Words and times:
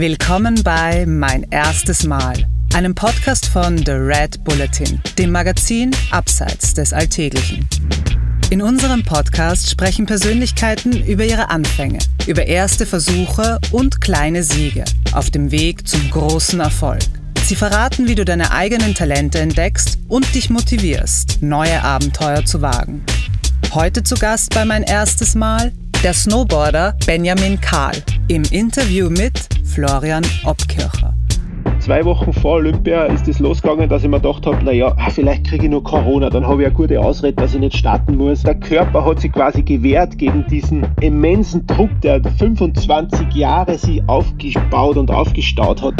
Willkommen 0.00 0.62
bei 0.62 1.04
Mein 1.04 1.46
erstes 1.50 2.04
Mal, 2.04 2.32
einem 2.72 2.94
Podcast 2.94 3.44
von 3.44 3.76
The 3.76 3.92
Red 3.92 4.42
Bulletin, 4.44 4.98
dem 5.18 5.30
Magazin 5.30 5.90
Abseits 6.10 6.72
des 6.72 6.94
Alltäglichen. 6.94 7.68
In 8.48 8.62
unserem 8.62 9.02
Podcast 9.02 9.68
sprechen 9.68 10.06
Persönlichkeiten 10.06 11.04
über 11.04 11.26
ihre 11.26 11.50
Anfänge, 11.50 11.98
über 12.26 12.46
erste 12.46 12.86
Versuche 12.86 13.58
und 13.72 14.00
kleine 14.00 14.42
Siege 14.42 14.86
auf 15.12 15.28
dem 15.28 15.50
Weg 15.50 15.86
zum 15.86 16.08
großen 16.08 16.60
Erfolg. 16.60 17.02
Sie 17.44 17.54
verraten, 17.54 18.08
wie 18.08 18.14
du 18.14 18.24
deine 18.24 18.52
eigenen 18.52 18.94
Talente 18.94 19.38
entdeckst 19.38 19.98
und 20.08 20.34
dich 20.34 20.48
motivierst, 20.48 21.42
neue 21.42 21.84
Abenteuer 21.84 22.46
zu 22.46 22.62
wagen. 22.62 23.04
Heute 23.74 24.02
zu 24.02 24.14
Gast 24.14 24.54
bei 24.54 24.64
mein 24.64 24.82
erstes 24.82 25.34
Mal 25.34 25.72
der 26.02 26.14
Snowboarder 26.14 26.96
Benjamin 27.04 27.60
Kahl 27.60 28.02
im 28.28 28.44
Interview 28.44 29.10
mit 29.10 29.49
Florian 29.74 30.24
Obkircher. 30.44 31.14
Zwei 31.78 32.04
Wochen 32.04 32.32
vor 32.32 32.54
Olympia 32.54 33.04
ist 33.04 33.28
es 33.28 33.38
losgegangen, 33.38 33.88
dass 33.88 34.02
ich 34.02 34.08
mir 34.08 34.20
gedacht 34.20 34.44
habe, 34.44 34.64
naja, 34.64 34.96
vielleicht 35.10 35.46
kriege 35.46 35.66
ich 35.66 35.70
nur 35.70 35.84
Corona, 35.84 36.28
dann 36.28 36.44
habe 36.44 36.62
ich 36.62 36.66
eine 36.66 36.74
gute 36.74 37.00
Ausrede, 37.00 37.34
dass 37.34 37.54
ich 37.54 37.60
nicht 37.60 37.76
starten 37.76 38.16
muss. 38.16 38.42
Der 38.42 38.56
Körper 38.56 39.04
hat 39.04 39.20
sich 39.20 39.30
quasi 39.30 39.62
gewehrt 39.62 40.18
gegen 40.18 40.44
diesen 40.48 40.88
immensen 41.00 41.68
Druck, 41.68 41.90
der 42.02 42.20
25 42.20 43.32
Jahre 43.32 43.78
sie 43.78 44.02
aufgebaut 44.08 44.96
und 44.96 45.08
aufgestaut 45.08 45.80
hat. 45.82 45.94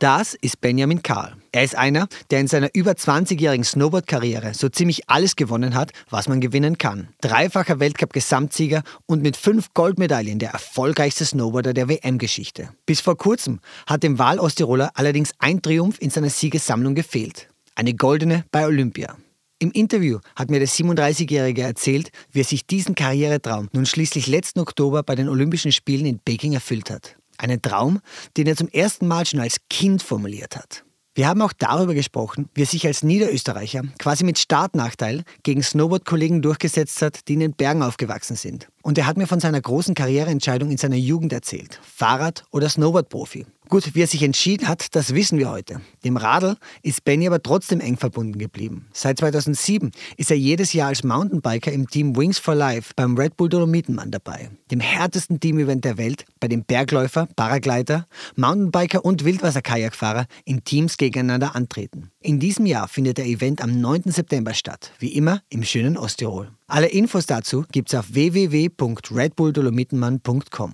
Das 0.00 0.34
ist 0.34 0.60
Benjamin 0.60 1.00
Karl. 1.00 1.34
Er 1.54 1.62
ist 1.62 1.76
einer, 1.76 2.08
der 2.32 2.40
in 2.40 2.48
seiner 2.48 2.70
über 2.74 2.90
20-jährigen 2.90 3.62
Snowboard-Karriere 3.62 4.54
so 4.54 4.68
ziemlich 4.68 5.08
alles 5.08 5.36
gewonnen 5.36 5.76
hat, 5.76 5.92
was 6.10 6.26
man 6.26 6.40
gewinnen 6.40 6.78
kann. 6.78 7.10
Dreifacher 7.20 7.78
Weltcup-Gesamtsieger 7.78 8.82
und 9.06 9.22
mit 9.22 9.36
fünf 9.36 9.72
Goldmedaillen 9.72 10.40
der 10.40 10.50
erfolgreichste 10.50 11.24
Snowboarder 11.24 11.72
der 11.72 11.88
WM-Geschichte. 11.88 12.70
Bis 12.86 13.00
vor 13.00 13.16
kurzem 13.16 13.60
hat 13.86 14.02
dem 14.02 14.18
Wahl-Osttiroler 14.18 14.90
allerdings 14.94 15.30
ein 15.38 15.62
Triumph 15.62 16.00
in 16.00 16.10
seiner 16.10 16.28
Siegessammlung 16.28 16.96
gefehlt. 16.96 17.48
Eine 17.76 17.94
goldene 17.94 18.44
bei 18.50 18.66
Olympia. 18.66 19.16
Im 19.60 19.70
Interview 19.70 20.18
hat 20.34 20.50
mir 20.50 20.58
der 20.58 20.66
37-Jährige 20.66 21.62
erzählt, 21.62 22.10
wie 22.32 22.40
er 22.40 22.44
sich 22.44 22.66
diesen 22.66 22.96
Karrieretraum 22.96 23.68
nun 23.72 23.86
schließlich 23.86 24.26
letzten 24.26 24.58
Oktober 24.58 25.04
bei 25.04 25.14
den 25.14 25.28
Olympischen 25.28 25.70
Spielen 25.70 26.06
in 26.06 26.18
Peking 26.18 26.54
erfüllt 26.54 26.90
hat. 26.90 27.14
Einen 27.38 27.62
Traum, 27.62 28.00
den 28.36 28.48
er 28.48 28.56
zum 28.56 28.66
ersten 28.66 29.06
Mal 29.06 29.24
schon 29.24 29.38
als 29.38 29.58
Kind 29.70 30.02
formuliert 30.02 30.56
hat. 30.56 30.84
Wir 31.16 31.28
haben 31.28 31.42
auch 31.42 31.52
darüber 31.52 31.94
gesprochen, 31.94 32.48
wie 32.54 32.62
er 32.62 32.66
sich 32.66 32.86
als 32.86 33.04
Niederösterreicher 33.04 33.82
quasi 34.00 34.24
mit 34.24 34.36
Startnachteil 34.36 35.22
gegen 35.44 35.62
Snowboard-Kollegen 35.62 36.42
durchgesetzt 36.42 37.00
hat, 37.02 37.28
die 37.28 37.34
in 37.34 37.40
den 37.40 37.52
Bergen 37.52 37.84
aufgewachsen 37.84 38.34
sind. 38.34 38.68
Und 38.84 38.98
er 38.98 39.06
hat 39.06 39.16
mir 39.16 39.26
von 39.26 39.40
seiner 39.40 39.62
großen 39.62 39.94
Karriereentscheidung 39.94 40.70
in 40.70 40.76
seiner 40.76 40.96
Jugend 40.96 41.32
erzählt. 41.32 41.80
Fahrrad- 41.82 42.44
oder 42.50 42.68
Snowboard-Profi. 42.68 43.46
Gut, 43.70 43.94
wie 43.94 44.02
er 44.02 44.06
sich 44.06 44.22
entschieden 44.22 44.68
hat, 44.68 44.94
das 44.94 45.14
wissen 45.14 45.38
wir 45.38 45.48
heute. 45.48 45.80
Dem 46.04 46.18
Radl 46.18 46.58
ist 46.82 47.02
Benny 47.02 47.26
aber 47.26 47.42
trotzdem 47.42 47.80
eng 47.80 47.96
verbunden 47.96 48.38
geblieben. 48.38 48.86
Seit 48.92 49.18
2007 49.20 49.90
ist 50.18 50.30
er 50.30 50.36
jedes 50.36 50.74
Jahr 50.74 50.88
als 50.88 51.02
Mountainbiker 51.02 51.72
im 51.72 51.88
Team 51.88 52.14
Wings 52.14 52.38
for 52.38 52.54
Life 52.54 52.92
beim 52.94 53.16
Red 53.16 53.38
Bull 53.38 53.48
Dolomitenmann 53.48 54.10
dabei. 54.10 54.50
Dem 54.70 54.80
härtesten 54.80 55.40
Teamevent 55.40 55.86
der 55.86 55.96
Welt, 55.96 56.26
bei 56.38 56.48
dem 56.48 56.64
Bergläufer, 56.64 57.26
Paragleiter, 57.36 58.06
Mountainbiker 58.36 59.02
und 59.02 59.24
Wildwasser-Kajakfahrer 59.24 60.26
in 60.44 60.62
Teams 60.62 60.98
gegeneinander 60.98 61.56
antreten. 61.56 62.10
In 62.26 62.40
diesem 62.40 62.64
Jahr 62.64 62.88
findet 62.88 63.18
der 63.18 63.26
Event 63.26 63.62
am 63.62 63.82
9. 63.82 64.04
September 64.06 64.54
statt, 64.54 64.92
wie 64.98 65.14
immer 65.14 65.42
im 65.50 65.62
schönen 65.62 65.98
Osttirol. 65.98 66.48
Alle 66.66 66.86
Infos 66.86 67.26
dazu 67.26 67.66
gibt's 67.70 67.94
auf 67.94 68.14
www.redbulldolomitenmann.com. 68.14 70.72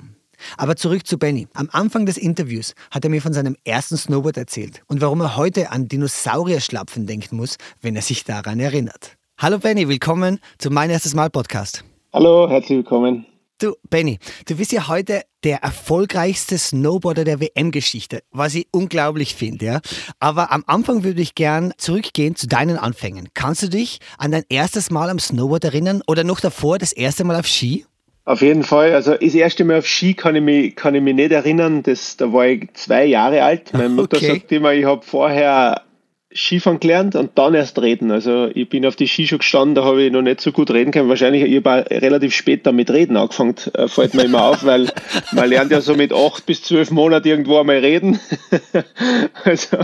Aber 0.56 0.77
zurück 0.77 1.09
zu 1.09 1.19
Benny. 1.19 1.48
Am 1.55 1.69
Anfang 1.73 2.06
des 2.06 2.19
Interviews 2.19 2.75
hat 2.93 3.03
er 3.03 3.11
mir 3.11 3.21
von 3.21 3.33
seinem 3.33 3.56
ersten 3.65 3.97
Snowboard 3.97 4.37
erzählt 4.37 4.84
und 4.87 5.00
warum 5.00 5.22
er 5.22 5.37
heute 5.37 5.72
an 5.72 5.89
Dinosaurierschlapfen 5.89 7.09
denken 7.09 7.37
muss, 7.37 7.56
wenn 7.81 7.97
er 7.97 8.03
sich 8.03 8.22
daran 8.22 8.60
erinnert. 8.60 9.16
Hallo 9.37 9.59
Benny, 9.59 9.89
willkommen 9.89 10.39
zu 10.59 10.71
Mein 10.71 10.91
erstes 10.91 11.16
Mal 11.16 11.31
Podcast. 11.31 11.83
Hallo, 12.12 12.49
herzlich 12.49 12.78
willkommen. 12.78 13.27
Du, 13.60 13.75
Benny, 13.91 14.19
du 14.47 14.56
bist 14.56 14.72
ja 14.72 14.88
heute 14.88 15.21
der 15.44 15.59
erfolgreichste 15.59 16.56
Snowboarder 16.56 17.25
der 17.25 17.41
WM-Geschichte, 17.41 18.22
was 18.31 18.54
ich 18.54 18.66
unglaublich 18.71 19.34
finde, 19.34 19.66
ja. 19.66 19.81
Aber 20.19 20.50
am 20.50 20.65
Anfang 20.66 21.04
würde 21.04 21.21
ich 21.21 21.34
gern 21.34 21.75
zurückgehen 21.76 22.37
zu 22.37 22.47
deinen 22.47 22.78
Anfängen. 22.78 23.28
Kannst 23.34 23.62
du 23.62 23.69
dich 23.69 24.00
an 24.16 24.31
dein 24.31 24.44
erstes 24.48 24.91
Mal 24.91 25.10
am 25.10 25.19
Snowboard 25.19 25.65
erinnern 25.65 26.00
oder 26.06 26.25
noch 26.25 26.41
davor 26.41 26.78
das 26.78 26.93
erste 26.93 27.25
Mal 27.25 27.37
auf 27.37 27.47
Ski? 27.47 27.84
Auf 28.25 28.41
jeden 28.41 28.62
Fall. 28.62 28.94
Also 28.94 29.15
das 29.15 29.34
erste 29.34 29.66
Mal 29.66 29.81
auf 29.81 29.87
Ski 29.87 30.15
kann 30.15 30.37
ich 30.37 30.42
mich, 30.42 30.75
kann 30.75 30.94
ich 30.94 31.03
mich 31.03 31.15
nicht 31.15 31.32
erinnern. 31.32 31.82
Das, 31.82 32.16
da 32.16 32.32
war 32.32 32.47
ich 32.47 32.72
zwei 32.72 33.04
Jahre 33.04 33.42
alt. 33.42 33.75
Meine 33.75 33.91
Mutter 33.91 34.16
okay. 34.16 34.27
sagt 34.27 34.53
immer, 34.53 34.72
ich 34.72 34.87
habe 34.87 35.03
vorher 35.03 35.82
Skifahren 36.34 36.78
gelernt 36.78 37.16
und 37.16 37.32
dann 37.36 37.54
erst 37.54 37.80
reden. 37.80 38.10
Also 38.12 38.48
ich 38.54 38.68
bin 38.68 38.86
auf 38.86 38.94
die 38.94 39.08
Skischuhe 39.08 39.38
gestanden, 39.38 39.74
da 39.74 39.84
habe 39.84 40.02
ich 40.02 40.12
noch 40.12 40.22
nicht 40.22 40.41
so 40.41 40.52
gut 40.52 40.70
reden 40.70 40.92
können. 40.92 41.08
Wahrscheinlich 41.08 41.42
ich 41.42 41.56
habe 41.56 41.91
relativ 41.91 42.34
spät 42.34 42.66
damit 42.66 42.91
Reden 42.91 43.16
angefangen, 43.16 43.56
äh, 43.74 43.88
fällt 43.88 44.14
mir 44.14 44.24
immer 44.24 44.44
auf, 44.44 44.64
weil 44.64 44.88
man 45.32 45.48
lernt 45.48 45.72
ja 45.72 45.80
so 45.80 45.94
mit 45.94 46.12
acht 46.12 46.46
bis 46.46 46.62
zwölf 46.62 46.92
Monaten 46.92 47.26
irgendwo 47.26 47.58
einmal 47.58 47.78
reden. 47.78 48.20
also, 49.44 49.78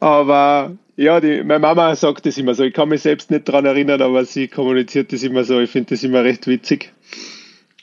aber 0.00 0.72
ja, 0.96 1.20
die, 1.20 1.44
meine 1.44 1.60
Mama 1.60 1.94
sagt 1.94 2.26
das 2.26 2.38
immer 2.38 2.54
so. 2.54 2.64
Ich 2.64 2.74
kann 2.74 2.88
mich 2.88 3.02
selbst 3.02 3.30
nicht 3.30 3.48
daran 3.48 3.64
erinnern, 3.64 4.02
aber 4.02 4.24
sie 4.24 4.48
kommuniziert 4.48 5.12
das 5.12 5.22
immer 5.22 5.44
so. 5.44 5.60
Ich 5.60 5.70
finde 5.70 5.90
das 5.90 6.02
immer 6.02 6.24
recht 6.24 6.48
witzig. 6.48 6.92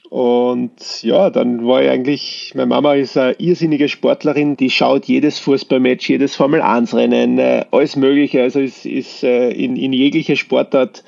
Und 0.10 1.04
ja, 1.04 1.30
dann 1.30 1.66
war 1.66 1.82
ich 1.82 1.90
eigentlich, 1.90 2.54
meine 2.56 2.68
Mama 2.68 2.94
ist 2.94 3.18
eine 3.18 3.34
irrsinnige 3.34 3.90
Sportlerin, 3.90 4.56
die 4.56 4.70
schaut 4.70 5.06
jedes 5.06 5.40
Fußballmatch, 5.40 6.10
jedes 6.10 6.36
Formel-1-Rennen, 6.36 7.40
äh, 7.40 7.66
alles 7.72 7.96
Mögliche. 7.96 8.44
Also 8.44 8.60
ist, 8.60 8.86
ist 8.86 9.24
äh, 9.24 9.50
in, 9.50 9.76
in 9.76 9.94
jeglicher 9.94 10.36
Sportart. 10.36 11.04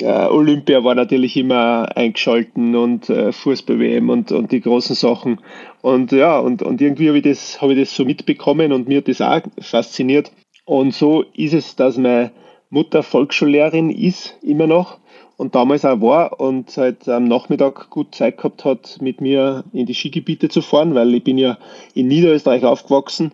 Äh, 0.00 0.26
Olympia 0.26 0.82
war 0.82 0.96
natürlich 0.96 1.36
immer 1.36 1.96
eingeschalten 1.96 2.74
und 2.74 3.06
Fußball-WM 3.06 4.10
und, 4.10 4.32
und 4.32 4.50
die 4.50 4.60
großen 4.60 4.96
Sachen. 4.96 5.40
Und 5.82 6.10
ja, 6.10 6.38
und, 6.38 6.62
und 6.62 6.80
irgendwie 6.80 7.08
habe 7.08 7.18
ich, 7.18 7.24
das, 7.24 7.62
hab 7.62 7.70
ich 7.70 7.78
das 7.78 7.94
so 7.94 8.04
mitbekommen 8.04 8.72
und 8.72 8.88
mir 8.88 8.98
hat 8.98 9.08
das 9.08 9.20
auch 9.20 9.42
fasziniert. 9.60 10.32
Und 10.64 10.94
so 10.94 11.24
ist 11.34 11.54
es, 11.54 11.76
dass 11.76 11.96
meine 11.96 12.32
Mutter 12.70 13.04
Volksschullehrerin 13.04 13.90
ist, 13.90 14.36
immer 14.42 14.66
noch 14.66 14.98
und 15.36 15.54
damals 15.54 15.84
auch 15.84 16.00
war 16.00 16.40
und 16.40 16.76
halt 16.76 17.08
am 17.08 17.24
Nachmittag 17.24 17.90
gut 17.90 18.14
Zeit 18.14 18.36
gehabt 18.36 18.64
hat, 18.64 18.98
mit 19.00 19.20
mir 19.20 19.64
in 19.72 19.86
die 19.86 19.94
Skigebiete 19.94 20.48
zu 20.48 20.62
fahren, 20.62 20.94
weil 20.94 21.14
ich 21.14 21.24
bin 21.24 21.38
ja 21.38 21.58
in 21.94 22.08
Niederösterreich 22.08 22.64
aufgewachsen, 22.64 23.32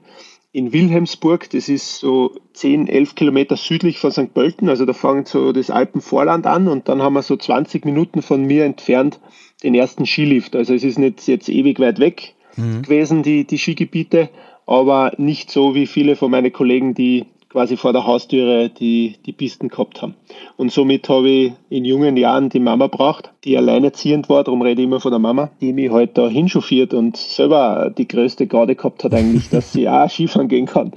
in 0.53 0.73
Wilhelmsburg, 0.73 1.49
das 1.51 1.69
ist 1.69 1.99
so 1.99 2.33
10, 2.55 2.89
11 2.89 3.15
Kilometer 3.15 3.57
südlich 3.57 3.99
von 3.99 4.11
St. 4.11 4.35
Pölten, 4.35 4.69
also 4.69 4.85
da 4.85 4.93
fängt 4.93 5.29
so 5.29 5.53
das 5.53 5.71
Alpenvorland 5.71 6.47
an 6.47 6.67
und 6.67 6.89
dann 6.89 7.03
haben 7.03 7.13
wir 7.13 7.23
so 7.23 7.37
20 7.37 7.85
Minuten 7.85 8.21
von 8.21 8.45
mir 8.45 8.65
entfernt 8.65 9.21
den 9.63 9.75
ersten 9.75 10.07
Skilift. 10.07 10.57
Also 10.57 10.75
es 10.75 10.83
ist 10.83 10.99
nicht 10.99 11.29
jetzt 11.29 11.49
ewig 11.49 11.79
weit 11.79 12.01
weg 12.01 12.35
mhm. 12.57 12.83
gewesen, 12.83 13.23
die, 13.23 13.45
die 13.45 13.59
Skigebiete, 13.59 14.29
aber 14.67 15.13
nicht 15.19 15.53
so 15.53 15.75
wie 15.77 15.87
viele 15.87 16.17
von 16.17 16.33
meinen 16.33 16.53
Kollegen, 16.53 16.95
die 16.95 17.27
quasi 17.51 17.77
vor 17.77 17.93
der 17.93 18.07
Haustüre 18.07 18.71
die, 18.71 19.17
die 19.27 19.33
Pisten 19.33 19.69
gehabt 19.69 20.01
haben. 20.01 20.15
Und 20.57 20.71
somit 20.73 21.09
habe 21.09 21.29
ich 21.29 21.53
in 21.69 21.85
jungen 21.85 22.17
Jahren 22.17 22.49
die 22.49 22.61
Mama 22.61 22.87
braucht, 22.87 23.33
die 23.45 23.57
alleinerziehend 23.57 24.29
war, 24.29 24.45
darum 24.45 24.63
rede 24.63 24.81
ich 24.81 24.87
immer 24.87 25.01
von 25.01 25.11
der 25.11 25.19
Mama, 25.19 25.51
die 25.61 25.73
mich 25.73 25.91
halt 25.91 26.17
da 26.17 26.29
hinchauffiert 26.29 26.95
und 26.95 27.17
selber 27.17 27.93
die 27.97 28.07
größte 28.07 28.47
Garde 28.47 28.77
gehabt 28.77 29.03
hat 29.03 29.15
eigentlich, 29.15 29.51
dass 29.51 29.73
sie 29.73 29.89
auch 29.89 30.09
Skifahren 30.11 30.49
gehen 30.49 30.67
kann. 30.67 30.93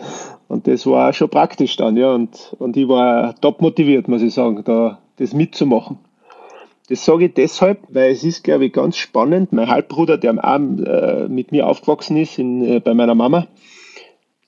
Und 0.48 0.68
das 0.68 0.86
war 0.86 1.12
schon 1.14 1.30
praktisch 1.30 1.76
dann, 1.76 1.98
ja. 1.98 2.14
Und, 2.14 2.56
und 2.60 2.78
ich 2.78 2.88
war 2.88 3.34
top 3.42 3.62
motiviert, 3.62 4.08
muss 4.08 4.22
ich 4.22 4.34
sagen, 4.34 4.62
da 4.64 5.00
das 5.18 5.34
mitzumachen. 5.34 5.98
Das 6.90 7.06
sage 7.06 7.26
ich 7.26 7.34
deshalb, 7.34 7.80
weil 7.90 8.12
es 8.12 8.24
ist, 8.24 8.44
glaube 8.44 8.66
ich, 8.66 8.74
ganz 8.74 8.98
spannend. 8.98 9.54
Mein 9.54 9.70
Halbbruder, 9.70 10.18
der 10.18 10.34
auch 10.44 10.60
äh, 10.60 11.28
mit 11.30 11.52
mir 11.52 11.66
aufgewachsen 11.66 12.18
ist 12.18 12.38
in, 12.38 12.64
äh, 12.64 12.80
bei 12.80 12.94
meiner 12.94 13.16
Mama, 13.16 13.48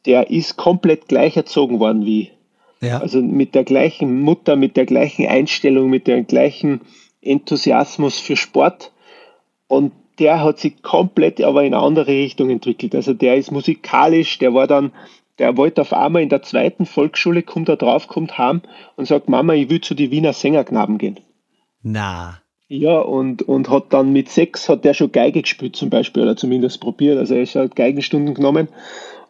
der 0.05 0.29
ist 0.29 0.57
komplett 0.57 1.07
gleich 1.07 1.35
erzogen 1.37 1.79
worden 1.79 2.05
wie. 2.05 2.31
Ja. 2.81 2.99
Also 2.99 3.21
mit 3.21 3.55
der 3.55 3.63
gleichen 3.63 4.21
Mutter, 4.21 4.55
mit 4.55 4.77
der 4.77 4.85
gleichen 4.85 5.25
Einstellung, 5.27 5.89
mit 5.89 6.07
dem 6.07 6.27
gleichen 6.27 6.81
Enthusiasmus 7.21 8.19
für 8.19 8.35
Sport. 8.35 8.91
Und 9.67 9.93
der 10.19 10.43
hat 10.43 10.59
sich 10.59 10.81
komplett 10.81 11.41
aber 11.41 11.63
in 11.63 11.73
eine 11.73 11.83
andere 11.83 12.07
Richtung 12.07 12.49
entwickelt. 12.49 12.95
Also 12.95 13.13
der 13.13 13.35
ist 13.35 13.51
musikalisch, 13.51 14.37
der 14.37 14.53
war 14.53 14.67
dann, 14.67 14.91
der 15.39 15.57
wollte 15.57 15.81
auf 15.81 15.93
einmal 15.93 16.21
in 16.21 16.29
der 16.29 16.43
zweiten 16.43 16.85
Volksschule, 16.85 17.43
kommt 17.43 17.69
er 17.69 17.77
drauf, 17.77 18.07
kommt 18.07 18.37
heim 18.37 18.61
und 18.95 19.05
sagt, 19.05 19.29
Mama, 19.29 19.53
ich 19.53 19.69
will 19.69 19.81
zu 19.81 19.95
den 19.95 20.11
Wiener 20.11 20.33
Sängerknaben 20.33 20.97
gehen. 20.97 21.19
Na. 21.81 22.39
Ja, 22.67 22.99
und, 22.99 23.43
und 23.43 23.69
hat 23.69 23.93
dann 23.93 24.11
mit 24.11 24.29
sechs 24.29 24.69
hat 24.69 24.85
der 24.85 24.95
schon 24.95 25.11
Geige 25.11 25.43
gespielt 25.43 25.75
zum 25.75 25.89
Beispiel, 25.89 26.23
oder 26.23 26.35
zumindest 26.35 26.81
probiert. 26.81 27.17
Also 27.19 27.35
er 27.35 27.43
ist 27.43 27.55
halt 27.55 27.75
Geigenstunden 27.75 28.33
genommen 28.33 28.69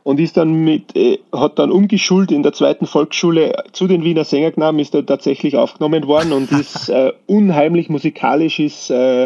und 0.05 0.19
ist 0.19 0.37
dann 0.37 0.53
mit, 0.53 0.95
äh, 0.95 1.17
hat 1.33 1.57
dann 1.57 1.71
umgeschult 1.71 2.31
in 2.31 2.43
der 2.43 2.53
zweiten 2.53 2.85
Volksschule 2.85 3.63
zu 3.71 3.87
den 3.87 4.03
Wiener 4.03 4.23
Sängerknaben, 4.23 4.79
ist 4.79 4.93
er 4.93 5.03
tatsächlich 5.03 5.57
aufgenommen 5.57 6.05
worden 6.05 6.31
und 6.31 6.51
ist 6.59 6.89
äh, 6.89 7.11
unheimlich 7.25 7.89
musikalisch, 7.89 8.59
ist, 8.59 8.91
äh, 8.91 9.25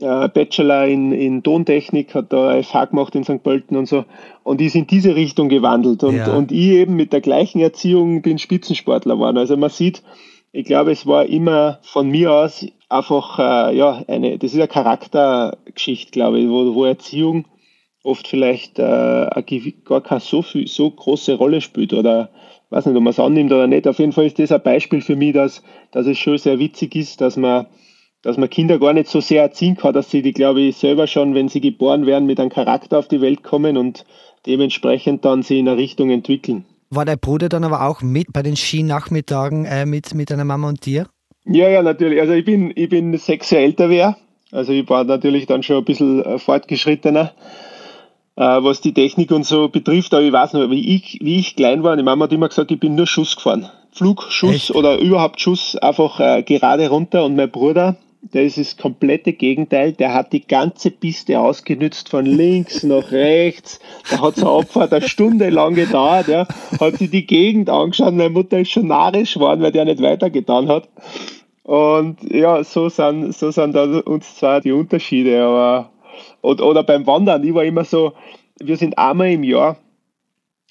äh, 0.00 0.28
Bachelor 0.28 0.86
in, 0.86 1.10
in 1.10 1.42
Tontechnik, 1.42 2.14
hat 2.14 2.32
da 2.32 2.62
FH 2.62 2.86
gemacht 2.86 3.16
in 3.16 3.24
St. 3.24 3.42
Pölten 3.42 3.76
und 3.76 3.86
so 3.86 4.04
und 4.44 4.60
ist 4.60 4.76
in 4.76 4.86
diese 4.86 5.16
Richtung 5.16 5.48
gewandelt. 5.48 6.04
Und, 6.04 6.16
ja. 6.16 6.32
und 6.32 6.52
ich 6.52 6.68
eben 6.68 6.94
mit 6.94 7.12
der 7.12 7.20
gleichen 7.20 7.60
Erziehung 7.60 8.22
bin 8.22 8.38
Spitzensportler 8.38 9.14
geworden. 9.14 9.38
Also 9.38 9.56
man 9.56 9.70
sieht, 9.70 10.04
ich 10.52 10.64
glaube, 10.64 10.92
es 10.92 11.08
war 11.08 11.26
immer 11.26 11.80
von 11.82 12.08
mir 12.08 12.32
aus 12.32 12.64
einfach, 12.88 13.40
äh, 13.40 13.76
ja, 13.76 14.04
eine, 14.06 14.38
das 14.38 14.52
ist 14.52 14.58
eine 14.58 14.68
Charaktergeschichte, 14.68 16.12
glaube 16.12 16.38
ich, 16.38 16.48
wo, 16.48 16.72
wo 16.76 16.84
Erziehung 16.84 17.46
oft 18.04 18.28
vielleicht 18.28 18.78
äh, 18.78 18.82
gar 19.84 20.02
keine 20.02 20.20
so, 20.20 20.42
viel, 20.42 20.68
so 20.68 20.90
große 20.90 21.34
Rolle 21.34 21.60
spielt 21.60 21.92
oder 21.92 22.30
weiß 22.70 22.86
nicht, 22.86 22.96
ob 22.96 23.02
man 23.02 23.10
es 23.10 23.18
annimmt 23.18 23.52
oder 23.52 23.66
nicht. 23.66 23.88
Auf 23.88 23.98
jeden 23.98 24.12
Fall 24.12 24.26
ist 24.26 24.38
das 24.38 24.52
ein 24.52 24.62
Beispiel 24.62 25.00
für 25.00 25.16
mich, 25.16 25.32
dass, 25.32 25.62
dass 25.90 26.06
es 26.06 26.18
schon 26.18 26.38
sehr 26.38 26.58
witzig 26.58 26.94
ist, 26.94 27.20
dass 27.20 27.36
man, 27.36 27.66
dass 28.22 28.36
man 28.36 28.50
Kinder 28.50 28.78
gar 28.78 28.92
nicht 28.92 29.08
so 29.08 29.20
sehr 29.20 29.42
erziehen 29.42 29.76
kann, 29.76 29.94
dass 29.94 30.10
sie 30.10 30.22
die, 30.22 30.32
glaube 30.32 30.60
ich, 30.60 30.76
selber 30.76 31.06
schon, 31.06 31.34
wenn 31.34 31.48
sie 31.48 31.60
geboren 31.60 32.06
werden, 32.06 32.26
mit 32.26 32.38
einem 32.38 32.50
Charakter 32.50 32.98
auf 32.98 33.08
die 33.08 33.20
Welt 33.20 33.42
kommen 33.42 33.76
und 33.76 34.04
dementsprechend 34.46 35.24
dann 35.24 35.42
sie 35.42 35.58
in 35.58 35.68
eine 35.68 35.78
Richtung 35.78 36.10
entwickeln. 36.10 36.64
War 36.90 37.04
dein 37.04 37.18
Bruder 37.18 37.48
dann 37.48 37.64
aber 37.64 37.86
auch 37.86 38.02
mit 38.02 38.32
bei 38.32 38.42
den 38.42 38.56
Skinachmittagen 38.56 39.64
äh, 39.64 39.86
mit, 39.86 40.14
mit 40.14 40.30
deiner 40.30 40.44
Mama 40.44 40.68
und 40.68 40.84
dir? 40.84 41.06
Ja, 41.46 41.68
ja, 41.68 41.82
natürlich. 41.82 42.20
Also 42.20 42.34
ich 42.34 42.44
bin, 42.44 42.72
ich 42.74 42.88
bin 42.88 43.16
sechs 43.16 43.50
Jahre 43.50 43.64
älter 43.64 43.90
wer. 43.90 44.16
Also 44.52 44.72
ich 44.72 44.88
war 44.88 45.04
natürlich 45.04 45.46
dann 45.46 45.62
schon 45.62 45.78
ein 45.78 45.84
bisschen 45.84 46.24
äh, 46.24 46.38
fortgeschrittener, 46.38 47.32
was 48.36 48.80
die 48.80 48.94
Technik 48.94 49.30
und 49.30 49.44
so 49.44 49.68
betrifft. 49.68 50.12
Aber 50.14 50.22
ich 50.22 50.32
weiß 50.32 50.54
noch, 50.54 50.70
wie 50.70 50.96
ich, 50.96 51.18
wie 51.22 51.38
ich 51.38 51.56
klein 51.56 51.82
war, 51.82 51.96
die 51.96 52.02
Mama 52.02 52.24
hat 52.24 52.32
immer 52.32 52.48
gesagt, 52.48 52.70
ich 52.70 52.80
bin 52.80 52.94
nur 52.94 53.06
Schuss 53.06 53.36
gefahren. 53.36 53.70
Flug, 53.92 54.24
Schuss 54.28 54.54
Echt? 54.54 54.74
oder 54.74 54.98
überhaupt 54.98 55.40
Schuss 55.40 55.76
einfach 55.76 56.18
äh, 56.18 56.42
gerade 56.42 56.88
runter. 56.88 57.24
Und 57.24 57.36
mein 57.36 57.50
Bruder, 57.50 57.96
der 58.32 58.44
ist 58.44 58.58
das 58.58 58.76
komplette 58.76 59.34
Gegenteil. 59.34 59.92
Der 59.92 60.14
hat 60.14 60.32
die 60.32 60.46
ganze 60.46 60.90
Piste 60.90 61.38
ausgenützt, 61.38 62.08
von 62.08 62.26
links 62.26 62.82
nach 62.82 63.12
rechts. 63.12 63.78
Da 64.10 64.20
hat 64.20 64.36
so 64.36 64.58
Abfahrt 64.58 64.92
eine 64.92 65.08
Stunde 65.08 65.50
lang 65.50 65.74
gedauert. 65.74 66.28
Ja. 66.28 66.48
Hat 66.80 66.96
sich 66.96 67.10
die 67.10 67.26
Gegend 67.26 67.70
angeschaut. 67.70 68.14
Meine 68.14 68.30
Mutter 68.30 68.58
ist 68.58 68.70
schon 68.70 68.88
narrisch 68.88 69.34
geworden, 69.34 69.62
weil 69.62 69.72
der 69.72 69.84
nicht 69.84 70.02
weitergetan 70.02 70.68
hat. 70.68 70.88
Und 71.62 72.16
ja, 72.30 72.64
so 72.64 72.88
sind, 72.88 73.34
so 73.34 73.50
sind 73.50 73.74
da 73.74 73.84
uns 73.84 74.36
zwar 74.36 74.60
die 74.60 74.72
Unterschiede. 74.72 75.42
Aber, 75.42 75.90
oder, 76.44 76.66
oder 76.66 76.82
beim 76.82 77.06
Wandern, 77.06 77.42
ich 77.42 77.54
war 77.54 77.64
immer 77.64 77.84
so, 77.84 78.12
wir 78.60 78.76
sind 78.76 78.98
einmal 78.98 79.30
im 79.30 79.42
Jahr, 79.44 79.78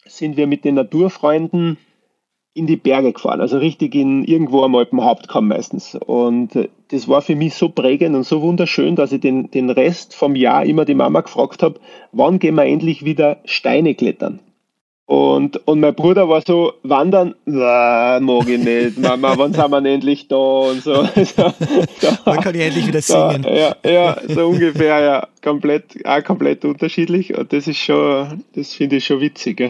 sind 0.05 0.37
wir 0.37 0.47
mit 0.47 0.63
den 0.63 0.75
Naturfreunden 0.75 1.77
in 2.53 2.67
die 2.67 2.75
Berge 2.75 3.13
gefahren, 3.13 3.41
also 3.41 3.57
richtig 3.57 3.95
in 3.95 4.23
irgendwo 4.23 4.61
am 4.61 4.75
Alpenhauptkamm 4.75 5.47
meistens. 5.47 5.95
Und 5.95 6.55
äh, 6.55 6.69
das 6.89 7.07
war 7.07 7.23
für 7.23 7.35
mich 7.35 7.55
so 7.55 7.69
prägend 7.69 8.15
und 8.15 8.25
so 8.25 8.43
wunderschön, 8.43 8.95
dass 8.95 9.11
ich 9.11 9.21
den, 9.21 9.49
den 9.49 9.71
Rest 9.71 10.13
vom 10.13 10.35
Jahr 10.35 10.63
immer 10.63 10.85
die 10.85 10.93
Mama 10.93 11.21
gefragt 11.21 11.63
habe, 11.63 11.79
wann 12.11 12.37
gehen 12.37 12.55
wir 12.55 12.65
endlich 12.65 13.03
wieder 13.03 13.37
Steine 13.45 13.95
klettern? 13.95 14.39
Und, 15.05 15.67
und 15.67 15.81
mein 15.81 15.93
Bruder 15.93 16.29
war 16.29 16.41
so, 16.45 16.73
wandern, 16.83 17.35
mag 17.45 18.47
ich 18.47 18.63
nicht, 18.63 18.97
Mama, 18.97 19.33
wann 19.37 19.53
sind 19.53 19.69
wir 19.69 19.85
endlich 19.85 20.29
da 20.29 20.35
und 20.35 20.81
so. 20.83 21.03
so, 21.03 21.51
Wann 22.23 22.39
kann 22.39 22.55
ich 22.55 22.61
endlich 22.61 22.87
wieder 22.87 23.01
singen? 23.01 23.43
ja, 23.43 23.75
ja, 23.85 24.17
so 24.29 24.47
ungefähr, 24.47 24.99
ja, 25.01 25.27
komplett, 25.43 26.05
auch 26.05 26.23
komplett 26.23 26.63
unterschiedlich 26.63 27.37
und 27.37 27.51
das 27.51 27.67
ist 27.67 27.79
schon, 27.79 28.43
das 28.55 28.73
finde 28.73 28.95
ich 28.97 29.05
schon 29.05 29.19
witzig. 29.19 29.59
Ja. 29.59 29.69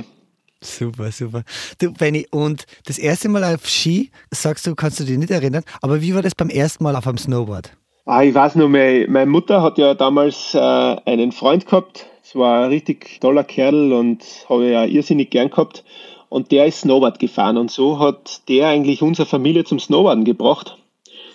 Super, 0.62 1.12
super. 1.12 1.44
Du, 1.80 1.92
Benny, 1.92 2.28
und 2.32 2.66
das 2.86 3.00
erste 3.00 3.28
Mal 3.28 3.44
auf 3.44 3.68
Ski, 3.68 4.12
sagst 4.32 4.68
du, 4.68 4.76
kannst 4.76 5.00
du 5.00 5.04
dich 5.04 5.18
nicht 5.18 5.32
erinnern, 5.32 5.64
aber 5.82 6.00
wie 6.02 6.14
war 6.14 6.22
das 6.22 6.36
beim 6.36 6.50
ersten 6.50 6.84
Mal 6.84 6.96
auf 6.96 7.08
einem 7.08 7.18
Snowboard? 7.18 7.76
Ah, 8.06 8.22
ich 8.22 8.36
weiß 8.36 8.56
nur, 8.56 8.70
meine, 8.70 9.08
meine 9.08 9.32
Mutter 9.32 9.62
hat 9.62 9.78
ja 9.78 9.94
damals 9.94 10.54
äh, 10.54 10.60
einen 10.60 11.32
Freund 11.32 11.66
gehabt, 11.66 12.06
war 12.36 12.64
ein 12.64 12.70
richtig 12.70 13.20
toller 13.22 13.44
Kerl 13.44 13.94
und 13.94 14.24
habe 14.50 14.70
ja 14.70 14.86
irrsinnig 14.86 15.30
gern 15.30 15.50
gehabt. 15.50 15.84
Und 16.30 16.52
der 16.52 16.66
ist 16.66 16.82
Snowboard 16.82 17.20
gefahren 17.20 17.58
und 17.58 17.70
so 17.70 18.00
hat 18.00 18.48
der 18.50 18.68
eigentlich 18.68 19.02
unsere 19.02 19.28
Familie 19.28 19.66
zum 19.66 19.80
Snowboarden 19.80 20.26
gebracht 20.26 20.78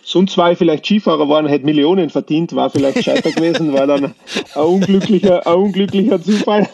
sonst 0.09 0.37
war 0.39 0.53
ich 0.53 0.59
vielleicht 0.59 0.87
Skifahrer 0.87 1.25
geworden, 1.25 1.49
hätte 1.49 1.67
Millionen 1.67 2.11
verdient, 2.11 2.55
war 2.55 2.71
vielleicht 2.71 3.05
scheiter 3.05 3.31
gewesen, 3.31 3.73
war 3.73 3.87
dann 3.87 4.05
ein 4.05 4.15
unglücklicher, 4.63 5.47
ein 5.47 5.55
unglücklicher 5.55 6.21
Zufall. 6.23 6.69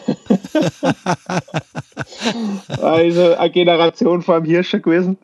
also 2.81 3.35
eine 3.35 3.51
Generation 3.51 4.21
vor 4.21 4.39
dem 4.39 4.45
Hirscher 4.45 4.79
gewesen. 4.79 5.17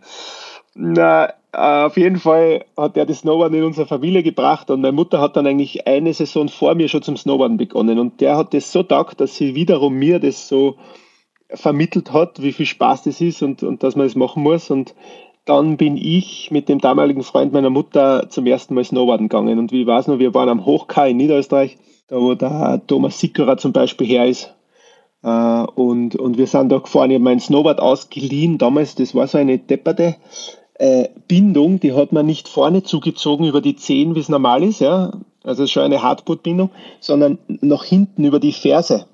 Na, 0.76 1.34
auf 1.54 1.98
jeden 1.98 2.18
Fall 2.18 2.66
hat 2.78 2.96
er 2.96 3.06
das 3.06 3.20
Snowboarden 3.20 3.58
in 3.58 3.66
unsere 3.66 3.88
Familie 3.88 4.24
gebracht 4.24 4.70
und 4.70 4.82
meine 4.82 4.94
Mutter 4.94 5.20
hat 5.20 5.36
dann 5.36 5.48
eigentlich 5.48 5.86
eine 5.86 6.14
Saison 6.14 6.48
vor 6.48 6.76
mir 6.76 6.88
schon 6.88 7.02
zum 7.02 7.18
Snowboarden 7.18 7.58
begonnen 7.58 8.00
und 8.00 8.22
der 8.22 8.38
hat 8.38 8.54
das 8.54 8.72
so 8.72 8.84
taugt, 8.84 9.20
dass 9.20 9.36
sie 9.36 9.54
wiederum 9.56 9.96
mir 9.96 10.20
das 10.20 10.48
so 10.48 10.78
vermittelt 11.50 12.14
hat, 12.14 12.42
wie 12.42 12.54
viel 12.54 12.66
Spaß 12.66 13.04
das 13.04 13.20
ist 13.20 13.42
und, 13.42 13.64
und 13.64 13.84
dass 13.84 13.96
man 13.96 14.06
das 14.06 14.16
machen 14.16 14.44
muss 14.44 14.72
und 14.72 14.96
dann 15.46 15.78
bin 15.78 15.98
ich 15.98 16.52
mit 16.52 16.70
dem 16.70 16.80
damaligen 16.80 17.24
Freund 17.24 17.52
meiner 17.52 17.70
Mutter 17.70 18.30
zum 18.30 18.46
ersten 18.46 18.76
Mal 18.76 18.84
Snowboarden 18.84 19.28
gegangen. 19.28 19.58
Und 19.58 19.72
wie 19.72 19.82
ich 19.82 19.88
weiß 19.88 20.08
noch, 20.08 20.20
wir 20.20 20.34
waren 20.34 20.50
am 20.50 20.66
Hochkai 20.66 21.12
in 21.12 21.18
Niederösterreich, 21.18 21.78
da 22.08 22.18
wo 22.18 22.36
der 22.36 22.82
Thomas 22.86 23.20
Sickerer 23.20 23.58
zum 23.58 23.74
Beispiel 23.74 24.08
her 24.08 24.28
ist. 24.28 24.54
Äh, 25.24 25.30
und, 25.30 26.16
und 26.16 26.38
wir 26.38 26.46
sind 26.48 26.70
da 26.70 26.78
gefahren. 26.78 27.10
Ich 27.10 27.16
habe 27.16 27.24
mein 27.24 27.40
Snowboard 27.40 27.80
ausgeliehen 27.80 28.60
damals. 28.60 28.96
Das 28.96 29.16
war 29.16 29.28
so 29.28 29.40
eine 29.40 29.58
depperte 29.58 30.16
äh, 30.76 31.10
Bindung, 31.28 31.80
die 31.80 31.94
hat 31.94 32.12
man 32.12 32.26
nicht 32.26 32.48
vorne 32.48 32.84
zugezogen 32.84 33.46
über 33.46 33.62
die 33.62 33.76
Zehen, 33.76 34.16
wie 34.16 34.20
es 34.20 34.30
normal 34.30 34.64
ist. 34.64 34.80
Ja? 34.80 35.12
Also 35.44 35.68
schon 35.68 35.84
eine 35.84 36.02
Hardboot-Bindung, 36.02 36.70
sondern 37.00 37.38
nach 37.48 37.84
hinten 37.84 38.24
über 38.24 38.40
die 38.40 38.54
Ferse. 38.54 39.06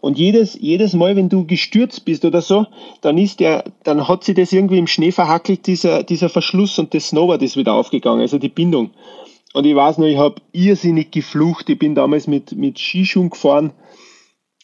Und 0.00 0.18
jedes, 0.18 0.58
jedes 0.60 0.92
Mal, 0.94 1.16
wenn 1.16 1.28
du 1.28 1.44
gestürzt 1.44 2.04
bist 2.04 2.24
oder 2.24 2.40
so, 2.40 2.66
dann 3.00 3.18
ist 3.18 3.40
der, 3.40 3.64
dann 3.82 4.06
hat 4.06 4.24
sie 4.24 4.34
das 4.34 4.52
irgendwie 4.52 4.78
im 4.78 4.86
Schnee 4.86 5.12
verhackelt, 5.12 5.66
dieser, 5.66 6.04
dieser 6.04 6.28
Verschluss 6.28 6.78
und 6.78 6.94
das 6.94 7.08
Snowboard 7.08 7.42
ist 7.42 7.56
wieder 7.56 7.74
aufgegangen, 7.74 8.20
also 8.20 8.38
die 8.38 8.48
Bindung. 8.48 8.90
Und 9.54 9.64
ich 9.64 9.74
weiß 9.74 9.98
noch, 9.98 10.06
ich 10.06 10.18
habe 10.18 10.36
irrsinnig 10.52 11.10
geflucht. 11.10 11.68
Ich 11.70 11.78
bin 11.78 11.94
damals 11.94 12.26
mit, 12.26 12.52
mit 12.52 12.78
Skischuhen 12.78 13.30
gefahren 13.30 13.72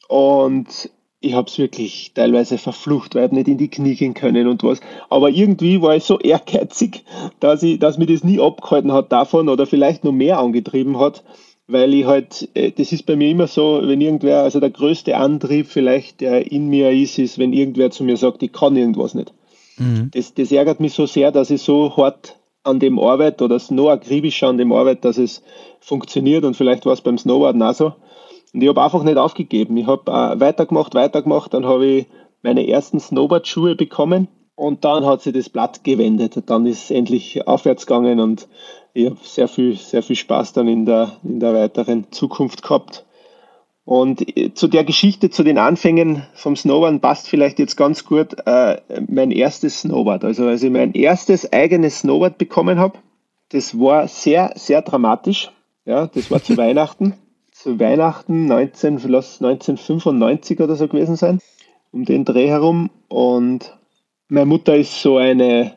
und 0.08 0.90
ich 1.24 1.34
habe 1.34 1.48
es 1.48 1.58
wirklich 1.58 2.12
teilweise 2.14 2.58
verflucht, 2.58 3.14
weil 3.14 3.26
ich 3.26 3.32
nicht 3.32 3.48
in 3.48 3.58
die 3.58 3.68
Knie 3.68 3.94
gehen 3.94 4.14
können 4.14 4.46
und 4.46 4.62
was. 4.62 4.80
Aber 5.08 5.30
irgendwie 5.30 5.80
war 5.80 5.96
ich 5.96 6.04
so 6.04 6.18
ehrgeizig, 6.20 7.04
dass, 7.40 7.62
ich, 7.62 7.78
dass 7.78 7.98
mir 7.98 8.06
das 8.06 8.24
nie 8.24 8.40
abgehalten 8.40 8.92
hat 8.92 9.10
davon 9.10 9.48
oder 9.48 9.66
vielleicht 9.66 10.04
noch 10.04 10.12
mehr 10.12 10.38
angetrieben 10.38 10.98
hat, 10.98 11.24
weil 11.66 11.94
ich 11.94 12.04
halt, 12.04 12.48
äh, 12.54 12.70
das 12.70 12.92
ist 12.92 13.06
bei 13.06 13.16
mir 13.16 13.30
immer 13.30 13.46
so, 13.46 13.80
wenn 13.82 14.00
irgendwer, 14.00 14.42
also 14.42 14.60
der 14.60 14.70
größte 14.70 15.16
Antrieb 15.16 15.66
vielleicht, 15.66 16.20
der 16.20 16.50
in 16.52 16.68
mir 16.68 16.90
ist, 16.90 17.18
ist, 17.18 17.38
wenn 17.38 17.52
irgendwer 17.52 17.90
zu 17.90 18.04
mir 18.04 18.16
sagt, 18.16 18.42
ich 18.42 18.52
kann 18.52 18.76
irgendwas 18.76 19.14
nicht. 19.14 19.32
Mhm. 19.78 20.10
Das, 20.12 20.34
das 20.34 20.52
ärgert 20.52 20.80
mich 20.80 20.92
so 20.92 21.06
sehr, 21.06 21.32
dass 21.32 21.50
ich 21.50 21.62
so 21.62 21.96
hart 21.96 22.36
an 22.64 22.80
dem 22.80 22.98
arbeite 22.98 23.44
oder 23.44 23.60
noch 23.70 23.90
akribischer 23.90 24.48
an 24.48 24.58
dem 24.58 24.72
arbeite, 24.72 25.02
dass 25.02 25.18
es 25.18 25.42
funktioniert 25.80 26.44
und 26.44 26.56
vielleicht 26.56 26.86
war 26.86 26.92
es 26.92 27.00
beim 27.00 27.18
Snowboarden 27.18 27.62
auch 27.62 27.74
so. 27.74 27.92
Und 28.54 28.62
ich 28.62 28.68
habe 28.68 28.82
einfach 28.82 29.02
nicht 29.02 29.18
aufgegeben. 29.18 29.76
Ich 29.76 29.86
habe 29.86 30.10
äh, 30.10 30.40
weitergemacht, 30.40 30.94
weitergemacht, 30.94 31.52
dann 31.52 31.66
habe 31.66 31.86
ich 31.86 32.06
meine 32.42 32.66
ersten 32.68 33.00
Snowboard-Schuhe 33.00 33.74
bekommen 33.74 34.28
und 34.54 34.84
dann 34.84 35.04
hat 35.04 35.22
sich 35.22 35.32
das 35.32 35.48
Blatt 35.48 35.82
gewendet. 35.82 36.40
Dann 36.46 36.64
ist 36.64 36.84
es 36.84 36.90
endlich 36.92 37.48
aufwärts 37.48 37.86
gegangen 37.86 38.20
und 38.20 38.46
ich 38.92 39.06
habe 39.06 39.18
sehr 39.22 39.48
viel, 39.48 39.76
sehr 39.76 40.04
viel 40.04 40.14
Spaß 40.14 40.52
dann 40.52 40.68
in 40.68 40.86
der, 40.86 41.16
in 41.24 41.40
der 41.40 41.52
weiteren 41.52 42.12
Zukunft 42.12 42.62
gehabt. 42.62 43.04
Und 43.84 44.36
äh, 44.38 44.54
zu 44.54 44.68
der 44.68 44.84
Geschichte, 44.84 45.30
zu 45.30 45.42
den 45.42 45.58
Anfängen 45.58 46.22
vom 46.34 46.54
Snowboarden 46.54 47.00
passt 47.00 47.28
vielleicht 47.28 47.58
jetzt 47.58 47.76
ganz 47.76 48.04
gut 48.04 48.36
äh, 48.46 48.80
mein 49.08 49.32
erstes 49.32 49.80
Snowboard. 49.80 50.24
Also 50.24 50.46
als 50.46 50.62
ich 50.62 50.70
mein 50.70 50.92
erstes 50.92 51.52
eigenes 51.52 51.98
Snowboard 51.98 52.38
bekommen 52.38 52.78
habe, 52.78 52.98
das 53.50 53.78
war 53.78 54.06
sehr, 54.06 54.52
sehr 54.54 54.80
dramatisch. 54.82 55.50
Ja, 55.84 56.06
das 56.06 56.30
war 56.30 56.40
zu 56.40 56.56
Weihnachten. 56.56 57.14
Zu 57.64 57.80
Weihnachten 57.80 58.44
19, 58.44 58.96
1995 58.98 60.60
oder 60.60 60.76
so 60.76 60.86
gewesen 60.86 61.16
sein, 61.16 61.40
um 61.92 62.04
den 62.04 62.26
Dreh 62.26 62.48
herum. 62.48 62.90
Und 63.08 63.74
meine 64.28 64.44
Mutter 64.44 64.76
ist 64.76 65.00
so 65.00 65.16
eine 65.16 65.72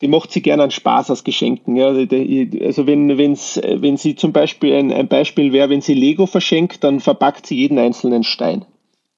die 0.00 0.08
macht 0.08 0.32
sie 0.32 0.42
gerne 0.42 0.64
an 0.64 0.72
Spaß 0.72 1.12
aus 1.12 1.22
Geschenken. 1.22 1.76
Ja. 1.76 1.88
Also 1.88 2.86
wenn, 2.88 3.18
wenn's, 3.18 3.60
wenn 3.62 3.96
sie 3.98 4.16
zum 4.16 4.32
Beispiel 4.32 4.74
ein, 4.74 4.92
ein 4.92 5.06
Beispiel 5.06 5.52
wäre, 5.52 5.68
wenn 5.70 5.80
sie 5.80 5.94
Lego 5.94 6.26
verschenkt, 6.26 6.82
dann 6.82 6.98
verpackt 6.98 7.46
sie 7.46 7.56
jeden 7.56 7.78
einzelnen 7.78 8.24
Stein. 8.24 8.64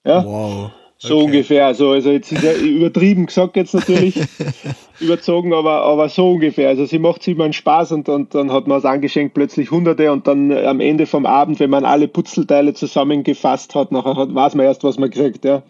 Ja? 0.05 0.25
Wow. 0.27 0.73
So 1.05 1.17
okay. 1.17 1.25
ungefähr. 1.25 1.67
Also, 1.67 1.91
also 1.91 2.13
jetzt 2.13 2.31
ist 2.31 2.45
ja 2.45 2.53
übertrieben 2.55 3.27
gesagt 3.27 3.57
jetzt 3.57 3.75
natürlich, 3.75 4.21
überzogen, 5.01 5.53
aber, 5.53 5.83
aber 5.83 6.09
so 6.09 6.31
ungefähr. 6.31 6.69
Also 6.69 6.85
sie 6.85 7.01
macht 7.01 7.25
sich 7.25 7.35
immer 7.35 7.43
einen 7.43 7.53
Spaß 7.53 7.91
und, 7.91 8.09
und 8.09 8.37
dann 8.37 8.53
hat 8.53 8.69
man 8.69 8.79
aus 8.79 8.85
Angeschenk 8.85 9.35
plötzlich 9.35 9.73
Hunderte 9.73 10.13
und 10.13 10.29
dann 10.29 10.53
am 10.53 10.79
Ende 10.79 11.07
vom 11.07 11.27
Abend, 11.27 11.59
wenn 11.59 11.71
man 11.71 11.85
alle 11.85 12.07
Putzelteile 12.07 12.73
zusammengefasst 12.75 13.75
hat, 13.75 13.91
nachher 13.91 14.15
hat, 14.15 14.33
weiß 14.33 14.55
man 14.55 14.65
erst, 14.65 14.85
was 14.85 14.97
man 14.97 15.11
kriegt. 15.11 15.45
Ja. 15.45 15.65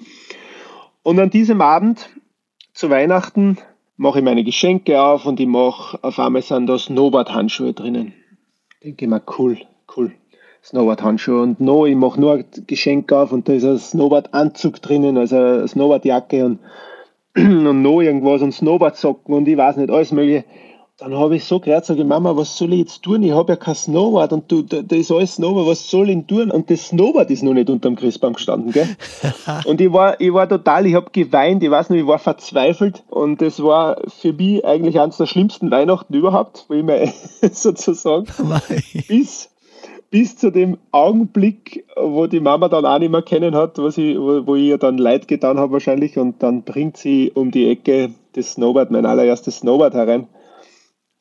Und 1.03 1.19
an 1.19 1.31
diesem 1.31 1.63
Abend 1.63 2.11
zu 2.75 2.91
Weihnachten 2.91 3.57
mache 3.97 4.19
ich 4.19 4.25
meine 4.27 4.45
Geschenke 4.45 5.01
auf 5.01 5.25
und 5.25 5.41
ich 5.41 5.47
mache, 5.47 5.99
auf 6.03 6.19
einmal 6.19 6.43
sind 6.43 6.67
da 6.67 6.79
Snowboard-Handschuhe 6.79 7.73
drinnen. 7.73 8.13
Denke 8.85 9.07
ich 9.07 9.11
mir, 9.11 9.23
cool, 9.39 9.57
cool. 9.97 10.13
Snowboard-Handschuhe 10.65 11.43
und 11.43 11.61
no, 11.61 11.87
ich 11.87 11.97
mache 11.97 12.21
nur 12.21 12.35
ein 12.35 12.45
Geschenk 12.67 13.13
auf 13.13 13.33
und 13.33 13.49
da 13.49 13.53
ist 13.53 13.65
ein 13.65 13.79
Snowboard-Anzug 13.79 14.81
drinnen, 14.81 15.19
also 15.19 15.37
eine 15.37 15.69
Snowboard-Jacke 15.69 16.45
und, 16.45 16.59
und 17.37 17.83
noch 17.83 18.01
irgendwas 18.01 18.43
und 18.43 18.53
Snowboard-Socken 18.53 19.35
und 19.35 19.49
ich 19.49 19.57
weiß 19.57 19.77
nicht, 19.77 19.91
alles 19.91 20.13
mögliche. 20.13 20.45
Dann 20.99 21.17
habe 21.17 21.35
ich 21.35 21.45
so 21.47 21.59
gehört, 21.59 21.85
sage 21.85 22.03
ich, 22.03 22.07
Mama, 22.07 22.37
was 22.37 22.57
soll 22.57 22.75
ich 22.75 22.81
jetzt 22.81 23.03
tun? 23.03 23.25
Ich 23.25 23.33
habe 23.33 23.55
ja 23.55 23.57
kein 23.57 23.75
Snowboard 23.75 24.33
und 24.35 24.53
du, 24.53 24.63
da, 24.63 24.83
da, 24.83 24.95
ist 24.95 25.11
alles 25.11 25.35
Snowboard, 25.35 25.67
was 25.67 25.91
soll 25.91 26.11
ich 26.11 26.27
tun? 26.27 26.53
Und 26.53 26.71
das 26.71 26.89
Snowboard 26.89 27.29
ist 27.31 27.43
noch 27.43 27.55
nicht 27.55 27.69
unterm 27.69 27.97
Christbaum 27.97 28.35
gestanden, 28.35 28.71
gell? 28.71 28.87
und 29.65 29.81
ich 29.81 29.93
war, 29.93 30.21
ich 30.21 30.33
war 30.33 30.49
total, 30.49 30.87
ich 30.87 30.95
habe 30.95 31.11
geweint, 31.11 31.63
ich 31.65 31.71
weiß 31.71 31.91
nicht, 31.91 32.03
ich 32.03 32.07
war 32.07 32.21
verzweifelt 32.21 33.03
und 33.09 33.43
das 33.43 33.61
war 33.61 34.01
für 34.07 34.33
mich 34.33 34.65
eigentlich 34.65 35.01
eines 35.01 35.17
der 35.17 35.27
schlimmsten 35.27 35.73
Weihnachten 35.73 36.15
überhaupt, 36.15 36.67
wo 36.69 36.75
ich 36.75 36.85
mir 36.85 37.13
sozusagen 37.53 38.27
bis 39.09 39.52
bis 40.13 40.37
zu 40.37 40.53
dem 40.53 40.77
Augenblick, 40.91 41.87
wo 41.97 42.27
die 42.27 42.39
Mama 42.39 42.69
dann 42.69 42.85
auch 42.85 42.99
nicht 42.99 43.11
mehr 43.11 43.23
kennen 43.23 43.57
hat, 43.57 43.79
was 43.79 43.97
ich, 43.97 44.19
wo, 44.19 44.47
wo 44.47 44.57
ich 44.57 44.65
ihr 44.65 44.77
dann 44.77 44.99
leid 44.99 45.27
getan 45.27 45.59
habe 45.59 45.73
wahrscheinlich 45.73 46.19
und 46.19 46.43
dann 46.43 46.65
bringt 46.65 46.99
sie 46.99 47.33
um 47.35 47.51
die 47.51 47.71
Ecke 47.71 48.11
das 48.35 48.53
Snowboard, 48.53 48.91
mein 48.91 49.07
allererstes 49.07 49.57
Snowboard 49.57 49.95
herein. 49.95 50.29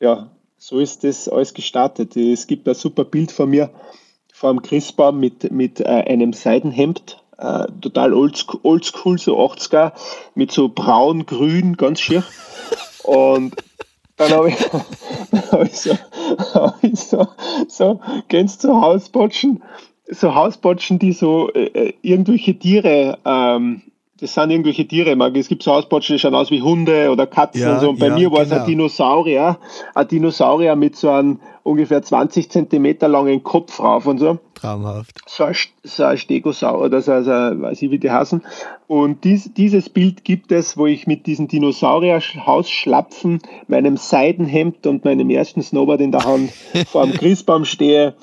Ja, 0.02 0.30
so 0.58 0.78
ist 0.80 1.06
das 1.06 1.30
alles 1.30 1.54
gestartet. 1.54 2.18
Es 2.18 2.48
gibt 2.48 2.68
ein 2.68 2.76
super 2.76 3.06
Bild 3.06 3.32
von 3.32 3.50
mir 3.50 3.70
vor 4.34 4.52
dem 4.52 4.62
Christbaum 4.62 5.22
mit, 5.22 5.50
mit 5.54 5.80
äh, 5.80 5.86
einem 5.86 6.34
Seidenhemd, 6.34 7.24
äh, 7.38 7.68
total 7.80 8.14
oldschool, 8.14 8.60
oldschool, 8.64 9.18
so 9.18 9.40
80er, 9.40 9.94
mit 10.36 10.52
so 10.52 10.68
braun, 10.68 11.26
grün, 11.26 11.78
ganz 11.78 12.02
schier. 12.02 12.26
Und 13.04 13.56
dann 14.18 14.32
habe 14.32 14.50
ich, 14.50 14.56
hab 15.52 15.64
ich, 15.64 15.80
so, 15.80 15.98
so, 16.94 17.28
so 17.68 18.00
kennst 18.30 18.64
du 18.64 18.82
Hausbotschen? 18.82 19.64
So 20.08 20.36
Hausbotschen, 20.36 21.00
die 21.00 21.14
so 21.14 21.52
äh, 21.54 21.66
äh, 21.68 21.94
irgendwelche 22.02 22.58
Tiere, 22.58 23.18
ähm, 23.26 23.84
das 24.22 24.36
sind 24.36 24.52
irgendwelche 24.52 24.88
Tiere, 24.88 25.18
es 25.34 25.48
gibt 25.48 25.64
so 25.64 25.72
Hausbotschen, 25.72 26.16
die 26.16 26.20
schauen 26.20 26.36
aus 26.36 26.52
wie 26.52 26.62
Hunde 26.62 27.10
oder 27.10 27.26
Katzen 27.26 27.62
ja, 27.62 27.74
und 27.74 27.80
so. 27.80 27.90
Und 27.90 28.00
bei 28.00 28.08
ja, 28.08 28.16
mir 28.16 28.32
war 28.32 28.44
genau. 28.44 28.56
es 28.56 28.62
ein 28.62 28.68
Dinosaurier, 28.68 29.58
ein 29.96 30.08
Dinosaurier 30.08 30.76
mit 30.76 30.96
so 30.96 31.10
einem 31.10 31.40
ungefähr 31.64 32.04
20 32.04 32.52
Zentimeter 32.52 33.08
langen 33.08 33.44
Kopf 33.44 33.80
rauf 33.80 34.06
und 34.06 34.20
so. 34.20 34.38
Traumhaft. 34.54 35.20
So 35.26 35.46
ein, 35.46 35.56
so 35.84 36.04
ein 36.04 36.18
Stegosaur 36.20 36.80
oder 36.82 37.02
so, 37.02 37.14
also, 37.14 37.32
weiß 37.32 37.82
ich, 37.82 37.90
wie 37.90 37.98
die 37.98 38.12
heißen. 38.12 38.44
Und 38.86 39.24
dies, 39.24 39.52
dieses 39.56 39.90
Bild 39.90 40.24
gibt 40.24 40.52
es, 40.52 40.78
wo 40.78 40.86
ich 40.86 41.08
mit 41.08 41.26
diesen 41.26 41.48
Dinosaurier-Hausschlapfen, 41.48 43.42
meinem 43.68 43.98
Seidenhemd 43.98 44.86
und 44.86 45.04
meinem 45.04 45.32
ersten 45.32 45.64
Snowboard 45.64 46.02
in 46.02 46.12
der 46.12 46.26
Hand 46.26 46.52
vor 46.88 47.08
dem 47.08 47.14
Christbaum 47.14 47.66
stehe. 47.66 48.14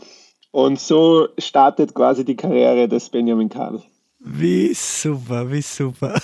Und 0.53 0.79
so 0.79 1.27
startet 1.39 1.95
quasi 1.95 2.25
die 2.25 2.37
Karriere 2.37 2.87
des 2.89 3.11
Benjamin 3.11 3.49
Karl. 3.49 3.83
Wie 4.31 4.75
super, 4.75 5.51
wie 5.51 5.63
super. 5.63 6.21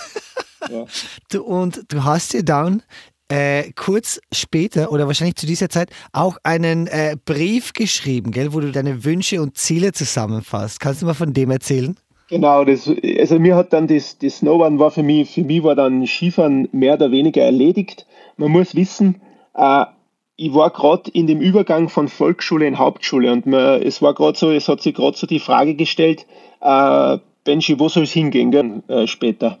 Ja. 0.69 0.85
Du, 1.31 1.43
und 1.43 1.91
du 1.91 2.03
hast 2.03 2.33
dir 2.33 2.43
dann 2.43 2.83
äh, 3.29 3.71
kurz 3.75 4.19
später 4.31 4.91
oder 4.91 5.07
wahrscheinlich 5.07 5.35
zu 5.35 5.47
dieser 5.47 5.69
Zeit 5.69 5.89
auch 6.11 6.37
einen 6.43 6.87
äh, 6.87 7.17
Brief 7.25 7.73
geschrieben, 7.73 8.31
gell, 8.31 8.53
wo 8.53 8.59
du 8.59 8.71
deine 8.71 9.03
Wünsche 9.03 9.41
und 9.41 9.57
Ziele 9.57 9.91
zusammenfasst. 9.91 10.79
Kannst 10.79 11.01
du 11.01 11.07
mal 11.07 11.13
von 11.13 11.33
dem 11.33 11.51
erzählen? 11.51 11.95
Genau, 12.29 12.65
das, 12.65 12.89
also 13.19 13.39
mir 13.39 13.55
hat 13.55 13.73
dann 13.73 13.87
das, 13.87 14.17
das 14.17 14.37
Snowboarden 14.37 14.79
war 14.79 14.91
für 14.91 15.03
mich, 15.03 15.31
für 15.31 15.43
mich 15.43 15.63
war 15.63 15.75
dann 15.75 16.05
Skifahren 16.07 16.67
mehr 16.71 16.95
oder 16.95 17.11
weniger 17.11 17.43
erledigt. 17.43 18.05
Man 18.37 18.51
muss 18.51 18.75
wissen, 18.75 19.21
äh, 19.55 19.85
ich 20.35 20.53
war 20.53 20.69
gerade 20.69 21.09
in 21.11 21.27
dem 21.27 21.41
Übergang 21.41 21.89
von 21.89 22.07
Volksschule 22.07 22.67
in 22.67 22.77
Hauptschule 22.77 23.31
und 23.31 23.45
man, 23.45 23.81
es 23.81 24.01
war 24.01 24.13
gerade 24.13 24.37
so, 24.37 24.51
es 24.51 24.67
hat 24.67 24.81
sich 24.81 24.93
gerade 24.93 25.17
so 25.17 25.27
die 25.27 25.39
Frage 25.39 25.75
gestellt, 25.75 26.25
äh, 26.61 27.17
Benji, 27.45 27.79
wo 27.79 27.87
soll 27.87 28.03
es 28.03 28.11
hingehen 28.11 28.83
äh, 28.89 29.07
später? 29.07 29.59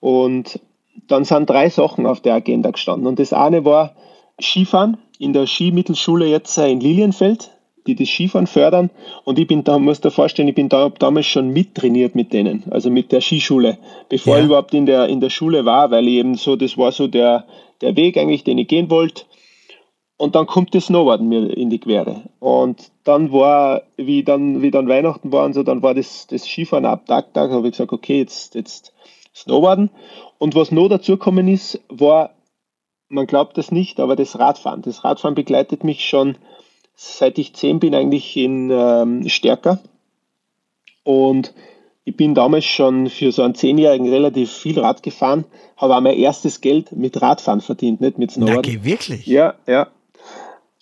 Und 0.00 0.58
dann 1.06 1.24
sind 1.24 1.48
drei 1.48 1.68
Sachen 1.70 2.06
auf 2.06 2.20
der 2.20 2.34
Agenda 2.34 2.70
gestanden. 2.70 3.06
Und 3.06 3.20
das 3.20 3.32
eine 3.32 3.64
war 3.64 3.94
Skifahren 4.40 4.96
in 5.18 5.32
der 5.32 5.46
Skimittelschule 5.46 6.26
jetzt 6.26 6.58
in 6.58 6.80
Lilienfeld, 6.80 7.50
die 7.86 7.94
das 7.94 8.08
Skifahren 8.08 8.46
fördern. 8.46 8.90
Und 9.24 9.38
ich 9.38 9.46
bin 9.46 9.64
da, 9.64 9.78
muss 9.78 10.00
dir 10.00 10.10
vorstellen, 10.10 10.48
ich 10.48 10.54
bin 10.54 10.68
da 10.68 10.88
damals 10.90 11.26
schon 11.26 11.52
mittrainiert 11.52 12.14
mit 12.14 12.32
denen, 12.32 12.64
also 12.70 12.90
mit 12.90 13.12
der 13.12 13.20
Skischule, 13.20 13.78
bevor 14.08 14.34
ja. 14.34 14.40
ich 14.40 14.46
überhaupt 14.46 14.74
in 14.74 14.86
der, 14.86 15.08
in 15.08 15.20
der 15.20 15.30
Schule 15.30 15.64
war, 15.64 15.90
weil 15.90 16.08
ich 16.08 16.14
eben 16.14 16.34
so, 16.34 16.56
das 16.56 16.76
war 16.76 16.92
so 16.92 17.06
der, 17.06 17.44
der 17.80 17.96
Weg 17.96 18.16
eigentlich, 18.16 18.44
den 18.44 18.58
ich 18.58 18.68
gehen 18.68 18.90
wollte. 18.90 19.24
Und 20.18 20.34
dann 20.34 20.46
kommt 20.46 20.74
das 20.74 20.86
Snowboarden 20.86 21.28
mir 21.28 21.56
in 21.56 21.70
die 21.70 21.78
Quere. 21.78 22.22
Und 22.40 22.90
dann 23.04 23.32
war, 23.32 23.82
wie 23.96 24.24
dann, 24.24 24.60
wie 24.62 24.70
dann 24.70 24.88
Weihnachten 24.88 25.32
war 25.32 25.46
und 25.46 25.54
so, 25.54 25.62
dann 25.62 25.82
war 25.82 25.94
das, 25.94 26.26
das 26.26 26.44
Skifahren 26.44 26.84
ab 26.84 27.06
Tag, 27.06 27.32
Tag, 27.32 27.50
habe 27.50 27.68
ich 27.68 27.72
gesagt, 27.72 27.92
okay, 27.92 28.18
jetzt, 28.18 28.54
jetzt 28.54 28.92
Snowboarden. 29.34 29.90
Und 30.38 30.54
was 30.54 30.72
noch 30.72 30.88
dazugekommen 30.88 31.48
ist, 31.48 31.80
war, 31.88 32.34
man 33.08 33.26
glaubt 33.26 33.56
das 33.56 33.70
nicht, 33.70 34.00
aber 34.00 34.16
das 34.16 34.38
Radfahren. 34.38 34.82
Das 34.82 35.04
Radfahren 35.04 35.34
begleitet 35.34 35.84
mich 35.84 36.06
schon 36.06 36.36
seit 37.00 37.38
ich 37.38 37.54
zehn 37.54 37.78
bin 37.78 37.94
eigentlich 37.94 38.36
in 38.36 38.70
ähm, 38.70 39.28
stärker. 39.28 39.78
Und 41.04 41.54
ich 42.04 42.16
bin 42.16 42.34
damals 42.34 42.64
schon 42.64 43.08
für 43.08 43.30
so 43.30 43.42
einen 43.42 43.54
Zehnjährigen 43.54 44.08
relativ 44.08 44.50
viel 44.50 44.80
Rad 44.80 45.02
gefahren, 45.02 45.44
habe 45.76 45.94
auch 45.94 46.00
mein 46.00 46.16
erstes 46.16 46.60
Geld 46.60 46.90
mit 46.92 47.22
Radfahren 47.22 47.60
verdient, 47.60 48.00
nicht 48.00 48.18
mit 48.18 48.32
Snowboard. 48.32 48.58
Okay, 48.66 48.80
wirklich? 48.82 49.26
Ja, 49.26 49.54
ja. 49.66 49.86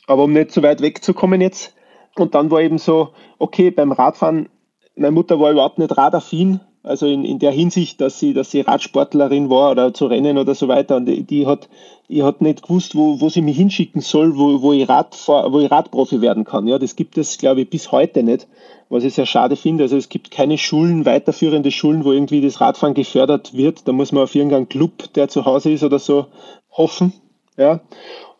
Aber 0.07 0.25
um 0.25 0.33
nicht 0.33 0.53
so 0.53 0.63
weit 0.63 0.81
wegzukommen 0.81 1.41
jetzt. 1.41 1.75
Und 2.17 2.35
dann 2.35 2.51
war 2.51 2.61
eben 2.61 2.79
so, 2.79 3.11
okay, 3.39 3.71
beim 3.71 3.93
Radfahren, 3.93 4.49
meine 4.97 5.13
Mutter 5.13 5.39
war 5.39 5.51
überhaupt 5.51 5.79
nicht 5.79 5.97
radaffin, 5.97 6.61
also 6.87 7.07
in, 7.07 7.25
in 7.25 7.41
der 7.41 7.51
Hinsicht, 7.51 8.01
dass 8.01 8.21
sie, 8.21 8.33
dass 8.33 8.53
sie 8.53 8.61
Radsportlerin 8.61 9.51
war 9.51 9.73
oder 9.73 9.93
zu 9.93 10.07
Rennen 10.07 10.39
oder 10.39 10.55
so 10.55 10.69
weiter. 10.69 10.97
Und 10.97 11.07
die, 11.07 11.25
die 11.25 11.45
hat, 11.45 11.69
die 12.09 12.23
hat 12.23 12.41
nicht 12.41 12.63
gewusst, 12.63 12.95
wo, 12.95 13.21
wo 13.21 13.29
sie 13.29 13.43
mich 13.43 13.57
hinschicken 13.57 14.01
soll, 14.01 14.39
wo, 14.39 14.63
wo, 14.63 14.73
ich 14.73 14.89
Rad, 14.89 15.17
wo 15.27 15.59
ich 15.59 15.71
Radprofi 15.71 16.21
werden 16.21 16.45
kann. 16.45 16.69
Ja, 16.69 16.79
das 16.79 16.95
gibt 16.95 17.19
es, 17.19 17.39
glaube 17.39 17.63
ich, 17.63 17.71
bis 17.71 17.91
heute 17.91 18.23
nicht, 18.23 18.47
was 18.89 19.03
ich 19.03 19.15
sehr 19.15 19.27
schade 19.27 19.57
finde. 19.57 19.83
Also 19.83 19.97
es 19.97 20.09
gibt 20.09 20.31
keine 20.31 20.59
Schulen, 20.59 21.05
weiterführende 21.05 21.73
Schulen, 21.73 22.05
wo 22.05 22.13
irgendwie 22.13 22.41
das 22.41 22.61
Radfahren 22.61 22.95
gefördert 22.95 23.53
wird. 23.55 23.89
Da 23.89 23.93
muss 23.93 24.13
man 24.13 24.23
auf 24.23 24.37
irgendeinen 24.37 24.69
Club, 24.69 25.13
der 25.15 25.29
zu 25.29 25.45
Hause 25.45 25.73
ist 25.73 25.83
oder 25.83 25.99
so, 25.99 26.27
hoffen. 26.71 27.13
Ja. 27.57 27.81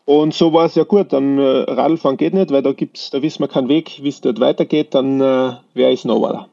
Und 0.07 0.33
so 0.33 0.53
war 0.53 0.63
es 0.63 0.75
ja 0.75 0.85
gut, 0.85 1.11
dann 1.11 1.37
äh, 1.37 1.69
Radfahren 1.69 2.15
geht 2.15 2.33
nicht, 2.33 2.49
weil 2.49 2.61
da 2.61 2.71
gibt's, 2.71 3.09
da 3.09 3.21
wissen 3.21 3.43
wir 3.43 3.49
keinen 3.49 3.67
Weg, 3.67 3.99
wie 4.01 4.07
es 4.07 4.21
dort 4.21 4.39
weitergeht, 4.39 4.95
dann 4.95 5.19
äh, 5.19 5.55
wäre 5.73 5.91
ich 5.91 5.99
Snowboarder. 5.99 6.47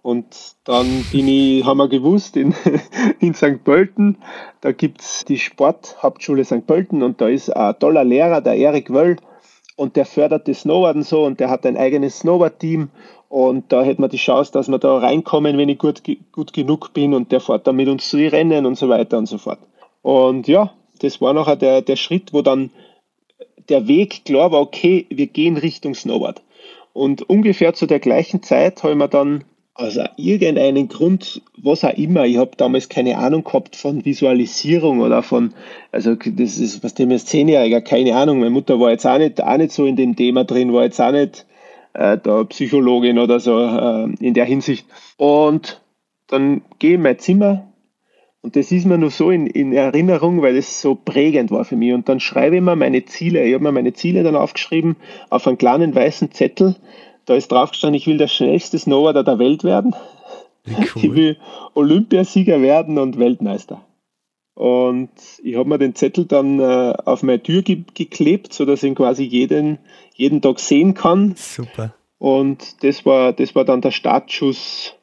Und 0.00 0.24
dann 0.64 0.86
bin 1.12 1.28
ich, 1.28 1.66
haben 1.66 1.76
wir 1.76 1.88
gewusst, 1.88 2.34
in, 2.34 2.54
in 3.20 3.34
St. 3.34 3.62
Pölten, 3.62 4.16
da 4.62 4.72
gibt's 4.72 5.26
die 5.26 5.38
Sporthauptschule 5.38 6.46
St. 6.46 6.66
Pölten 6.66 7.02
und 7.02 7.20
da 7.20 7.28
ist 7.28 7.54
ein 7.54 7.78
toller 7.78 8.04
Lehrer, 8.04 8.40
der 8.40 8.56
Erik 8.56 8.90
Wöll, 8.90 9.18
und 9.76 9.96
der 9.96 10.06
fördert 10.06 10.48
das 10.48 10.62
Snowboarden 10.62 11.02
so 11.02 11.26
und 11.26 11.40
der 11.40 11.50
hat 11.50 11.66
ein 11.66 11.76
eigenes 11.76 12.20
Snowboard-Team 12.20 12.88
und 13.28 13.70
da 13.70 13.82
hätten 13.82 14.00
wir 14.00 14.08
die 14.08 14.16
Chance, 14.16 14.50
dass 14.50 14.68
wir 14.68 14.78
da 14.78 14.96
reinkommen, 14.96 15.58
wenn 15.58 15.68
ich 15.68 15.78
gut, 15.78 16.00
gut 16.32 16.54
genug 16.54 16.94
bin 16.94 17.12
und 17.12 17.32
der 17.32 17.40
fährt 17.40 17.66
dann 17.66 17.76
mit 17.76 17.88
uns 17.88 18.08
zu 18.08 18.16
Rennen 18.16 18.64
und 18.64 18.78
so 18.78 18.88
weiter 18.88 19.18
und 19.18 19.26
so 19.26 19.36
fort. 19.36 19.58
Und 20.00 20.48
ja, 20.48 20.72
das 21.00 21.20
war 21.20 21.34
nachher 21.34 21.56
der, 21.56 21.82
der 21.82 21.96
Schritt, 21.96 22.32
wo 22.32 22.40
dann 22.40 22.70
der 23.68 23.88
Weg 23.88 24.24
klar 24.24 24.52
war, 24.52 24.60
okay, 24.60 25.06
wir 25.10 25.26
gehen 25.26 25.56
Richtung 25.56 25.94
Snowboard. 25.94 26.42
Und 26.92 27.22
ungefähr 27.28 27.74
zu 27.74 27.86
der 27.86 28.00
gleichen 28.00 28.42
Zeit 28.42 28.82
habe 28.82 28.92
ich 28.92 28.98
mir 28.98 29.08
dann 29.08 29.44
aus 29.74 29.98
irgendeinem 30.16 30.88
Grund, 30.88 31.42
was 31.56 31.82
auch 31.82 31.94
immer, 31.94 32.24
ich 32.24 32.36
habe 32.36 32.52
damals 32.56 32.88
keine 32.88 33.18
Ahnung 33.18 33.42
gehabt 33.42 33.74
von 33.74 34.04
Visualisierung 34.04 35.00
oder 35.00 35.24
von, 35.24 35.52
also 35.90 36.14
das 36.14 36.58
ist, 36.58 36.84
was 36.84 36.94
dem 36.94 37.10
ist 37.10 37.28
Zehnjähriger, 37.28 37.80
keine 37.80 38.14
Ahnung. 38.14 38.38
Meine 38.38 38.50
Mutter 38.50 38.78
war 38.78 38.92
jetzt 38.92 39.04
auch 39.04 39.18
nicht, 39.18 39.42
auch 39.42 39.56
nicht 39.56 39.72
so 39.72 39.84
in 39.86 39.96
dem 39.96 40.14
Thema 40.14 40.44
drin, 40.44 40.72
war 40.72 40.84
jetzt 40.84 41.00
auch 41.00 41.10
nicht 41.10 41.44
äh, 41.94 42.16
da 42.22 42.44
Psychologin 42.44 43.18
oder 43.18 43.40
so 43.40 43.58
äh, 43.58 44.14
in 44.20 44.34
der 44.34 44.44
Hinsicht. 44.44 44.86
Und 45.16 45.82
dann 46.28 46.62
gehe 46.78 46.90
ich 46.90 46.94
in 46.94 47.02
mein 47.02 47.18
Zimmer 47.18 47.73
und 48.44 48.54
das 48.54 48.70
ist 48.70 48.86
mir 48.86 48.98
nur 48.98 49.10
so 49.10 49.30
in, 49.30 49.46
in 49.46 49.72
Erinnerung, 49.72 50.42
weil 50.42 50.56
es 50.56 50.80
so 50.80 50.94
prägend 50.94 51.50
war 51.50 51.64
für 51.64 51.76
mich. 51.76 51.92
Und 51.92 52.08
dann 52.08 52.20
schreibe 52.20 52.56
ich 52.56 52.62
mir 52.62 52.76
meine 52.76 53.04
Ziele. 53.04 53.44
Ich 53.44 53.54
habe 53.54 53.64
mir 53.64 53.72
meine 53.72 53.94
Ziele 53.94 54.22
dann 54.22 54.36
aufgeschrieben 54.36 54.96
auf 55.30 55.46
einen 55.48 55.58
kleinen 55.58 55.94
weißen 55.94 56.30
Zettel 56.30 56.76
da 57.26 57.34
ist 57.34 57.50
draufgestanden, 57.50 57.96
ich 57.96 58.06
will 58.06 58.18
der 58.18 58.28
schnellste 58.28 58.78
Snowboarder 58.78 59.24
der 59.24 59.38
Welt 59.38 59.64
werden. 59.64 59.94
Cool. 60.66 61.04
Ich 61.04 61.14
will 61.14 61.36
Olympiasieger 61.74 62.62
werden 62.62 62.98
und 62.98 63.18
Weltmeister. 63.18 63.82
Und 64.54 65.10
ich 65.42 65.56
habe 65.56 65.68
mir 65.68 65.78
den 65.78 65.94
Zettel 65.94 66.26
dann 66.26 66.60
äh, 66.60 66.94
auf 67.04 67.22
meine 67.22 67.42
Tür 67.42 67.62
ge 67.62 67.82
geklebt, 67.92 68.52
sodass 68.52 68.82
ich 68.82 68.88
ihn 68.88 68.94
quasi 68.94 69.24
jeden, 69.24 69.78
jeden 70.14 70.40
Tag 70.40 70.60
sehen 70.60 70.94
kann. 70.94 71.34
Super. 71.36 71.92
Und 72.18 72.82
das 72.82 73.04
war, 73.04 73.32
das 73.32 73.54
war 73.54 73.64
dann 73.64 73.80
der 73.80 73.90
Startschuss, 73.90 74.94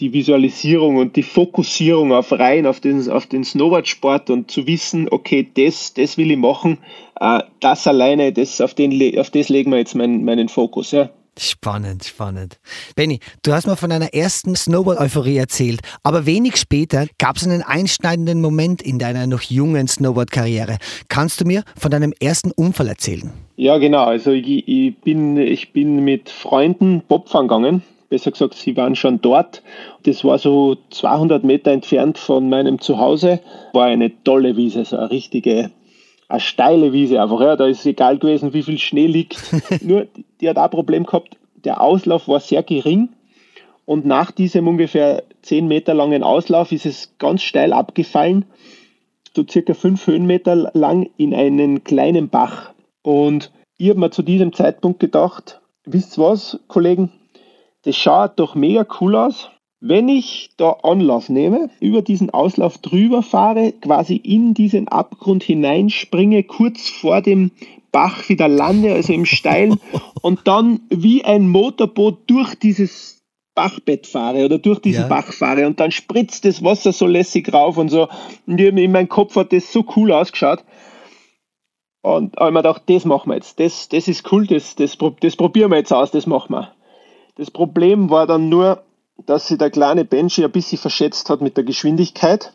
die 0.00 0.12
Visualisierung 0.12 0.96
und 0.96 1.14
die 1.14 1.22
Fokussierung 1.22 2.12
auf 2.12 2.32
rein 2.32 2.66
auf 2.66 2.80
den, 2.80 3.08
auf 3.08 3.26
den 3.26 3.44
Snowboardsport 3.44 4.28
und 4.30 4.50
zu 4.50 4.66
wissen, 4.66 5.08
okay, 5.10 5.48
das, 5.54 5.94
das 5.94 6.18
will 6.18 6.32
ich 6.32 6.36
machen, 6.36 6.78
äh, 7.20 7.40
das 7.60 7.86
alleine, 7.86 8.32
das, 8.32 8.60
auf, 8.60 8.74
den, 8.74 9.18
auf 9.18 9.30
das 9.30 9.48
legen 9.48 9.70
wir 9.70 9.78
jetzt 9.78 9.94
mein, 9.94 10.24
meinen 10.24 10.48
Fokus. 10.48 10.90
Ja. 10.90 11.10
Spannend, 11.38 12.04
spannend. 12.04 12.58
Benny, 12.94 13.18
du 13.42 13.52
hast 13.52 13.66
mir 13.66 13.76
von 13.76 13.90
deiner 13.90 14.14
ersten 14.14 14.54
Snowboard-Euphorie 14.54 15.36
erzählt, 15.36 15.80
aber 16.04 16.26
wenig 16.26 16.56
später 16.56 17.06
gab 17.18 17.36
es 17.36 17.44
einen 17.44 17.62
einschneidenden 17.62 18.40
Moment 18.40 18.82
in 18.82 19.00
deiner 19.00 19.26
noch 19.26 19.42
jungen 19.42 19.88
Snowboard-Karriere. 19.88 20.78
Kannst 21.08 21.40
du 21.40 21.44
mir 21.44 21.64
von 21.76 21.90
deinem 21.90 22.12
ersten 22.20 22.52
Unfall 22.52 22.88
erzählen? 22.88 23.32
Ja, 23.56 23.78
genau. 23.78 24.04
Also 24.04 24.30
ich, 24.30 24.68
ich 24.68 24.96
bin, 24.98 25.36
ich 25.36 25.72
bin 25.72 26.04
mit 26.04 26.30
Freunden 26.30 27.02
Bobfahren 27.06 27.48
gegangen. 27.48 27.82
Besser 28.08 28.30
gesagt, 28.30 28.54
sie 28.54 28.76
waren 28.76 28.96
schon 28.96 29.20
dort. 29.20 29.62
Das 30.04 30.24
war 30.24 30.38
so 30.38 30.76
200 30.90 31.44
Meter 31.44 31.72
entfernt 31.72 32.18
von 32.18 32.48
meinem 32.48 32.80
Zuhause. 32.80 33.40
War 33.72 33.86
eine 33.86 34.12
tolle 34.24 34.56
Wiese, 34.56 34.84
so 34.84 34.96
eine 34.96 35.10
richtige 35.10 35.70
eine 36.28 36.40
steile 36.40 36.92
Wiese 36.92 37.20
einfach. 37.20 37.40
Ja, 37.40 37.56
da 37.56 37.66
ist 37.66 37.84
egal 37.86 38.18
gewesen, 38.18 38.54
wie 38.54 38.62
viel 38.62 38.78
Schnee 38.78 39.06
liegt. 39.06 39.38
Nur, 39.82 40.06
die 40.40 40.48
hat 40.48 40.56
auch 40.56 40.64
ein 40.64 40.70
Problem 40.70 41.04
gehabt, 41.04 41.36
der 41.64 41.80
Auslauf 41.80 42.28
war 42.28 42.40
sehr 42.40 42.62
gering 42.62 43.10
und 43.84 44.06
nach 44.06 44.30
diesem 44.30 44.66
ungefähr 44.68 45.22
10 45.42 45.68
Meter 45.68 45.94
langen 45.94 46.22
Auslauf 46.22 46.72
ist 46.72 46.86
es 46.86 47.12
ganz 47.18 47.42
steil 47.42 47.72
abgefallen, 47.72 48.46
so 49.34 49.44
circa 49.48 49.74
5 49.74 50.06
Höhenmeter 50.06 50.70
lang 50.74 51.10
in 51.16 51.34
einen 51.34 51.84
kleinen 51.84 52.28
Bach. 52.28 52.72
Und 53.02 53.52
ich 53.76 53.90
habe 53.90 54.00
mir 54.00 54.10
zu 54.10 54.22
diesem 54.22 54.52
Zeitpunkt 54.52 55.00
gedacht, 55.00 55.60
wisst 55.84 56.16
ihr 56.18 56.24
was, 56.24 56.60
Kollegen, 56.68 57.12
das 57.84 57.96
schaut 57.96 58.38
doch 58.38 58.54
mega 58.54 58.86
cool 59.00 59.16
aus, 59.16 59.50
wenn 59.80 60.08
ich 60.08 60.50
da 60.56 60.70
Anlauf 60.82 61.28
nehme, 61.28 61.68
über 61.78 62.00
diesen 62.00 62.30
Auslauf 62.30 62.78
drüber 62.78 63.22
fahre, 63.22 63.72
quasi 63.72 64.16
in 64.16 64.54
diesen 64.54 64.88
Abgrund 64.88 65.42
hineinspringe, 65.42 66.42
kurz 66.44 66.88
vor 66.88 67.20
dem 67.20 67.50
Bach 67.92 68.28
wieder 68.28 68.48
lande, 68.48 68.94
also 68.94 69.12
im 69.12 69.26
Steilen, 69.26 69.78
und 70.22 70.48
dann 70.48 70.80
wie 70.88 71.24
ein 71.24 71.48
Motorboot 71.48 72.18
durch 72.26 72.54
dieses 72.54 73.22
Bachbett 73.54 74.06
fahre 74.06 74.46
oder 74.46 74.58
durch 74.58 74.80
diesen 74.80 75.02
ja. 75.02 75.08
Bach 75.08 75.32
fahre 75.32 75.66
und 75.66 75.78
dann 75.78 75.90
spritzt 75.90 76.44
das 76.44 76.64
Wasser 76.64 76.92
so 76.92 77.06
lässig 77.06 77.52
rauf 77.52 77.76
und 77.76 77.88
so. 77.88 78.08
Und 78.46 78.58
in 78.60 78.90
meinem 78.90 79.08
Kopf 79.08 79.36
hat 79.36 79.52
das 79.52 79.70
so 79.70 79.84
cool 79.96 80.12
ausgeschaut. 80.12 80.64
Und 82.02 82.34
ich 82.34 82.50
mir 82.50 82.52
gedacht, 82.54 82.82
das 82.86 83.04
machen 83.04 83.30
wir 83.30 83.36
jetzt. 83.36 83.60
Das, 83.60 83.88
das 83.88 84.08
ist 84.08 84.30
cool, 84.32 84.46
das, 84.46 84.74
das, 84.76 84.98
das 85.20 85.36
probieren 85.36 85.70
wir 85.70 85.78
jetzt 85.78 85.92
aus, 85.92 86.10
das 86.10 86.26
machen 86.26 86.54
wir. 86.54 86.72
Das 87.36 87.50
Problem 87.50 88.10
war 88.10 88.26
dann 88.26 88.48
nur, 88.48 88.82
dass 89.26 89.48
sich 89.48 89.58
der 89.58 89.70
kleine 89.70 90.04
Benji 90.04 90.44
ein 90.44 90.52
bisschen 90.52 90.78
verschätzt 90.78 91.30
hat 91.30 91.40
mit 91.40 91.56
der 91.56 91.64
Geschwindigkeit 91.64 92.52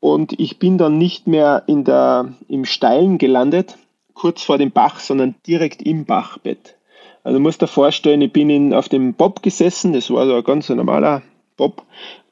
und 0.00 0.38
ich 0.38 0.58
bin 0.58 0.78
dann 0.78 0.98
nicht 0.98 1.26
mehr 1.26 1.64
in 1.66 1.84
der, 1.84 2.34
im 2.48 2.64
Steilen 2.64 3.18
gelandet, 3.18 3.76
kurz 4.14 4.42
vor 4.42 4.58
dem 4.58 4.70
Bach, 4.70 5.00
sondern 5.00 5.34
direkt 5.46 5.82
im 5.82 6.04
Bachbett. 6.04 6.76
Also 7.24 7.38
du 7.38 7.42
musst 7.42 7.62
dir 7.62 7.66
vorstellen, 7.66 8.22
ich 8.22 8.32
bin 8.32 8.48
in, 8.50 8.74
auf 8.74 8.88
dem 8.88 9.14
Bob 9.14 9.42
gesessen, 9.42 9.92
das 9.92 10.10
war 10.10 10.26
so 10.26 10.34
ein 10.34 10.44
ganz 10.44 10.68
normaler 10.68 11.22
Bob, 11.56 11.82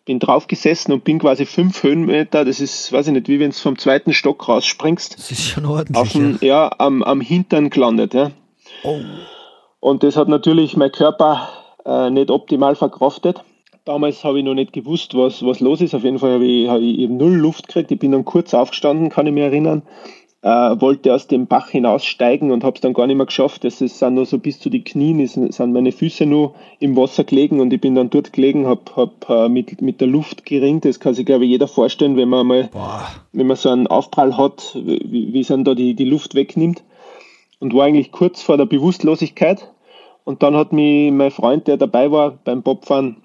bin 0.05 0.21
drauf 0.21 0.47
gesessen 0.47 0.93
und 0.93 1.05
bin 1.05 1.19
quasi 1.19 1.45
fünf 1.45 1.83
Höhenmeter, 1.83 2.45
das 2.45 2.61
ist, 2.61 2.93
weiß 2.93 3.09
ich 3.09 3.13
nicht, 3.13 3.29
wie 3.29 3.41
wenn 3.41 3.51
du 3.51 3.57
vom 3.57 3.79
zweiten 3.79 4.13
Stock 4.13 4.49
rausspringst. 4.49 5.19
Das 5.19 5.31
ist 5.31 5.43
schon 5.43 5.67
ordentlich. 5.67 5.97
Auf 5.97 6.15
ja, 6.15 6.39
ja 6.41 6.71
am, 6.79 7.03
am 7.03 7.21
Hintern 7.21 7.71
gelandet. 7.71 8.15
Ja. 8.15 8.31
Oh. 8.85 9.01
Und 9.81 10.03
das 10.03 10.17
hat 10.17 10.29
natürlich 10.29 10.77
mein 10.77 10.93
Körper 10.93 11.49
äh, 11.87 12.11
nicht 12.11 12.31
optimal 12.31 12.75
verkraftet. 12.75 13.43
Damals 13.85 14.25
habe 14.25 14.41
ich 14.41 14.45
noch 14.45 14.55
nicht 14.55 14.73
gewusst, 14.73 15.17
was, 15.17 15.45
was 15.45 15.61
los 15.61 15.81
ist. 15.81 15.95
Auf 15.95 16.03
jeden 16.03 16.19
Fall 16.19 16.35
habe 16.35 16.45
ich, 16.45 16.69
habe 16.69 16.83
ich 16.83 16.99
eben 16.99 17.17
null 17.17 17.35
Luft 17.35 17.69
gekriegt. 17.69 17.93
Ich 17.93 17.99
bin 18.01 18.11
dann 18.11 18.25
kurz 18.25 18.53
aufgestanden, 18.53 19.11
kann 19.11 19.27
ich 19.29 19.33
mich 19.33 19.45
erinnern. 19.45 19.83
Äh, 20.43 20.81
wollte 20.81 21.15
aus 21.15 21.29
dem 21.29 21.47
Bach 21.47 21.71
hinaussteigen 21.71 22.51
und 22.51 22.65
habe 22.65 22.75
es 22.75 22.81
dann 22.81 22.95
gar 22.95 23.07
nicht 23.07 23.17
mehr 23.17 23.27
geschafft. 23.27 23.65
Es 23.65 23.79
sind 23.79 24.15
nur 24.15 24.27
so 24.27 24.39
bis 24.39 24.59
zu 24.59 24.71
die 24.71 24.83
Knien, 24.83 25.21
es 25.21 25.33
sind 25.35 25.73
meine 25.73 25.93
Füße 25.93 26.27
nur 26.27 26.55
im 26.79 26.97
Wasser 26.97 27.25
gelegen 27.25 27.61
und 27.61 27.73
ich 27.73 27.81
bin 27.81 27.95
dann 27.95 28.11
dort 28.11 28.33
gelegen, 28.33 28.67
habe 28.67 28.83
hab, 28.97 29.31
äh, 29.31 29.49
mit, 29.49 29.81
mit 29.81 30.01
der 30.01 30.09
Luft 30.09 30.45
geringt. 30.45 30.85
Das 30.85 31.01
kann 31.01 31.15
sich, 31.15 31.25
glaube 31.25 31.45
ich, 31.45 31.51
jeder 31.51 31.69
vorstellen, 31.69 32.17
wenn 32.17 32.29
man 32.29 32.47
mal, 32.47 32.69
Boah. 32.73 33.07
wenn 33.33 33.47
man 33.47 33.57
so 33.57 33.71
einen 33.71 33.87
Aufprall 33.87 34.37
hat, 34.37 34.77
wie, 34.85 35.33
wie 35.33 35.41
es 35.41 35.49
dann 35.49 35.65
da 35.65 35.75
die, 35.75 35.95
die 35.95 36.05
Luft 36.05 36.35
wegnimmt. 36.35 36.83
Und 37.59 37.73
war 37.73 37.87
eigentlich 37.87 38.13
kurz 38.13 38.43
vor 38.43 38.57
der 38.57 38.67
Bewusstlosigkeit. 38.67 39.69
Und 40.27 40.43
dann 40.43 40.57
hat 40.57 40.73
mich 40.73 41.13
mein 41.13 41.31
Freund, 41.31 41.69
der 41.69 41.77
dabei 41.77 42.11
war 42.11 42.33
beim 42.43 42.63
Bobfahren, 42.63 43.19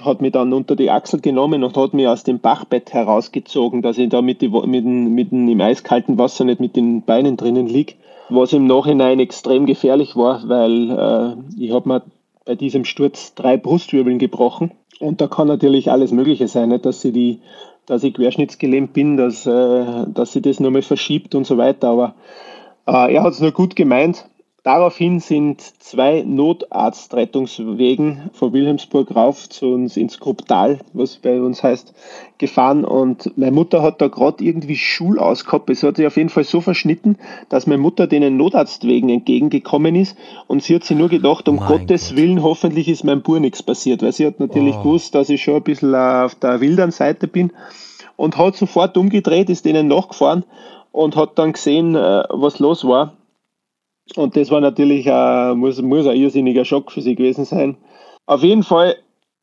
hat 0.00 0.20
mich 0.20 0.32
dann 0.32 0.52
unter 0.52 0.74
die 0.74 0.90
Achsel 0.90 1.20
genommen 1.20 1.62
und 1.62 1.76
hat 1.76 1.94
mich 1.94 2.08
aus 2.08 2.24
dem 2.24 2.40
Bachbett 2.40 2.92
herausgezogen, 2.92 3.80
dass 3.80 3.96
ich 3.96 4.08
da 4.08 4.22
mit, 4.22 4.42
die, 4.42 4.48
mit, 4.48 4.84
den, 4.84 5.14
mit 5.14 5.30
den, 5.30 5.46
im 5.46 5.60
eiskalten 5.60 6.18
Wasser 6.18 6.44
nicht 6.44 6.58
mit 6.58 6.74
den 6.74 7.02
Beinen 7.02 7.36
drinnen 7.36 7.68
liege, 7.68 7.94
was 8.28 8.52
im 8.52 8.66
Nachhinein 8.66 9.20
extrem 9.20 9.66
gefährlich 9.66 10.16
war, 10.16 10.48
weil 10.48 10.90
äh, 10.90 11.62
ich 11.62 11.70
habe 11.70 11.88
mir 11.88 12.02
bei 12.44 12.56
diesem 12.56 12.84
Sturz 12.84 13.36
drei 13.36 13.56
Brustwirbeln 13.56 14.18
gebrochen 14.18 14.72
und 14.98 15.20
da 15.20 15.28
kann 15.28 15.46
natürlich 15.46 15.92
alles 15.92 16.10
Mögliche 16.10 16.48
sein, 16.48 16.70
nicht? 16.70 16.84
dass 16.84 17.04
ich 17.04 17.12
die 17.12 17.38
dass 17.86 18.02
ich 18.02 18.14
querschnittsgelähmt 18.14 18.92
bin, 18.92 19.16
dass, 19.16 19.46
äh, 19.46 20.06
dass 20.08 20.32
sie 20.32 20.42
das 20.42 20.58
nochmal 20.58 20.82
verschiebt 20.82 21.34
und 21.36 21.46
so 21.46 21.56
weiter. 21.56 21.88
Aber 21.88 22.14
äh, 22.86 23.14
er 23.14 23.22
hat 23.22 23.32
es 23.32 23.40
nur 23.40 23.52
gut 23.52 23.76
gemeint 23.76 24.26
Daraufhin 24.68 25.18
sind 25.18 25.62
zwei 25.78 26.22
Notarztrettungswegen 26.26 28.28
von 28.34 28.52
Wilhelmsburg 28.52 29.16
rauf 29.16 29.48
zu 29.48 29.68
uns 29.68 29.96
ins 29.96 30.20
Grupptal, 30.20 30.80
was 30.92 31.16
bei 31.16 31.40
uns 31.40 31.62
heißt, 31.62 31.94
gefahren 32.36 32.84
und 32.84 33.32
meine 33.38 33.52
Mutter 33.52 33.80
hat 33.80 34.02
da 34.02 34.08
gerade 34.08 34.44
irgendwie 34.44 34.76
Schul 34.76 35.18
ausgehabt. 35.18 35.70
Es 35.70 35.82
hat 35.82 35.96
sich 35.96 36.06
auf 36.06 36.18
jeden 36.18 36.28
Fall 36.28 36.44
so 36.44 36.60
verschnitten, 36.60 37.16
dass 37.48 37.66
meine 37.66 37.80
Mutter 37.80 38.06
den 38.06 38.36
Notarztwegen 38.36 39.08
entgegengekommen 39.08 39.96
ist 39.96 40.18
und 40.48 40.62
sie 40.62 40.74
hat 40.74 40.84
sich 40.84 40.98
nur 40.98 41.08
gedacht, 41.08 41.48
um 41.48 41.56
mein 41.56 41.68
Gottes 41.68 42.10
Gott. 42.10 42.18
Willen, 42.18 42.42
hoffentlich 42.42 42.88
ist 42.88 43.04
meinem 43.04 43.22
Bur 43.22 43.40
nichts 43.40 43.62
passiert, 43.62 44.02
weil 44.02 44.12
sie 44.12 44.26
hat 44.26 44.38
natürlich 44.38 44.76
oh. 44.76 44.82
gewusst, 44.82 45.14
dass 45.14 45.30
ich 45.30 45.42
schon 45.42 45.56
ein 45.56 45.62
bisschen 45.62 45.94
auf 45.94 46.34
der 46.34 46.60
wilderen 46.60 46.90
Seite 46.90 47.26
bin 47.26 47.54
und 48.16 48.36
hat 48.36 48.56
sofort 48.56 48.98
umgedreht, 48.98 49.48
ist 49.48 49.64
denen 49.64 49.88
nachgefahren 49.88 50.44
und 50.92 51.16
hat 51.16 51.38
dann 51.38 51.54
gesehen, 51.54 51.94
äh, 51.94 52.24
was 52.28 52.58
los 52.58 52.86
war 52.86 53.14
und 54.16 54.36
das 54.36 54.50
war 54.50 54.60
natürlich 54.60 55.10
ein, 55.10 55.58
muss, 55.58 55.80
muss 55.82 56.06
ein 56.06 56.16
irrsinniger 56.16 56.64
Schock 56.64 56.92
für 56.92 57.02
sie 57.02 57.14
gewesen 57.14 57.44
sein. 57.44 57.76
Auf 58.26 58.42
jeden 58.42 58.62
Fall, 58.62 58.96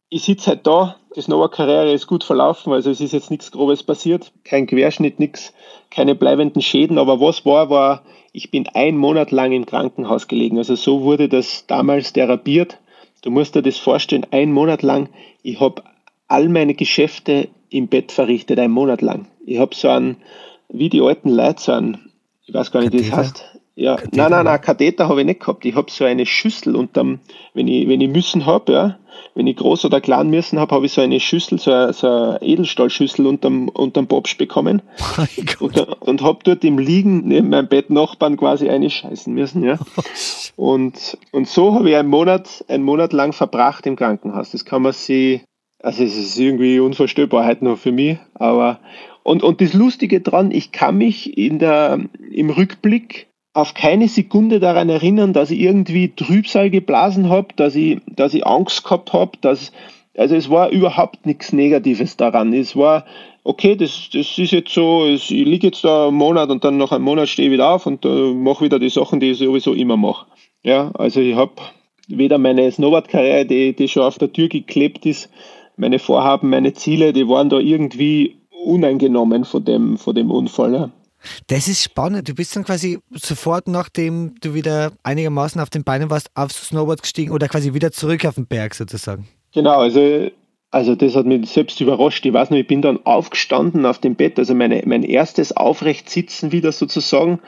ich 0.10 0.24
sitze 0.24 0.52
halt 0.52 0.68
da, 0.68 0.96
die 1.16 1.22
Snowboard-Karriere 1.22 1.92
ist 1.94 2.08
gut 2.08 2.24
verlaufen, 2.24 2.74
also 2.74 2.90
es 2.90 3.00
ist 3.00 3.14
jetzt 3.14 3.32
nichts 3.32 3.52
Grobes 3.52 3.84
passiert, 3.84 4.32
kein 4.44 4.68
Querschnitt, 4.68 5.20
nichts, 5.20 5.54
keine 5.90 6.14
bleibenden 6.14 6.62
Schäden, 6.62 6.98
aber 6.98 7.20
was 7.22 7.46
war, 7.46 7.70
war, 7.70 8.04
ich 8.36 8.52
bin 8.52 8.68
ein 8.74 8.98
Monat 8.98 9.32
lang 9.32 9.54
im 9.54 9.66
Krankenhaus 9.66 10.28
gelegen. 10.28 10.58
Also 10.58 10.76
so 10.76 11.04
wurde 11.04 11.30
das 11.30 11.66
damals 11.68 12.12
therapiert. 12.12 12.78
Du 13.22 13.32
musst 13.32 13.56
dir 13.56 13.62
das 13.62 13.78
vorstellen, 13.78 14.28
ein 14.32 14.52
Monat 14.52 14.82
lang, 14.82 15.10
ich 15.42 15.62
habe 15.62 15.82
all 16.28 16.50
meine 16.50 16.74
Geschäfte 16.74 17.48
im 17.70 17.88
Bett 17.88 18.12
verrichtet, 18.12 18.60
ein 18.60 18.72
Monat 18.72 19.02
lang. 19.02 19.28
Ich 19.46 19.58
habe 19.58 19.74
so 19.74 19.88
einen, 19.88 20.18
wie 20.68 20.90
die 20.90 21.02
alten 21.02 21.30
Leute, 21.30 21.62
so 21.62 21.72
einen, 21.72 22.12
ich 22.46 22.54
weiß 22.54 22.72
gar 22.72 22.82
nicht, 22.82 22.92
wie 22.92 23.10
das 23.10 23.12
heißt, 23.12 23.55
ja, 23.76 23.96
Katheter. 23.96 24.18
nein, 24.18 24.32
nein, 24.32 24.46
nein, 24.46 24.62
Katheter 24.62 25.10
habe 25.10 25.22
ich 25.22 25.26
nicht 25.28 25.42
gehabt. 25.42 25.66
Ich 25.66 25.76
habe 25.76 25.92
so 25.92 26.06
eine 26.06 26.26
Schüssel 26.26 26.76
unterm, 26.76 27.20
wenn 27.54 27.68
ich, 27.68 27.88
wenn 27.90 28.00
ich 28.00 28.10
müssen 28.10 28.46
habe, 28.46 28.72
ja, 28.72 29.00
wenn 29.34 29.48
ich 29.48 29.58
groß 29.58 29.84
oder 29.86 30.00
klein 30.00 30.30
müssen 30.30 30.60
habe, 30.60 30.74
habe 30.74 30.86
ich 30.86 30.94
so 30.94 31.02
eine 31.02 31.20
Schüssel, 31.20 31.60
so 31.60 31.72
eine, 31.72 31.92
so 31.92 32.08
eine 32.08 32.42
Edelstahlschüssel 32.42 33.28
unterm, 33.28 33.68
unterm 33.68 34.08
Bobsch 34.08 34.38
bekommen. 34.38 34.82
und, 35.60 35.78
und 35.78 36.22
habe 36.22 36.40
dort 36.44 36.64
im 36.64 36.80
Liegen 36.80 37.28
neben 37.28 37.50
meinem 37.50 37.68
Bett 37.68 37.90
Nachbarn 37.90 38.38
quasi 38.38 38.70
eine 38.70 38.90
scheißen 38.90 39.34
müssen, 39.34 39.64
ja. 39.64 39.78
und, 40.56 41.18
und 41.32 41.48
so 41.48 41.74
habe 41.74 41.90
ich 41.90 41.98
einen 41.98 42.10
Monat, 42.10 42.64
einen 42.70 42.84
Monat 42.84 43.12
lang 43.12 43.34
verbracht 43.34 43.86
im 43.86 43.98
Krankenhaus. 43.98 44.52
Das 44.52 44.64
kann 44.64 44.84
man 44.84 44.94
sich, 44.94 45.42
also 45.84 46.02
es 46.02 46.16
ist 46.16 46.40
irgendwie 46.40 46.80
unvorstellbar 46.80 47.46
heute 47.46 47.66
noch 47.66 47.78
für 47.78 47.92
mich, 47.92 48.18
aber 48.36 48.80
und, 49.24 49.44
und 49.44 49.60
das 49.60 49.74
Lustige 49.74 50.22
dran, 50.22 50.52
ich 50.52 50.72
kann 50.72 50.98
mich 50.98 51.38
in 51.38 51.60
der, 51.60 52.00
im 52.32 52.52
Rückblick 52.52 53.28
auf 53.56 53.74
keine 53.74 54.08
Sekunde 54.10 54.60
daran 54.60 54.90
erinnern, 54.90 55.32
dass 55.34 55.50
ich 55.50 55.62
irgendwie 55.62 56.14
Trübsal 56.14 56.70
geblasen 56.70 57.30
habe, 57.30 57.48
dass 57.56 57.74
ich, 57.76 58.00
dass 58.06 58.34
ich 58.34 58.46
Angst 58.46 58.84
gehabt 58.84 59.14
habe, 59.14 59.32
dass 59.42 59.72
also 60.18 60.36
es 60.36 60.50
war 60.50 60.70
überhaupt 60.70 61.26
nichts 61.26 61.52
Negatives 61.54 62.18
daran. 62.18 62.54
Es 62.54 62.76
war, 62.76 63.06
okay, 63.44 63.76
das, 63.76 64.10
das 64.12 64.38
ist 64.38 64.52
jetzt 64.52 64.74
so, 64.74 65.06
ich 65.08 65.30
liege 65.30 65.68
jetzt 65.68 65.84
da 65.84 66.08
einen 66.08 66.18
Monat 66.18 66.50
und 66.50 66.64
dann 66.64 66.78
nach 66.78 66.92
einem 66.92 67.04
Monat 67.04 67.30
stehe 67.30 67.48
ich 67.48 67.54
wieder 67.54 67.70
auf 67.70 67.86
und 67.86 68.06
äh, 68.06 68.34
mache 68.34 68.66
wieder 68.66 68.80
die 68.80 68.90
Sachen, 68.90 69.20
die 69.20 69.32
ich 69.32 69.38
sowieso 69.38 69.74
immer 69.74 69.98
mache. 69.98 70.26
Ja, 70.64 70.92
also 70.94 71.20
ich 71.20 71.36
habe 71.36 71.54
weder 72.08 72.38
meine 72.38 72.72
Snowboard-Karriere, 72.72 73.46
die, 73.46 73.74
die 73.74 73.88
schon 73.88 74.04
auf 74.04 74.18
der 74.18 74.32
Tür 74.32 74.48
geklebt 74.48 75.06
ist, 75.06 75.30
meine 75.78 76.00
Vorhaben, 76.00 76.50
meine 76.50 76.74
Ziele, 76.74 77.12
die 77.12 77.28
waren 77.28 77.50
da 77.50 77.60
irgendwie 77.60 78.38
uneingenommen 78.66 79.46
von 79.46 79.64
dem, 79.64 79.98
von 79.98 80.16
dem 80.16 80.32
Unfall. 80.32 80.74
Ja. 80.74 80.90
Das 81.48 81.68
ist 81.68 81.84
spannend. 81.84 82.28
Du 82.28 82.34
bist 82.34 82.56
dann 82.56 82.64
quasi 82.64 83.00
sofort, 83.12 83.68
nachdem 83.68 84.36
du 84.42 84.54
wieder 84.54 84.92
einigermaßen 85.04 85.60
auf 85.62 85.70
den 85.70 85.84
Beinen 85.84 86.10
warst, 86.10 86.30
aufs 86.36 86.68
Snowboard 86.68 87.02
gestiegen 87.02 87.32
oder 87.32 87.48
quasi 87.48 87.74
wieder 87.74 87.92
zurück 87.92 88.26
auf 88.26 88.36
den 88.36 88.48
Berg 88.48 88.76
sozusagen. 88.76 89.28
Genau, 89.54 89.80
also, 89.80 90.30
also 90.72 90.96
das 90.96 91.16
hat 91.16 91.26
mich 91.26 91.50
selbst 91.50 91.80
überrascht. 91.80 92.26
Ich 92.26 92.34
weiß 92.34 92.50
noch, 92.50 92.58
ich 92.58 92.68
bin 92.68 92.82
dann 92.82 93.06
aufgestanden 93.06 93.86
auf 93.86 94.00
dem 94.00 94.16
Bett, 94.16 94.38
also 94.38 94.54
meine, 94.54 94.82
mein 94.86 95.04
erstes 95.04 95.56
Aufrechtsitzen 95.56 96.52
wieder 96.52 96.72
sozusagen 96.72 97.40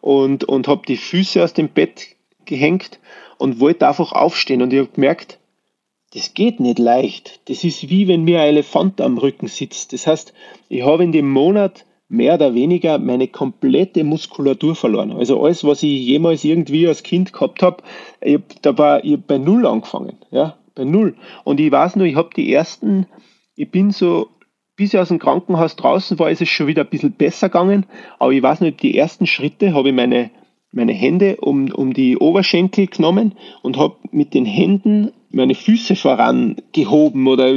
und, 0.00 0.44
und 0.44 0.68
habe 0.68 0.82
die 0.86 0.96
Füße 0.96 1.42
aus 1.42 1.52
dem 1.52 1.68
Bett 1.68 2.08
gehängt 2.44 3.00
und 3.38 3.60
wollte 3.60 3.88
einfach 3.88 4.12
aufstehen. 4.12 4.62
Und 4.62 4.72
ich 4.72 4.78
habe 4.78 4.90
gemerkt, 4.94 5.38
das 6.14 6.34
geht 6.34 6.60
nicht 6.60 6.78
leicht. 6.78 7.40
Das 7.48 7.64
ist 7.64 7.90
wie 7.90 8.08
wenn 8.08 8.24
mir 8.24 8.40
ein 8.40 8.48
Elefant 8.48 9.00
am 9.00 9.18
Rücken 9.18 9.48
sitzt. 9.48 9.92
Das 9.92 10.06
heißt, 10.06 10.32
ich 10.68 10.82
habe 10.82 11.04
in 11.04 11.12
dem 11.12 11.30
Monat 11.30 11.84
mehr 12.08 12.34
oder 12.34 12.54
weniger 12.54 12.98
meine 12.98 13.28
komplette 13.28 14.04
Muskulatur 14.04 14.76
verloren. 14.76 15.12
Also 15.12 15.42
alles, 15.42 15.64
was 15.64 15.82
ich 15.82 16.06
jemals 16.06 16.44
irgendwie 16.44 16.86
als 16.86 17.02
Kind 17.02 17.32
gehabt 17.32 17.62
habe, 17.62 17.82
ich 18.20 18.40
da 18.62 18.76
war 18.78 19.04
ich 19.04 19.20
bei 19.20 19.38
Null 19.38 19.66
angefangen. 19.66 20.18
Ja, 20.30 20.56
bei 20.74 20.84
Null. 20.84 21.16
Und 21.44 21.58
ich 21.60 21.72
weiß 21.72 21.96
nur, 21.96 22.06
ich 22.06 22.16
habe 22.16 22.30
die 22.36 22.52
ersten, 22.52 23.06
ich 23.56 23.70
bin 23.70 23.90
so, 23.90 24.28
bis 24.76 24.94
ich 24.94 25.00
aus 25.00 25.08
dem 25.08 25.18
Krankenhaus 25.18 25.74
draußen 25.74 26.18
war, 26.18 26.30
ist 26.30 26.42
es 26.42 26.48
schon 26.48 26.66
wieder 26.66 26.82
ein 26.82 26.90
bisschen 26.90 27.12
besser 27.12 27.48
gegangen. 27.48 27.86
Aber 28.18 28.32
ich 28.32 28.42
weiß 28.42 28.60
nicht, 28.60 28.82
die 28.82 28.96
ersten 28.96 29.26
Schritte 29.26 29.74
habe 29.74 29.88
ich 29.88 29.94
meine, 29.94 30.30
meine 30.76 30.92
Hände 30.92 31.38
um, 31.40 31.70
um 31.72 31.92
die 31.92 32.16
Oberschenkel 32.18 32.86
genommen 32.86 33.32
und 33.62 33.78
habe 33.78 33.96
mit 34.12 34.34
den 34.34 34.44
Händen 34.44 35.10
meine 35.30 35.54
Füße 35.54 35.96
vorangehoben 35.96 37.26
oder 37.26 37.52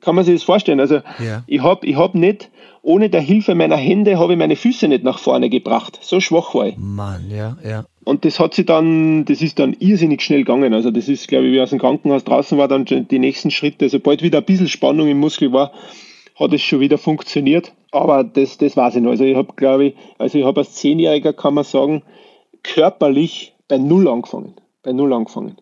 kann 0.00 0.14
man 0.14 0.24
sich 0.24 0.34
das 0.34 0.42
vorstellen? 0.44 0.80
Also 0.80 0.96
ja. 1.18 1.42
ich 1.46 1.62
habe 1.62 1.84
ich 1.86 1.96
hab 1.96 2.14
nicht, 2.14 2.50
ohne 2.82 3.10
der 3.10 3.20
Hilfe 3.20 3.56
meiner 3.56 3.76
Hände, 3.76 4.18
habe 4.18 4.34
ich 4.34 4.38
meine 4.38 4.54
Füße 4.54 4.86
nicht 4.86 5.02
nach 5.02 5.18
vorne 5.18 5.50
gebracht. 5.50 5.98
So 6.00 6.20
schwach 6.20 6.54
war 6.54 6.68
ich. 6.68 6.76
Mann, 6.78 7.24
ja, 7.30 7.56
ja. 7.68 7.84
Und 8.04 8.24
das 8.24 8.38
hat 8.38 8.54
sich 8.54 8.66
dann, 8.66 9.24
das 9.24 9.42
ist 9.42 9.58
dann 9.58 9.74
irrsinnig 9.80 10.22
schnell 10.22 10.44
gegangen. 10.44 10.72
Also 10.72 10.92
das 10.92 11.08
ist, 11.08 11.26
glaube 11.26 11.46
ich, 11.46 11.52
wie 11.52 11.60
aus 11.60 11.70
dem 11.70 11.80
Krankenhaus 11.80 12.22
draußen 12.22 12.56
war, 12.56 12.68
dann 12.68 12.84
die 12.84 13.18
nächsten 13.18 13.50
Schritte, 13.50 13.88
sobald 13.88 14.22
wieder 14.22 14.38
ein 14.38 14.44
bisschen 14.44 14.68
Spannung 14.68 15.08
im 15.08 15.18
Muskel 15.18 15.52
war, 15.52 15.72
hat 16.38 16.52
es 16.52 16.62
schon 16.62 16.78
wieder 16.78 16.98
funktioniert. 16.98 17.72
Aber 17.90 18.22
das, 18.22 18.58
das 18.58 18.76
weiß 18.76 18.96
ich 18.96 19.02
noch. 19.02 19.10
Also 19.10 19.24
ich 19.24 19.34
habe, 19.34 19.52
glaube 19.56 19.86
ich, 19.86 19.94
also 20.18 20.38
ich 20.38 20.44
habe 20.44 20.60
als 20.60 20.74
Zehnjähriger, 20.74 21.32
kann 21.32 21.54
man 21.54 21.64
sagen, 21.64 22.02
körperlich 22.74 23.54
bei 23.68 23.78
Null 23.78 24.08
angefangen. 24.08 24.54
Bei 24.82 24.92
Null 24.92 25.12
angefangen. 25.12 25.56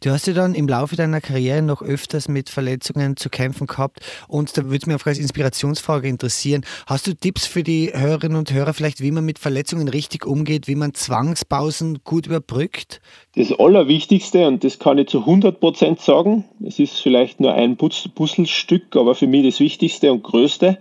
Du 0.00 0.10
hast 0.10 0.26
ja 0.26 0.32
dann 0.32 0.54
im 0.54 0.68
Laufe 0.68 0.96
deiner 0.96 1.20
Karriere 1.20 1.60
noch 1.60 1.82
öfters 1.82 2.28
mit 2.28 2.48
Verletzungen 2.48 3.16
zu 3.16 3.28
kämpfen 3.28 3.66
gehabt 3.66 4.00
und 4.28 4.56
da 4.56 4.64
würde 4.64 4.76
es 4.76 4.86
mich 4.86 4.96
auch 4.96 5.06
als 5.06 5.18
Inspirationsfrage 5.18 6.08
interessieren. 6.08 6.64
Hast 6.86 7.06
du 7.06 7.14
Tipps 7.14 7.44
für 7.44 7.62
die 7.62 7.90
Hörerinnen 7.92 8.38
und 8.38 8.52
Hörer 8.52 8.72
vielleicht, 8.74 9.00
wie 9.00 9.10
man 9.10 9.24
mit 9.24 9.38
Verletzungen 9.38 9.88
richtig 9.88 10.24
umgeht, 10.24 10.66
wie 10.68 10.76
man 10.76 10.94
Zwangspausen 10.94 11.98
gut 12.04 12.26
überbrückt? 12.26 13.00
Das 13.34 13.52
Allerwichtigste, 13.58 14.46
und 14.46 14.64
das 14.64 14.78
kann 14.78 14.98
ich 14.98 15.08
zu 15.08 15.20
100 15.20 15.60
Prozent 15.60 16.00
sagen, 16.00 16.44
es 16.64 16.78
ist 16.78 17.00
vielleicht 17.00 17.40
nur 17.40 17.52
ein 17.52 17.76
Puzzlestück, 17.76 18.96
aber 18.96 19.14
für 19.14 19.26
mich 19.26 19.44
das 19.44 19.60
Wichtigste 19.60 20.12
und 20.12 20.22
Größte, 20.22 20.78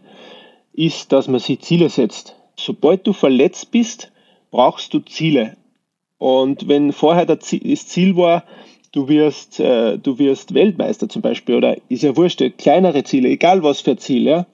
ist, 0.74 1.12
dass 1.12 1.28
man 1.28 1.40
sich 1.40 1.60
Ziele 1.62 1.90
setzt. 1.90 2.36
Sobald 2.56 3.08
du 3.08 3.14
verletzt 3.14 3.72
bist, 3.72 4.11
brauchst 4.52 4.94
du 4.94 5.00
Ziele. 5.00 5.58
Und 6.18 6.68
wenn 6.68 6.94
vorher 6.94 7.26
das 7.26 7.40
Ziel 7.40 8.16
war, 8.16 8.44
du 8.92 9.08
wirst, 9.08 9.60
äh, 9.60 9.98
du 9.98 10.20
wirst 10.20 10.54
Weltmeister 10.54 11.10
zum 11.10 11.22
Beispiel, 11.22 11.56
oder 11.56 11.78
ist 11.90 12.04
ja 12.04 12.16
wurscht, 12.16 12.44
kleinere 12.58 13.04
Ziele, 13.04 13.30
egal 13.30 13.64
was 13.64 13.82
für 13.82 13.98
Ziel, 13.98 14.24
ja, 14.24 14.46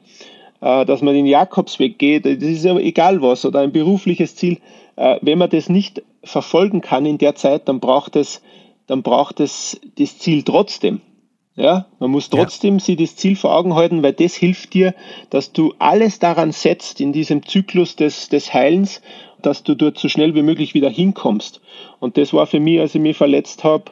äh, 0.61 0.85
dass 0.85 1.01
man 1.01 1.13
den 1.13 1.25
Jakobsweg 1.25 1.99
geht, 1.99 2.25
das 2.25 2.37
ist 2.37 2.63
ja 2.63 2.77
egal 2.77 3.21
was, 3.21 3.45
oder 3.45 3.59
ein 3.59 3.71
berufliches 3.71 4.35
Ziel, 4.35 4.59
äh, 4.95 5.17
wenn 5.21 5.39
man 5.39 5.49
das 5.49 5.69
nicht 5.69 6.03
verfolgen 6.23 6.81
kann 6.81 7.05
in 7.05 7.17
der 7.17 7.35
Zeit, 7.35 7.67
dann 7.67 7.79
braucht 7.79 8.15
es, 8.15 8.41
dann 8.85 9.03
braucht 9.03 9.39
es 9.39 9.79
das 9.97 10.19
Ziel 10.19 10.43
trotzdem. 10.43 11.01
Ja, 11.55 11.87
man 11.97 12.11
muss 12.11 12.29
trotzdem 12.29 12.75
ja. 12.75 12.79
sich 12.81 12.97
das 12.97 13.15
Ziel 13.15 13.35
vor 13.35 13.55
Augen 13.55 13.73
halten, 13.73 14.03
weil 14.03 14.13
das 14.13 14.35
hilft 14.35 14.75
dir, 14.75 14.93
dass 15.31 15.53
du 15.53 15.73
alles 15.79 16.19
daran 16.19 16.51
setzt 16.51 17.01
in 17.01 17.13
diesem 17.13 17.43
Zyklus 17.43 17.95
des, 17.95 18.29
des 18.29 18.53
Heilens 18.53 19.01
dass 19.41 19.63
du 19.63 19.75
dort 19.75 19.97
so 19.97 20.09
schnell 20.09 20.35
wie 20.35 20.41
möglich 20.41 20.73
wieder 20.73 20.89
hinkommst. 20.89 21.61
Und 21.99 22.17
das 22.17 22.33
war 22.33 22.47
für 22.47 22.59
mich, 22.59 22.79
als 22.79 22.95
ich 22.95 23.01
mich 23.01 23.17
verletzt 23.17 23.63
habe, 23.63 23.85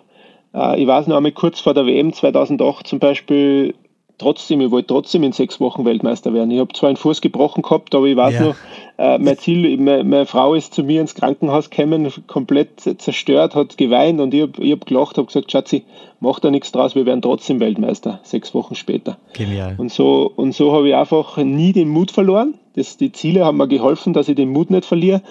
äh, 0.54 0.82
ich 0.82 0.88
weiß 0.88 1.08
noch 1.08 1.18
einmal 1.18 1.32
kurz 1.32 1.60
vor 1.60 1.74
der 1.74 1.86
WM 1.86 2.14
2008 2.14 2.88
zum 2.88 3.00
Beispiel, 3.00 3.76
trotzdem, 4.18 4.62
ich 4.62 4.72
wollte 4.72 4.88
trotzdem 4.88 5.24
in 5.24 5.32
sechs 5.32 5.60
Wochen 5.60 5.86
Weltmeister 5.86 6.34
werden. 6.34 6.52
Ich 6.52 6.60
habe 6.60 6.74
zwar 6.74 6.90
einen 6.90 6.98
Fuß 6.98 7.22
gebrochen 7.22 7.62
gehabt, 7.62 7.94
aber 7.96 8.06
ich 8.06 8.16
weiß 8.16 8.34
ja. 8.36 8.44
noch, 8.46 8.56
äh, 8.98 9.18
mein 9.18 9.38
Ziel, 9.38 9.78
meine, 9.78 10.04
meine, 10.04 10.26
Frau 10.26 10.54
ist 10.54 10.74
zu 10.74 10.84
mir 10.84 11.02
ins 11.02 11.16
Krankenhaus 11.16 11.70
gekommen, 11.70 12.12
komplett 12.28 12.80
zerstört, 12.80 13.56
hat 13.56 13.78
geweint 13.78 14.20
und 14.22 14.34
ich 14.34 14.42
habe 14.44 14.72
hab 14.72 14.86
gelacht, 14.86 15.18
habe 15.18 15.28
gesagt, 15.28 15.52
Schatzi, 15.52 15.84
mach 16.20 16.40
da 16.40 16.52
nichts 16.52 16.72
draus, 16.72 16.96
wir 16.96 17.06
werden 17.06 17.22
trotzdem 17.22 17.60
Weltmeister, 17.60 18.20
sechs 18.24 18.54
Wochen 18.54 18.76
später. 18.76 19.18
Genial. 19.34 19.76
Und 19.78 19.92
so, 19.92 20.32
und 20.36 20.54
so 20.54 20.72
habe 20.74 20.90
ich 20.90 20.96
einfach 20.96 21.38
nie 21.38 21.74
den 21.74 21.90
Mut 21.90 22.12
verloren. 22.12 22.56
Das, 22.76 22.98
die 22.98 23.12
Ziele 23.12 23.46
haben 23.46 23.58
mir 23.58 23.68
geholfen, 23.68 24.14
dass 24.14 24.30
ich 24.30 24.36
den 24.36 24.50
Mut 24.50 24.70
nicht 24.70 24.86
verliere, 24.86 25.22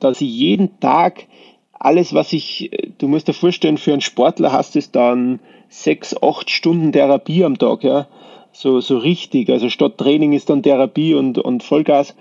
dass 0.00 0.20
ich 0.20 0.30
jeden 0.30 0.80
Tag 0.80 1.26
alles, 1.78 2.14
was 2.14 2.32
ich, 2.32 2.70
du 2.98 3.08
musst 3.08 3.28
dir 3.28 3.34
vorstellen, 3.34 3.78
für 3.78 3.92
einen 3.92 4.00
Sportler 4.00 4.52
hast 4.52 4.76
es 4.76 4.90
dann 4.90 5.40
sechs, 5.68 6.14
acht 6.22 6.50
Stunden 6.50 6.92
Therapie 6.92 7.44
am 7.44 7.58
Tag, 7.58 7.84
ja 7.84 8.06
so, 8.54 8.80
so 8.80 8.98
richtig. 8.98 9.50
Also 9.50 9.68
statt 9.68 9.98
Training 9.98 10.32
ist 10.32 10.48
dann 10.48 10.62
Therapie 10.62 11.14
und, 11.14 11.38
und 11.38 11.62
Vollgas. 11.62 12.14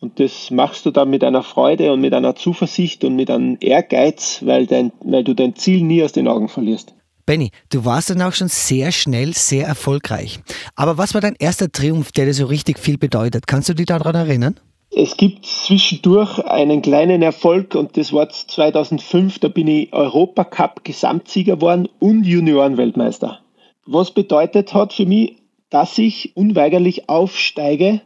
Und 0.00 0.20
das 0.20 0.50
machst 0.50 0.86
du 0.86 0.90
dann 0.90 1.10
mit 1.10 1.24
einer 1.24 1.42
Freude 1.42 1.92
und 1.92 2.00
mit 2.00 2.14
einer 2.14 2.36
Zuversicht 2.36 3.02
und 3.04 3.16
mit 3.16 3.30
einem 3.30 3.56
Ehrgeiz, 3.60 4.40
weil, 4.44 4.66
dein, 4.66 4.92
weil 5.00 5.24
du 5.24 5.34
dein 5.34 5.56
Ziel 5.56 5.82
nie 5.82 6.04
aus 6.04 6.12
den 6.12 6.28
Augen 6.28 6.48
verlierst. 6.48 6.94
Benny, 7.26 7.50
du 7.70 7.84
warst 7.84 8.10
dann 8.10 8.22
auch 8.22 8.32
schon 8.32 8.48
sehr 8.48 8.92
schnell, 8.92 9.34
sehr 9.34 9.66
erfolgreich. 9.66 10.38
Aber 10.76 10.98
was 10.98 11.14
war 11.14 11.20
dein 11.20 11.34
erster 11.38 11.70
Triumph, 11.70 12.12
der 12.12 12.26
dir 12.26 12.34
so 12.34 12.46
richtig 12.46 12.78
viel 12.78 12.96
bedeutet? 12.96 13.46
Kannst 13.46 13.68
du 13.68 13.74
dich 13.74 13.86
daran 13.86 14.14
erinnern? 14.14 14.58
Es 15.00 15.16
gibt 15.16 15.46
zwischendurch 15.46 16.40
einen 16.40 16.82
kleinen 16.82 17.22
Erfolg 17.22 17.76
und 17.76 17.96
das 17.96 18.12
war 18.12 18.28
2005, 18.30 19.38
da 19.38 19.46
bin 19.46 19.68
ich 19.68 19.92
Europacup 19.92 20.82
Gesamtsieger 20.82 21.54
geworden 21.54 21.88
und 22.00 22.26
Juniorenweltmeister. 22.26 23.38
Was 23.86 24.10
bedeutet 24.10 24.74
hat 24.74 24.92
für 24.92 25.06
mich, 25.06 25.36
dass 25.70 25.96
ich 25.98 26.36
unweigerlich 26.36 27.08
aufsteige 27.08 28.00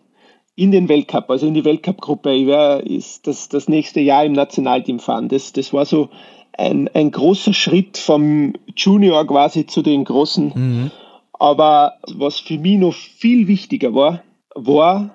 in 0.55 0.71
den 0.71 0.91
Weltcup, 0.91 1.31
also 1.31 1.47
in 1.47 1.55
die 1.55 1.65
Weltcup-Gruppe. 1.65 2.35
Ich 2.35 2.47
werde 2.47 2.85
das, 3.23 3.49
das 3.49 3.69
nächste 3.71 4.01
Jahr 4.01 4.27
im 4.27 4.35
Nationalteam 4.35 4.99
fahren. 4.99 5.31
Das, 5.31 5.55
das 5.55 5.73
war 5.73 5.87
so 5.87 6.11
ein, 6.59 6.91
ein 6.93 7.11
großer 7.11 7.55
Schritt 7.55 7.97
vom 7.97 8.53
Junior 8.77 9.27
quasi 9.27 9.67
zu 9.67 9.81
den 9.81 10.05
Großen. 10.05 10.53
Mhm. 10.55 10.91
Aber 11.33 11.95
was 12.07 12.39
für 12.39 12.59
mich 12.59 12.79
noch 12.79 12.93
viel 12.93 13.49
wichtiger 13.49 13.95
war, 13.95 14.23
war 14.55 15.15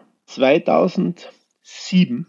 2007 1.68 2.26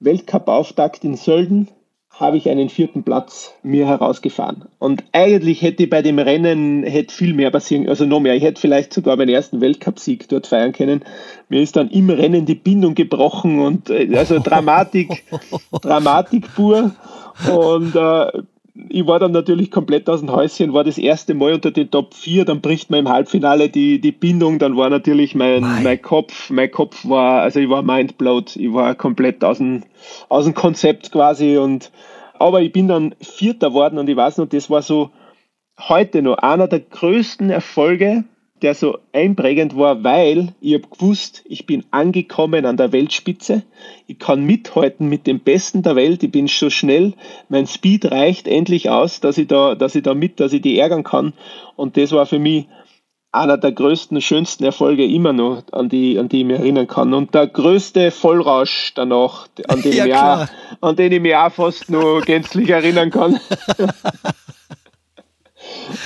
Weltcup-Auftakt 0.00 1.04
in 1.04 1.16
Sölden 1.16 1.68
habe 2.10 2.36
ich 2.36 2.48
einen 2.48 2.68
vierten 2.68 3.04
Platz 3.04 3.54
mir 3.62 3.86
herausgefahren. 3.86 4.66
Und 4.78 5.04
eigentlich 5.12 5.62
hätte 5.62 5.86
bei 5.86 6.02
dem 6.02 6.18
Rennen 6.18 6.82
hätte 6.82 7.14
viel 7.14 7.34
mehr 7.34 7.50
passieren, 7.50 7.88
also 7.88 8.04
noch 8.06 8.20
mehr. 8.20 8.34
Ich 8.34 8.42
hätte 8.42 8.60
vielleicht 8.60 8.92
sogar 8.92 9.16
meinen 9.16 9.30
ersten 9.30 9.60
Weltcupsieg 9.60 10.28
dort 10.28 10.46
feiern 10.46 10.72
können. 10.72 11.04
Mir 11.48 11.60
ist 11.62 11.76
dann 11.76 11.90
im 11.90 12.08
Rennen 12.10 12.46
die 12.46 12.54
Bindung 12.54 12.94
gebrochen 12.94 13.60
und 13.60 13.90
äh, 13.90 14.14
also 14.16 14.38
Dramatik, 14.38 15.24
Dramatik 15.82 16.54
pur. 16.54 16.94
Und 17.50 17.94
äh, 17.94 18.42
ich 18.88 19.06
war 19.06 19.18
dann 19.18 19.32
natürlich 19.32 19.70
komplett 19.70 20.08
aus 20.08 20.20
dem 20.20 20.30
Häuschen, 20.30 20.72
war 20.72 20.84
das 20.84 20.98
erste 20.98 21.34
Mal 21.34 21.54
unter 21.54 21.70
den 21.70 21.90
Top 21.90 22.14
4, 22.14 22.44
dann 22.44 22.60
bricht 22.60 22.90
man 22.90 23.00
im 23.00 23.08
Halbfinale 23.08 23.68
die, 23.68 24.00
die 24.00 24.12
Bindung, 24.12 24.58
dann 24.58 24.76
war 24.76 24.90
natürlich 24.90 25.34
mein, 25.34 25.62
mein 25.82 26.00
Kopf, 26.00 26.50
mein 26.50 26.70
Kopf 26.70 27.06
war, 27.08 27.42
also 27.42 27.60
ich 27.60 27.68
war 27.68 27.82
mindblowed, 27.82 28.56
ich 28.56 28.72
war 28.72 28.94
komplett 28.94 29.42
aus 29.44 29.58
dem, 29.58 29.82
aus 30.28 30.44
dem 30.44 30.54
Konzept 30.54 31.12
quasi 31.12 31.56
und, 31.56 31.90
aber 32.38 32.60
ich 32.60 32.72
bin 32.72 32.88
dann 32.88 33.14
Vierter 33.20 33.72
worden 33.72 33.98
und 33.98 34.08
ich 34.08 34.16
weiß 34.16 34.38
noch, 34.38 34.48
das 34.48 34.68
war 34.68 34.82
so 34.82 35.10
heute 35.78 36.22
noch 36.22 36.38
einer 36.38 36.68
der 36.68 36.80
größten 36.80 37.50
Erfolge, 37.50 38.24
der 38.62 38.74
so 38.74 38.98
einprägend 39.12 39.76
war, 39.76 40.02
weil 40.02 40.54
ich 40.60 40.74
habe 40.74 40.88
gewusst, 40.88 41.42
ich 41.44 41.66
bin 41.66 41.84
angekommen 41.90 42.64
an 42.64 42.76
der 42.76 42.92
Weltspitze. 42.92 43.62
Ich 44.06 44.18
kann 44.18 44.44
mithalten 44.44 45.08
mit 45.08 45.26
dem 45.26 45.40
Besten 45.40 45.82
der 45.82 45.96
Welt. 45.96 46.22
Ich 46.22 46.30
bin 46.30 46.46
so 46.46 46.70
schnell. 46.70 47.12
Mein 47.48 47.66
Speed 47.66 48.10
reicht 48.10 48.48
endlich 48.48 48.88
aus, 48.88 49.20
dass 49.20 49.36
ich 49.36 49.46
da, 49.46 49.74
dass 49.74 49.94
ich 49.94 50.02
da 50.02 50.14
mit, 50.14 50.40
dass 50.40 50.52
ich 50.52 50.62
die 50.62 50.78
ärgern 50.78 51.04
kann. 51.04 51.34
Und 51.76 51.96
das 51.96 52.12
war 52.12 52.24
für 52.24 52.38
mich 52.38 52.66
einer 53.30 53.58
der 53.58 53.72
größten, 53.72 54.22
schönsten 54.22 54.64
Erfolge 54.64 55.04
immer 55.04 55.34
noch, 55.34 55.64
an 55.72 55.90
die, 55.90 56.18
an 56.18 56.30
die 56.30 56.40
ich 56.40 56.46
mich 56.46 56.58
erinnern 56.58 56.86
kann. 56.86 57.12
Und 57.12 57.34
der 57.34 57.46
größte 57.46 58.10
Vollrausch 58.10 58.92
danach, 58.94 59.48
an 59.68 59.82
den, 59.82 59.92
ja, 59.92 60.06
ich, 60.06 60.14
auch, 60.14 60.88
an 60.88 60.96
den 60.96 61.12
ich 61.12 61.20
mich 61.20 61.36
auch 61.36 61.52
fast 61.52 61.90
nur 61.90 62.20
gänzlich 62.22 62.70
erinnern 62.70 63.10
kann. 63.10 63.38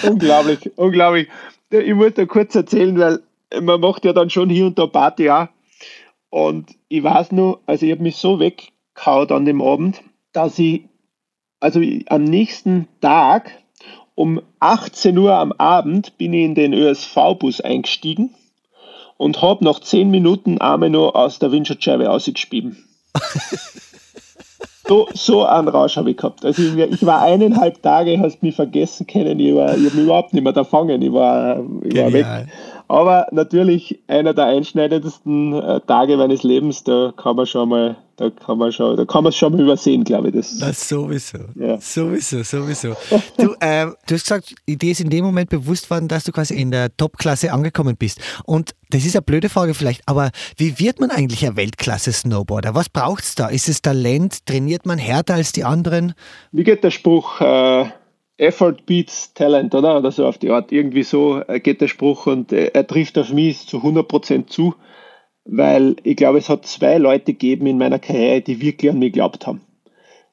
unglaublich, 0.02 0.70
unglaublich 0.76 1.28
ich 1.70 1.94
muss 1.94 2.14
da 2.14 2.26
kurz 2.26 2.54
erzählen, 2.54 2.98
weil 2.98 3.20
man 3.60 3.80
macht 3.80 4.04
ja 4.04 4.12
dann 4.12 4.30
schon 4.30 4.50
hier 4.50 4.66
und 4.66 4.78
da 4.78 4.86
Party 4.86 5.30
auch. 5.30 5.48
Und 6.30 6.70
ich 6.88 7.02
weiß 7.02 7.32
nur, 7.32 7.60
also 7.66 7.86
ich 7.86 7.92
habe 7.92 8.02
mich 8.02 8.16
so 8.16 8.38
weggehauen 8.38 9.30
an 9.30 9.44
dem 9.44 9.60
Abend, 9.62 10.02
dass 10.32 10.58
ich, 10.58 10.84
also 11.58 11.80
am 12.06 12.24
nächsten 12.24 12.88
Tag 13.00 13.52
um 14.14 14.40
18 14.60 15.16
Uhr 15.18 15.34
am 15.34 15.52
Abend 15.52 16.16
bin 16.18 16.32
ich 16.32 16.44
in 16.44 16.54
den 16.54 16.74
ÖSV-Bus 16.74 17.60
eingestiegen 17.62 18.34
und 19.16 19.42
habe 19.42 19.64
nach 19.64 19.80
10 19.80 20.10
Minuten 20.10 20.58
Arme 20.58 20.90
nur 20.90 21.16
aus 21.16 21.38
der 21.38 21.52
Windschutzscheibe 21.52 22.10
ausgespieben. 22.10 22.84
So, 24.86 25.08
so 25.12 25.44
einen 25.44 25.68
Rausch 25.68 25.96
habe 25.96 26.10
ich 26.10 26.16
gehabt. 26.16 26.44
Also 26.44 26.62
ich, 26.62 26.76
ich, 26.76 27.06
war 27.06 27.22
eineinhalb 27.22 27.82
Tage, 27.82 28.18
hast 28.18 28.42
mich 28.42 28.56
vergessen 28.56 29.06
können, 29.06 29.38
ich, 29.38 29.48
ich 29.48 29.58
habe 29.58 29.78
mich 29.78 29.94
überhaupt 29.94 30.32
nicht 30.32 30.42
mehr 30.42 30.52
da 30.52 30.64
fangen, 30.64 31.02
ich 31.02 31.12
war, 31.12 31.62
ich 31.82 31.96
war 31.96 32.12
weg. 32.12 32.26
Aber 32.90 33.28
natürlich 33.30 34.00
einer 34.08 34.34
der 34.34 34.46
einschneidendsten 34.46 35.52
äh, 35.52 35.80
Tage 35.86 36.16
meines 36.16 36.42
Lebens, 36.42 36.82
da 36.82 37.14
kann 37.16 37.36
man 37.36 37.46
schon 37.46 37.68
mal, 37.68 37.96
da 38.16 38.30
kann 38.30 38.58
man 38.58 38.72
schon, 38.72 38.96
da 38.96 39.04
kann 39.04 39.22
man 39.22 39.30
es 39.30 39.36
schon 39.36 39.52
mal 39.52 39.60
übersehen, 39.62 40.02
glaube 40.02 40.30
ich. 40.30 40.34
Das, 40.34 40.58
das 40.58 40.88
sowieso. 40.88 41.38
Ja. 41.54 41.80
Sowieso, 41.80 42.42
sowieso. 42.42 42.96
du, 43.38 43.54
ähm, 43.60 43.94
du 44.08 44.14
hast 44.16 44.24
gesagt, 44.24 44.56
dir 44.66 44.90
ist 44.90 45.00
in 45.00 45.08
dem 45.08 45.24
Moment 45.24 45.50
bewusst 45.50 45.88
worden, 45.88 46.08
dass 46.08 46.24
du 46.24 46.32
quasi 46.32 46.60
in 46.60 46.72
der 46.72 46.90
Top-Klasse 46.96 47.52
angekommen 47.52 47.96
bist. 47.96 48.20
Und 48.44 48.72
das 48.88 49.06
ist 49.06 49.14
eine 49.14 49.22
blöde 49.22 49.50
Frage 49.50 49.74
vielleicht, 49.74 50.02
aber 50.06 50.32
wie 50.56 50.80
wird 50.80 50.98
man 50.98 51.12
eigentlich 51.12 51.46
ein 51.46 51.54
Weltklasse-Snowboarder? 51.54 52.74
Was 52.74 52.88
braucht 52.88 53.22
es 53.22 53.36
da? 53.36 53.46
Ist 53.46 53.68
es 53.68 53.82
Talent? 53.82 54.46
Trainiert 54.46 54.84
man 54.84 54.98
härter 54.98 55.34
als 55.34 55.52
die 55.52 55.62
anderen? 55.62 56.14
Wie 56.50 56.64
geht 56.64 56.82
der 56.82 56.90
Spruch? 56.90 57.40
Äh 57.40 57.84
Effort 58.40 58.86
beats 58.86 59.34
Talent, 59.34 59.74
oder? 59.74 59.98
Oder 59.98 60.10
so 60.10 60.26
auf 60.26 60.38
die 60.38 60.50
Art. 60.50 60.72
Irgendwie 60.72 61.02
so 61.02 61.42
äh, 61.46 61.60
geht 61.60 61.80
der 61.80 61.88
Spruch 61.88 62.26
und 62.26 62.52
äh, 62.52 62.70
er 62.72 62.86
trifft 62.86 63.18
auf 63.18 63.32
mich 63.32 63.66
zu 63.66 63.78
100% 63.78 64.46
zu, 64.46 64.74
weil 65.44 65.96
ich 66.02 66.16
glaube, 66.16 66.38
es 66.38 66.48
hat 66.48 66.66
zwei 66.66 66.98
Leute 66.98 67.26
gegeben 67.26 67.66
in 67.66 67.78
meiner 67.78 67.98
Karriere, 67.98 68.40
die 68.40 68.60
wirklich 68.60 68.90
an 68.90 68.98
mich 68.98 69.12
geglaubt 69.12 69.46
haben. 69.46 69.60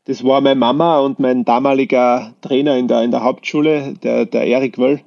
Das 0.05 0.23
war 0.23 0.39
meine 0.39 0.55
Mama 0.55 0.99
und 0.99 1.19
mein 1.19 1.43
damaliger 1.43 2.33
Trainer 2.41 2.77
in 2.77 2.87
der, 2.87 3.01
in 3.01 3.11
der 3.11 3.23
Hauptschule, 3.23 3.95
der, 4.01 4.25
der 4.25 4.47
Erik 4.47 4.77
Wöll. 4.77 5.01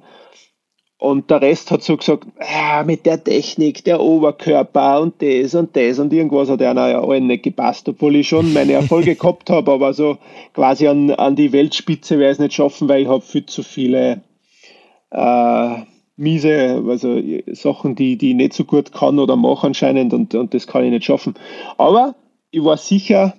Und 1.01 1.31
der 1.31 1.41
Rest 1.41 1.71
hat 1.71 1.81
so 1.81 1.97
gesagt, 1.97 2.27
ah, 2.37 2.83
mit 2.83 3.07
der 3.07 3.23
Technik, 3.23 3.83
der 3.85 4.01
Oberkörper 4.01 5.01
und 5.01 5.19
das 5.19 5.55
und 5.55 5.75
das 5.75 5.97
und 5.97 6.13
irgendwas 6.13 6.47
hat 6.47 6.61
einer 6.61 6.89
ja 6.89 7.01
allen 7.01 7.25
nicht 7.25 7.41
gepasst, 7.41 7.89
obwohl 7.89 8.17
ich 8.17 8.27
schon 8.27 8.53
meine 8.53 8.73
Erfolge 8.73 9.15
gehabt 9.15 9.49
habe, 9.49 9.71
aber 9.71 9.95
so 9.95 10.19
quasi 10.53 10.87
an, 10.87 11.09
an 11.09 11.35
die 11.35 11.53
Weltspitze 11.53 12.19
werde 12.19 12.33
ich 12.33 12.35
es 12.35 12.39
nicht 12.39 12.53
schaffen, 12.53 12.87
weil 12.87 13.01
ich 13.01 13.07
habe 13.07 13.21
viel 13.21 13.47
zu 13.47 13.63
viele 13.63 14.21
äh, 15.09 15.75
miese, 16.17 16.83
also 16.87 17.19
Sachen, 17.47 17.95
die, 17.95 18.15
die 18.15 18.29
ich 18.29 18.35
nicht 18.35 18.53
so 18.53 18.63
gut 18.63 18.91
kann 18.91 19.17
oder 19.17 19.35
mache 19.35 19.65
anscheinend 19.65 20.13
und, 20.13 20.35
und 20.35 20.53
das 20.53 20.67
kann 20.67 20.83
ich 20.83 20.91
nicht 20.91 21.05
schaffen. 21.05 21.33
Aber 21.79 22.13
ich 22.51 22.63
war 22.63 22.77
sicher, 22.77 23.33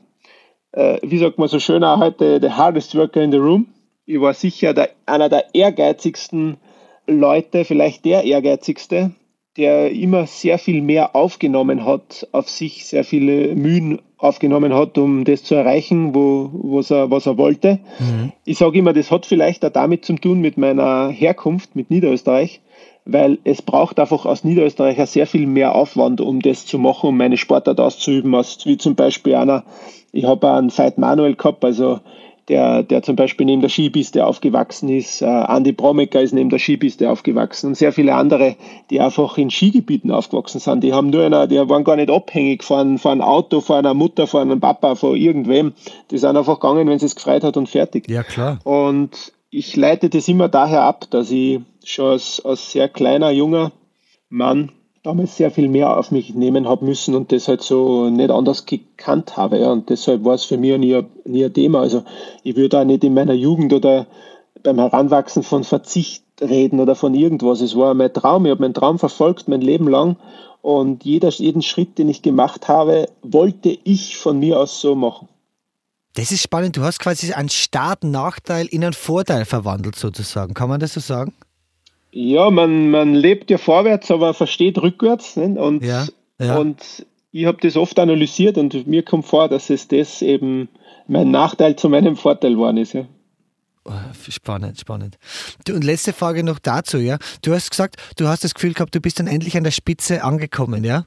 äh, 0.73 0.99
wie 1.05 1.19
sagt 1.19 1.39
man 1.39 1.47
so 1.47 1.61
schön 1.61 1.85
auch 1.85 2.01
heute, 2.01 2.41
the 2.43 2.51
hardest 2.51 2.97
worker 2.97 3.23
in 3.23 3.31
the 3.31 3.39
room. 3.39 3.69
Ich 4.05 4.21
war 4.21 4.35
sicher 4.35 4.75
der, 4.75 4.91
einer 5.07 5.29
der 5.29 5.55
ehrgeizigsten 5.55 6.57
Leute, 7.07 7.65
vielleicht 7.65 8.05
der 8.05 8.25
ehrgeizigste, 8.25 9.13
der 9.57 9.91
immer 9.91 10.27
sehr 10.27 10.59
viel 10.59 10.81
mehr 10.81 11.15
aufgenommen 11.15 11.85
hat, 11.85 12.27
auf 12.33 12.49
sich 12.49 12.87
sehr 12.87 13.05
viele 13.05 13.55
Mühen 13.55 14.01
aufgenommen 14.17 14.73
hat, 14.73 14.97
um 14.99 15.25
das 15.25 15.43
zu 15.43 15.55
erreichen, 15.55 16.15
wo, 16.15 16.51
was, 16.53 16.91
er, 16.91 17.11
was 17.11 17.27
er 17.27 17.37
wollte. 17.37 17.81
Mhm. 17.99 18.33
Ich 18.45 18.59
sage 18.59 18.79
immer, 18.79 18.93
das 18.93 19.11
hat 19.11 19.27
vielleicht 19.27 19.65
auch 19.65 19.71
damit 19.71 20.05
zu 20.05 20.15
tun 20.15 20.41
mit 20.41 20.57
meiner 20.57 21.09
Herkunft, 21.09 21.77
mit 21.77 21.91
Niederösterreich, 21.91 22.61
weil 23.05 23.39
es 23.45 23.61
braucht 23.61 23.99
einfach 23.99 24.25
aus 24.25 24.45
Niederösterreich 24.45 24.99
sehr 25.11 25.27
viel 25.27 25.47
mehr 25.47 25.75
Aufwand, 25.75 26.21
um 26.21 26.41
das 26.41 26.65
zu 26.65 26.79
machen, 26.79 27.09
um 27.09 27.17
meine 27.17 27.37
Sportart 27.37 27.81
auszuüben, 27.81 28.35
als 28.35 28.65
wie 28.65 28.79
zum 28.79 28.95
Beispiel 28.95 29.35
einer, 29.35 29.65
ich 30.13 30.25
habe 30.25 30.51
einen 30.51 30.71
Veit 30.71 30.99
Manuel 30.99 31.35
gehabt, 31.35 31.65
also 31.65 32.01
der, 32.49 32.83
der 32.83 33.03
zum 33.03 33.17
Beispiel 33.17 33.47
neben 33.47 33.61
der 33.61 33.71
Skipiste 33.71 34.27
aufgewachsen 34.27 34.89
ist. 34.89 35.23
Äh, 35.23 35.27
Andy 35.27 35.73
Bromecker 35.73 36.21
ist 36.21 36.33
neben 36.33 36.51
der 36.51 36.59
Skipiste 36.59 37.11
aufgewachsen 37.11 37.69
und 37.69 37.75
sehr 37.77 37.93
viele 37.93 38.15
andere, 38.15 38.57
die 38.91 39.01
einfach 39.01 39.39
in 39.39 39.51
Skigebieten 39.51 40.11
aufgewachsen 40.11 40.59
sind. 40.61 40.83
Die 40.83 40.93
haben 40.93 41.11
nur 41.11 41.25
einer, 41.25 41.47
die 41.47 41.57
waren 41.57 41.85
gar 41.85 41.97
nicht 41.97 42.11
abhängig 42.11 42.65
von, 42.65 42.99
von 42.99 43.13
einem 43.13 43.23
Auto, 43.23 43.61
von 43.61 43.77
einer 43.77 43.95
Mutter, 43.95 44.27
von 44.27 44.43
einem 44.43 44.61
Papa, 44.61 44.95
von 44.95 45.17
irgendwem. 45.17 45.73
Die 46.11 46.19
sind 46.19 46.37
einfach 46.37 46.59
gegangen, 46.61 46.89
wenn 46.89 46.99
sie 46.99 47.07
es 47.07 47.15
gefreut 47.17 47.45
hat 47.45 47.57
und 47.57 47.69
fertig. 47.69 48.09
Ja, 48.09 48.23
klar. 48.23 48.59
Und 48.65 49.33
ich 49.51 49.77
leite 49.77 50.09
das 50.09 50.29
immer 50.29 50.49
daher 50.49 50.83
ab, 50.83 51.07
dass 51.11 51.31
ich 51.31 51.61
schon 51.85 52.13
als, 52.13 52.43
als 52.45 52.73
sehr 52.73 52.89
kleiner, 52.89 53.31
junger 53.31 53.73
Mann 54.29 54.73
damals 55.03 55.37
sehr 55.37 55.51
viel 55.51 55.69
mehr 55.69 55.97
auf 55.97 56.11
mich 56.11 56.35
nehmen 56.35 56.69
habe 56.69 56.85
müssen 56.85 57.15
und 57.15 57.33
das 57.33 57.49
halt 57.49 57.63
so 57.63 58.09
nicht 58.09 58.31
anders 58.31 58.67
gekannt 58.67 59.37
habe. 59.37 59.59
Ja. 59.59 59.73
Und 59.73 59.91
deshalb 59.91 60.25
war 60.25 60.35
es 60.35 60.45
für 60.45 60.57
mich 60.57 60.79
nie, 60.79 61.03
nie 61.25 61.45
ein 61.45 61.53
Thema. 61.53 61.81
Also 61.81 62.05
ich 62.43 62.57
würde 62.57 62.81
auch 62.81 62.85
nicht 62.85 63.05
in 63.05 63.15
meiner 63.15 63.35
Jugend 63.35 63.73
oder 63.73 64.07
beim 64.63 64.79
Heranwachsen 64.79 65.43
von 65.43 65.65
Verzicht 65.65 66.23
reden 66.41 66.79
oder 66.79 66.95
von 66.95 67.15
irgendwas. 67.15 67.61
Es 67.61 67.77
war 67.77 67.95
mein 67.95 68.13
Traum. 68.13 68.47
Ich 68.47 68.51
habe 68.53 68.63
meinen 68.63 68.75
Traum 68.75 68.99
verfolgt, 68.99 69.49
mein 69.49 69.61
Leben 69.61 69.89
lang. 69.89 70.17
Und 70.61 71.05
jeder, 71.05 71.31
jeden 71.31 71.63
Schritt, 71.63 71.99
den 71.99 72.09
ich 72.09 72.23
gemacht 72.23 72.69
habe, 72.69 73.09
wollte 73.23 73.77
ich 73.83 74.17
von 74.17 74.39
mir 74.39 74.61
aus 74.61 74.81
so 74.81 74.95
machen. 74.95 75.29
Das 76.15 76.31
ist 76.31 76.43
spannend. 76.43 76.77
Du 76.77 76.83
hast 76.83 77.01
quasi 77.01 77.33
einen 77.33 77.49
Startnachteil 77.49 78.67
in 78.67 78.85
einen 78.85 78.93
Vorteil 78.93 79.45
verwandelt, 79.45 79.97
sozusagen. 79.97 80.55
Kann 80.55 80.69
man 80.69 80.79
das 80.79 80.93
so 80.93 81.01
sagen? 81.01 81.33
Ja, 82.13 82.51
man, 82.51 82.91
man 82.91 83.15
lebt 83.15 83.51
ja 83.51 83.59
vorwärts, 83.59 84.11
aber 84.11 84.35
versteht 84.35 84.79
rückwärts. 84.79 85.37
Ne? 85.37 85.61
Und, 85.61 85.83
ja, 85.83 86.07
ja. 86.39 86.57
und 86.59 87.07
ich 87.33 87.47
habe 87.47 87.59
das 87.63 87.77
oft 87.77 87.99
analysiert 87.99 88.59
und 88.59 88.87
mir 88.87 89.03
kommt 89.03 89.25
vor, 89.25 89.49
dass 89.49 89.71
es 89.71 89.89
das 89.89 90.21
eben 90.21 90.69
mein 91.09 91.31
Nachteil 91.31 91.77
zu 91.77 91.89
meinem 91.89 92.17
Vorteil 92.17 92.53
geworden 92.53 92.77
ist. 92.77 92.93
Ja. 92.93 93.07
Spannend, 94.29 94.79
spannend. 94.79 95.19
Du, 95.65 95.75
und 95.75 95.83
letzte 95.83 96.13
Frage 96.13 96.45
noch 96.45 96.61
dazu, 96.61 96.99
ja. 96.99 97.19
Du 97.41 97.53
hast 97.53 97.71
gesagt, 97.71 97.97
du 98.17 98.29
hast 98.29 98.45
das 98.45 98.55
Gefühl 98.55 98.75
gehabt, 98.75 98.95
du 98.95 99.01
bist 99.01 99.19
dann 99.19 99.27
endlich 99.27 99.57
an 99.57 99.65
der 99.65 99.73
Spitze 99.73 100.23
angekommen, 100.23 100.85
ja. 100.85 101.05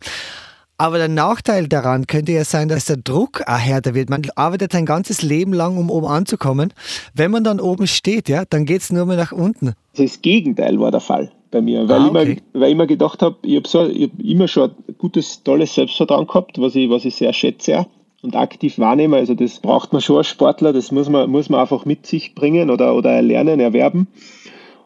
Aber 0.77 0.97
der 0.97 1.07
Nachteil 1.07 1.67
daran 1.67 2.05
könnte 2.05 2.33
ja 2.33 2.43
sein, 2.43 2.67
dass 2.67 2.85
der 2.85 2.97
Druck 2.97 3.41
auch 3.47 3.57
härter 3.57 3.93
wird. 3.93 4.09
Man 4.09 4.23
arbeitet 4.35 4.73
sein 4.73 4.85
ganzes 4.85 5.21
Leben 5.21 5.53
lang, 5.53 5.77
um 5.77 5.89
oben 5.89 6.07
anzukommen. 6.07 6.73
Wenn 7.13 7.31
man 7.31 7.45
dann 7.45 7.61
oben 7.61 7.87
steht, 7.87 8.27
ja, 8.27 8.43
dann 8.49 8.65
geht 8.65 8.81
es 8.81 8.91
nur 8.91 9.05
mehr 9.05 9.15
nach 9.15 9.31
unten. 9.31 9.73
Das 9.95 10.21
Gegenteil 10.21 10.77
war 10.79 10.91
der 10.91 10.99
Fall 10.99 11.31
bei 11.51 11.61
mir, 11.61 11.87
weil, 11.87 12.01
ah, 12.01 12.07
okay. 12.07 12.23
ich, 12.23 12.37
immer, 12.37 12.61
weil 12.61 12.67
ich 12.67 12.73
immer 12.73 12.87
gedacht 12.87 13.21
habe, 13.21 13.37
ich 13.43 13.55
habe 13.55 13.67
so, 13.67 13.83
hab 13.83 14.19
immer 14.19 14.49
schon 14.49 14.71
ein 14.71 14.95
gutes, 14.97 15.41
tolles 15.43 15.73
Selbstvertrauen 15.73 16.27
gehabt, 16.27 16.59
was 16.59 16.75
ich, 16.75 16.89
was 16.89 17.05
ich 17.05 17.15
sehr 17.15 17.31
schätze 17.31 17.85
und 18.21 18.35
aktiv 18.35 18.77
wahrnehme. 18.77 19.15
Also 19.15 19.33
das 19.33 19.59
braucht 19.59 19.93
man 19.93 20.01
schon 20.01 20.17
als 20.17 20.27
Sportler, 20.27 20.73
das 20.73 20.91
muss 20.91 21.07
man, 21.07 21.29
muss 21.29 21.47
man 21.47 21.61
einfach 21.61 21.85
mit 21.85 22.05
sich 22.05 22.35
bringen 22.35 22.69
oder, 22.69 22.93
oder 22.93 23.11
erlernen, 23.11 23.61
erwerben. 23.61 24.07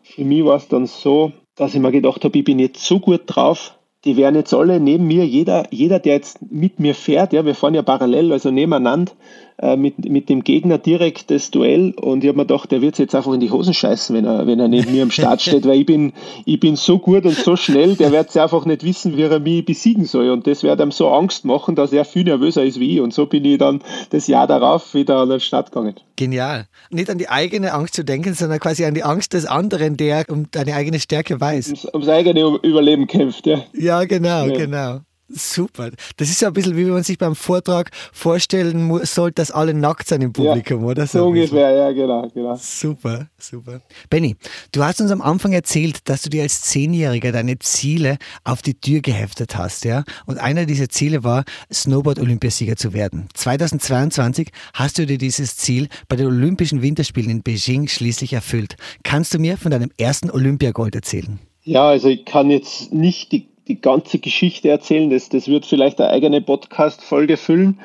Für 0.03 0.23
mich 0.23 0.45
war 0.45 0.57
es 0.57 0.67
dann 0.67 0.85
so, 0.85 1.31
dass 1.55 1.73
ich 1.73 1.79
mir 1.79 1.91
gedacht 1.91 2.23
habe, 2.23 2.37
ich 2.37 2.43
bin 2.43 2.59
jetzt 2.59 2.85
so 2.85 2.99
gut 2.99 3.21
drauf, 3.25 3.78
die 4.05 4.15
werden 4.17 4.35
jetzt 4.35 4.53
alle 4.53 4.79
neben 4.79 5.07
mir, 5.07 5.25
jeder, 5.25 5.65
jeder, 5.71 5.99
der 5.99 6.13
jetzt 6.13 6.39
mit 6.51 6.79
mir 6.79 6.95
fährt, 6.95 7.33
ja, 7.33 7.45
wir 7.45 7.55
fahren 7.55 7.73
ja 7.73 7.81
parallel, 7.81 8.31
also 8.31 8.49
nebeneinander, 8.51 9.11
äh, 9.61 9.75
mit, 9.75 10.09
mit 10.09 10.29
dem 10.29 10.43
Gegner 10.43 10.77
direkt 10.77 11.31
das 11.31 11.51
Duell 11.51 11.93
und 11.99 12.23
ich 12.23 12.29
habe 12.29 12.37
mir 12.37 12.45
gedacht, 12.45 12.71
der 12.71 12.81
wird 12.81 12.97
jetzt 12.97 13.13
einfach 13.13 13.33
in 13.33 13.41
die 13.41 13.51
Hosen 13.51 13.73
scheißen, 13.73 14.15
wenn 14.15 14.25
er, 14.25 14.47
wenn 14.47 14.59
er 14.59 14.69
neben 14.69 14.91
mir 14.91 15.03
am 15.03 15.11
Start 15.11 15.41
steht, 15.41 15.67
weil 15.67 15.81
ich 15.81 15.85
bin, 15.85 16.13
ich 16.45 16.59
bin 16.59 16.77
so 16.77 16.97
gut 16.97 17.25
und 17.25 17.35
so 17.35 17.55
schnell, 17.55 17.95
der 17.95 18.11
wird 18.11 18.35
einfach 18.37 18.65
nicht 18.65 18.83
wissen, 18.83 19.17
wie 19.17 19.23
er 19.23 19.39
mich 19.39 19.65
besiegen 19.65 20.05
soll 20.05 20.29
und 20.29 20.47
das 20.47 20.63
wird 20.63 20.79
ihm 20.79 20.91
so 20.91 21.09
Angst 21.09 21.43
machen, 21.43 21.75
dass 21.75 21.91
er 21.91 22.05
viel 22.05 22.23
nervöser 22.23 22.63
ist 22.63 22.79
wie 22.79 22.95
ich 22.95 23.01
und 23.01 23.13
so 23.13 23.25
bin 23.25 23.43
ich 23.43 23.57
dann 23.57 23.81
das 24.11 24.27
Jahr 24.27 24.47
darauf 24.47 24.93
wieder 24.93 25.17
an 25.17 25.29
den 25.29 25.39
Start 25.41 25.71
gegangen. 25.71 25.95
Genial. 26.15 26.67
Nicht 26.89 27.09
an 27.09 27.17
die 27.17 27.29
eigene 27.29 27.73
Angst 27.73 27.95
zu 27.95 28.03
denken, 28.03 28.33
sondern 28.33 28.59
quasi 28.59 28.85
an 28.85 28.93
die 28.93 29.03
Angst 29.03 29.33
des 29.33 29.45
anderen, 29.45 29.97
der 29.97 30.25
um 30.29 30.49
deine 30.51 30.75
eigene 30.75 30.99
Stärke 30.99 31.39
weiß. 31.39 31.67
Ums, 31.67 31.85
ums 31.93 32.07
eigene 32.07 32.59
Überleben 32.61 33.07
kämpft, 33.07 33.45
ja. 33.45 33.63
Ja, 33.73 34.03
genau, 34.05 34.45
ja. 34.45 34.53
genau. 34.53 34.99
Super. 35.29 35.91
Das 36.17 36.29
ist 36.29 36.41
ja 36.41 36.47
ein 36.47 36.53
bisschen 36.53 36.75
wie 36.75 36.85
wenn 36.85 36.93
man 36.93 37.03
sich 37.03 37.17
beim 37.17 37.35
Vortrag 37.35 37.91
vorstellen 38.11 38.99
sollte, 39.05 39.35
dass 39.35 39.51
alle 39.51 39.73
nackt 39.73 40.07
sind 40.07 40.21
im 40.21 40.33
Publikum, 40.33 40.81
ja, 40.81 40.87
oder? 40.87 41.07
So, 41.07 41.19
so 41.19 41.27
ungefähr, 41.27 41.71
ja, 41.71 41.91
genau, 41.91 42.27
genau. 42.33 42.55
Super, 42.55 43.27
super. 43.37 43.81
Benny, 44.09 44.35
du 44.71 44.83
hast 44.83 45.01
uns 45.01 45.11
am 45.11 45.21
Anfang 45.21 45.53
erzählt, 45.53 46.09
dass 46.09 46.23
du 46.23 46.29
dir 46.29 46.43
als 46.43 46.61
Zehnjähriger 46.61 47.31
deine 47.31 47.59
Ziele 47.59 48.17
auf 48.43 48.61
die 48.61 48.73
Tür 48.73 49.01
geheftet 49.01 49.55
hast, 49.55 49.85
ja? 49.85 50.03
Und 50.25 50.39
einer 50.39 50.65
dieser 50.65 50.89
Ziele 50.89 51.23
war, 51.23 51.43
Snowboard-Olympiasieger 51.71 52.75
zu 52.75 52.93
werden. 52.93 53.27
2022 53.35 54.49
hast 54.73 54.97
du 54.97 55.05
dir 55.05 55.17
dieses 55.17 55.57
Ziel 55.57 55.89
bei 56.07 56.15
den 56.15 56.27
Olympischen 56.27 56.81
Winterspielen 56.81 57.29
in 57.29 57.43
Beijing 57.43 57.87
schließlich 57.87 58.33
erfüllt. 58.33 58.75
Kannst 59.03 59.33
du 59.33 59.39
mir 59.39 59.57
von 59.57 59.71
deinem 59.71 59.91
ersten 59.97 60.31
Olympiagold 60.31 60.95
erzählen? 60.95 61.39
Ja, 61.63 61.89
also 61.89 62.07
ich 62.07 62.25
kann 62.25 62.49
jetzt 62.49 62.93
nicht 62.93 63.31
die 63.31 63.48
die 63.69 63.79
ganze 63.79 64.19
Geschichte 64.19 64.69
erzählen. 64.69 65.09
Das, 65.09 65.29
das 65.29 65.47
wird 65.47 65.65
vielleicht 65.65 66.01
eine 66.01 66.09
eigene 66.09 66.41
Podcast-Folge 66.41 67.37
füllen. 67.37 67.79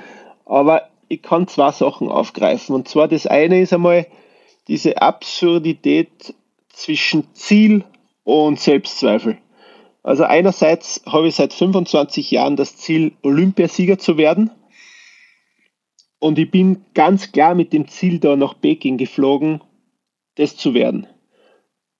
Aber 0.47 0.89
ich 1.09 1.23
kann 1.23 1.47
zwei 1.47 1.71
Sachen 1.71 2.09
aufgreifen. 2.09 2.75
Und 2.75 2.89
zwar 2.89 3.07
das 3.07 3.27
eine 3.27 3.61
ist 3.61 3.73
einmal 3.73 4.07
diese 4.67 5.01
Absurdität 5.01 6.35
zwischen 6.71 7.33
Ziel 7.35 7.85
und 8.25 8.59
Selbstzweifel. 8.59 9.39
Also 10.03 10.25
einerseits 10.25 11.03
habe 11.07 11.29
ich 11.29 11.35
seit 11.37 11.53
25 11.53 12.31
Jahren 12.31 12.57
das 12.57 12.77
Ziel, 12.77 13.13
Olympiasieger 13.23 13.99
zu 13.99 14.17
werden. 14.17 14.51
Und 16.19 16.39
ich 16.39 16.51
bin 16.51 16.85
ganz 16.95 17.33
klar 17.33 17.55
mit 17.55 17.73
dem 17.73 17.89
Ziel 17.89 18.19
da 18.19 18.35
nach 18.37 18.59
Peking 18.59 18.97
geflogen, 18.97 19.61
das 20.37 20.57
zu 20.57 20.75
werden. 20.75 21.07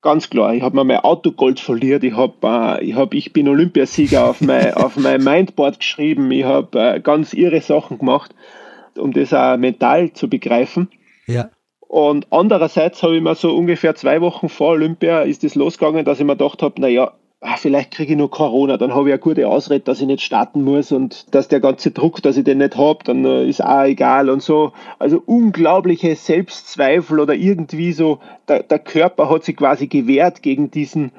Ganz 0.05 0.31
klar, 0.31 0.55
ich 0.55 0.63
habe 0.63 0.77
mir 0.77 0.85
mein 0.85 0.99
Autogold 0.99 1.59
verliert, 1.59 2.05
ich 2.05 2.15
habe 2.15 2.35
äh, 2.45 2.85
ich, 2.85 2.95
hab, 2.95 3.13
ich 3.15 3.33
bin 3.33 3.49
Olympiasieger 3.49 4.29
auf 4.29 4.41
mein, 4.41 4.75
auf 4.75 4.97
mein 4.97 5.25
Mindboard 5.25 5.81
geschrieben, 5.81 6.31
ich 6.31 6.45
habe 6.45 6.79
äh, 6.79 7.01
ganz 7.01 7.33
irre 7.33 7.61
Sachen 7.61 7.99
gemacht 7.99 8.33
um 8.99 9.13
das 9.13 9.33
auch 9.33 9.57
mental 9.57 10.13
zu 10.13 10.29
begreifen. 10.29 10.89
Ja. 11.27 11.51
Und 11.81 12.27
andererseits 12.31 13.03
habe 13.03 13.17
ich 13.17 13.23
mir 13.23 13.35
so 13.35 13.55
ungefähr 13.55 13.95
zwei 13.95 14.21
Wochen 14.21 14.49
vor 14.49 14.71
Olympia 14.71 15.23
ist 15.23 15.45
es 15.45 15.55
losgegangen, 15.55 16.05
dass 16.05 16.19
ich 16.19 16.27
mir 16.27 16.37
gedacht 16.37 16.63
habe, 16.63 16.81
naja, 16.81 17.13
ah, 17.45 17.57
vielleicht 17.57 17.91
kriege 17.91 18.13
ich 18.13 18.19
nur 18.19 18.31
Corona, 18.31 18.77
dann 18.77 18.95
habe 18.95 19.09
ich 19.09 19.13
eine 19.13 19.21
gute 19.21 19.47
Ausrede, 19.49 19.85
dass 19.85 20.01
ich 20.01 20.07
nicht 20.07 20.23
starten 20.23 20.65
muss 20.65 20.93
und 20.93 21.27
dass 21.35 21.49
der 21.49 21.61
ganze 21.61 21.91
Druck, 21.91 22.23
dass 22.23 22.37
ich 22.37 22.45
den 22.45 22.59
nicht 22.59 22.77
habe, 22.77 23.05
dann 23.05 23.25
äh, 23.25 23.47
ist 23.47 23.63
auch 23.63 23.85
egal 23.85 24.31
und 24.31 24.43
so. 24.43 24.73
Also 24.99 25.23
unglaubliche 25.25 26.17
Selbstzweifel 26.17 27.21
oder 27.21 27.35
irgendwie 27.35 27.93
so, 27.93 28.19
der, 28.49 28.63
der 28.63 28.79
Körper 28.79 29.29
hat 29.29 29.45
sich 29.45 29.57
quasi 29.57 29.87
gewehrt 29.89 30.43
gegen 30.43 30.71
diesen 30.71 31.13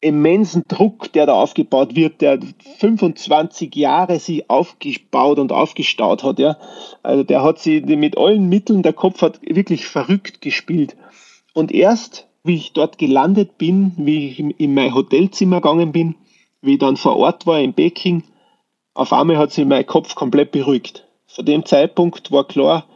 immensen 0.00 0.64
Druck, 0.66 1.12
der 1.12 1.26
da 1.26 1.34
aufgebaut 1.34 1.94
wird, 1.94 2.22
der 2.22 2.38
25 2.78 3.74
Jahre 3.76 4.18
sich 4.18 4.48
aufgebaut 4.48 5.38
und 5.38 5.52
aufgestaut 5.52 6.24
hat, 6.24 6.38
ja. 6.38 6.56
Also 7.02 7.22
der 7.22 7.42
hat 7.42 7.58
sie 7.58 7.82
mit 7.82 8.16
allen 8.16 8.48
Mitteln, 8.48 8.82
der 8.82 8.94
Kopf 8.94 9.20
hat 9.20 9.40
wirklich 9.42 9.86
verrückt 9.86 10.40
gespielt. 10.40 10.96
Und 11.52 11.70
erst, 11.70 12.29
wie 12.44 12.56
ich 12.56 12.72
dort 12.72 12.98
gelandet 12.98 13.58
bin, 13.58 13.92
wie 13.96 14.28
ich 14.28 14.38
in 14.38 14.74
mein 14.74 14.94
Hotelzimmer 14.94 15.60
gegangen 15.60 15.92
bin, 15.92 16.14
wie 16.62 16.74
ich 16.74 16.78
dann 16.78 16.96
vor 16.96 17.16
Ort 17.16 17.46
war 17.46 17.60
in 17.60 17.74
Peking, 17.74 18.24
auf 18.94 19.12
einmal 19.12 19.38
hat 19.38 19.52
sich 19.52 19.64
mein 19.64 19.86
Kopf 19.86 20.14
komplett 20.14 20.52
beruhigt. 20.52 21.06
Von 21.26 21.46
dem 21.46 21.64
Zeitpunkt 21.64 22.32
war 22.32 22.46
klar, 22.46 22.86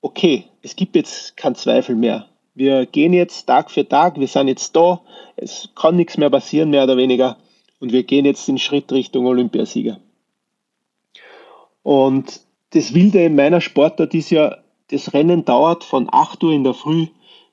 okay, 0.00 0.44
es 0.62 0.76
gibt 0.76 0.94
jetzt 0.96 1.36
keinen 1.36 1.54
Zweifel 1.54 1.96
mehr. 1.96 2.28
Wir 2.54 2.86
gehen 2.86 3.12
jetzt 3.12 3.46
Tag 3.46 3.70
für 3.70 3.88
Tag, 3.88 4.18
wir 4.18 4.28
sind 4.28 4.48
jetzt 4.48 4.74
da, 4.76 5.00
es 5.36 5.68
kann 5.74 5.96
nichts 5.96 6.18
mehr 6.18 6.30
passieren, 6.30 6.70
mehr 6.70 6.84
oder 6.84 6.96
weniger. 6.96 7.36
Und 7.80 7.92
wir 7.92 8.02
gehen 8.02 8.24
jetzt 8.24 8.46
den 8.46 8.58
Schritt 8.58 8.92
Richtung 8.92 9.26
Olympiasieger. 9.26 9.98
Und 11.82 12.40
das 12.70 12.94
Wilde 12.94 13.24
in 13.24 13.34
meiner 13.34 13.60
Sportart 13.60 14.14
ist 14.14 14.30
ja, 14.30 14.58
das 14.90 15.14
Rennen 15.14 15.44
dauert 15.44 15.84
von 15.84 16.08
8 16.10 16.42
Uhr 16.44 16.52
in 16.52 16.64
der 16.64 16.74
Früh 16.74 17.06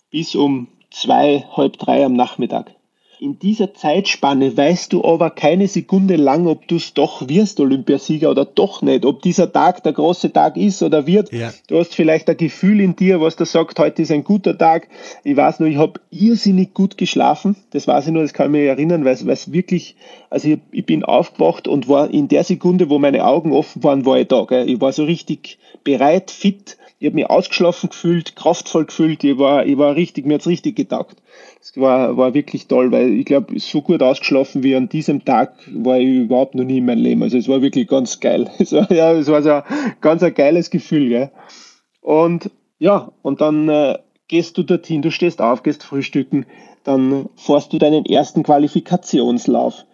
bis 0.10 0.36
um 0.36 0.68
zwei, 0.90 1.46
halb 1.56 1.78
drei 1.78 2.06
am 2.06 2.14
Nachmittag. 2.14 2.77
In 3.20 3.40
dieser 3.40 3.74
Zeitspanne 3.74 4.56
weißt 4.56 4.94
du 4.94 5.04
aber 5.04 5.32
keine 5.32 5.68
Sekunde 5.68 6.18
lang, 6.18 6.46
ob 6.46 6.68
du 6.68 6.76
es 6.76 6.94
doch 6.94 7.28
wirst, 7.28 7.60
Olympiasieger 7.60 8.30
oder 8.30 8.46
doch 8.46 8.84
nicht, 8.84 9.06
ob 9.06 9.24
dieser 9.24 9.52
Tag 9.52 9.82
der 9.84 9.94
große 9.94 10.32
Tag 10.32 10.56
ist 10.56 10.84
oder 10.84 11.08
wird. 11.08 11.34
Ja. 11.34 11.52
Du 11.68 11.80
hast 11.80 11.96
vielleicht 11.96 12.30
ein 12.30 12.38
Gefühl 12.38 12.80
in 12.80 12.96
dir, 12.96 13.20
was 13.20 13.36
da 13.36 13.46
sagt, 13.46 13.80
heute 13.80 14.04
ist 14.04 14.12
ein 14.12 14.24
guter 14.24 14.56
Tag. 14.56 14.88
Ich 15.24 15.36
weiß 15.36 15.60
nur, 15.60 15.68
ich 15.68 15.78
habe 15.78 16.00
irrsinnig 16.12 16.76
gut 16.76 16.96
geschlafen. 17.00 17.56
Das 17.72 17.88
weiß 17.88 18.06
ich 18.06 18.14
nur, 18.14 18.22
das 18.22 18.34
kann 18.34 18.48
ich 18.48 18.52
mich 18.52 18.68
erinnern, 18.68 19.04
weil 19.04 19.14
es 19.14 19.52
wirklich, 19.52 19.96
also 20.30 20.50
ich, 20.50 20.60
ich, 20.72 20.86
bin 20.86 21.04
aufgewacht 21.04 21.68
und 21.68 21.90
war 21.90 22.12
in 22.12 22.28
der 22.28 22.44
Sekunde, 22.44 22.92
wo 22.92 23.00
meine 23.00 23.26
Augen 23.26 23.52
offen 23.52 23.84
waren, 23.84 24.06
war 24.06 24.20
ich 24.20 24.28
da. 24.28 24.46
Gell? 24.46 24.70
Ich 24.70 24.80
war 24.80 24.94
so 24.94 25.06
richtig 25.06 25.58
bereit, 25.84 26.30
fit. 26.30 26.78
Ich 27.00 27.08
habe 27.08 27.16
mich 27.16 27.28
ausgeschlafen 27.28 27.90
gefühlt, 27.90 28.36
kraftvoll 28.36 28.86
gefühlt. 28.86 29.24
Ich 29.24 29.40
war, 29.40 29.66
ich 29.66 29.78
war 29.78 29.96
richtig, 29.96 30.28
mir 30.28 30.36
hat's 30.36 30.48
richtig 30.48 30.76
getaugt. 30.76 31.18
Es 31.62 31.76
war, 31.76 32.18
war 32.18 32.34
wirklich 32.34 32.68
toll, 32.68 32.92
weil 32.92 33.14
ich 33.14 33.26
glaube, 33.26 33.60
so 33.60 33.82
gut 33.82 34.02
ausgeschlafen 34.02 34.64
wie 34.64 34.76
an 34.76 34.90
diesem 34.90 35.26
Tag 35.26 35.54
war 35.72 36.00
ich 36.00 36.08
überhaupt 36.08 36.56
noch 36.56 36.64
nie 36.64 36.78
in 36.78 36.86
meinem 36.86 37.04
Leben. 37.04 37.24
Also 37.24 37.38
es 37.38 37.48
war 37.48 37.62
wirklich 37.62 37.88
ganz 37.88 38.20
geil. 38.20 38.50
Es 38.60 38.72
war, 38.72 38.92
ja, 38.92 39.12
es 39.14 39.28
war 39.28 39.42
so 39.42 39.52
ein 39.52 39.64
ganz 40.02 40.24
ein 40.24 40.34
geiles 40.34 40.70
Gefühl. 40.70 41.10
Gell? 41.10 41.32
Und 42.02 42.52
ja, 42.80 43.12
und 43.22 43.42
dann 43.42 43.70
äh, 43.70 43.98
gehst 44.28 44.58
du 44.58 44.64
dorthin, 44.64 45.02
du 45.02 45.12
stehst 45.12 45.42
auf, 45.42 45.64
gehst 45.64 45.84
frühstücken, 45.84 46.46
dann 46.84 47.30
fährst 47.36 47.74
du 47.74 47.80
deinen 47.80 48.06
ersten 48.06 48.44
Qualifikationslauf. 48.44 49.86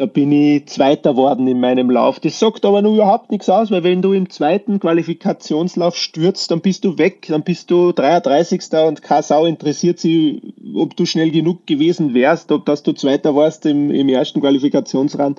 Da 0.00 0.06
bin 0.06 0.32
ich 0.32 0.64
Zweiter 0.64 1.14
worden 1.14 1.46
in 1.46 1.60
meinem 1.60 1.90
Lauf. 1.90 2.20
Das 2.20 2.38
sagt 2.38 2.64
aber 2.64 2.80
nur 2.80 2.94
überhaupt 2.94 3.30
nichts 3.30 3.50
aus, 3.50 3.70
weil 3.70 3.84
wenn 3.84 4.00
du 4.00 4.14
im 4.14 4.30
zweiten 4.30 4.80
Qualifikationslauf 4.80 5.94
stürzt, 5.94 6.50
dann 6.50 6.62
bist 6.62 6.86
du 6.86 6.96
weg, 6.96 7.26
dann 7.28 7.42
bist 7.42 7.70
du 7.70 7.92
33. 7.92 8.62
und 8.86 9.02
keine 9.02 9.22
Sau 9.22 9.44
interessiert 9.44 9.98
sich, 9.98 10.40
ob 10.74 10.96
du 10.96 11.04
schnell 11.04 11.30
genug 11.30 11.66
gewesen 11.66 12.14
wärst, 12.14 12.50
ob 12.50 12.64
dass 12.64 12.82
du 12.82 12.94
Zweiter 12.94 13.36
warst 13.36 13.66
im, 13.66 13.90
im 13.90 14.08
ersten 14.08 14.40
Qualifikationsrand 14.40 15.38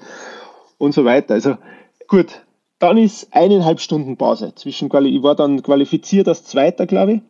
und 0.78 0.94
so 0.94 1.06
weiter. 1.06 1.34
Also 1.34 1.58
gut, 2.08 2.28
dann 2.78 3.00
ist 3.00 3.30
eineinhalb 3.32 3.80
Stunden 3.80 4.16
Pause 4.16 4.54
zwischen 4.54 4.90
Quali 4.90 5.10
ich 5.10 5.24
war 5.24 5.34
dann 5.34 5.64
qualifiziert 5.64 6.28
als 6.28 6.44
Zweiter, 6.44 6.86
glaube 6.86 7.14
ich 7.14 7.22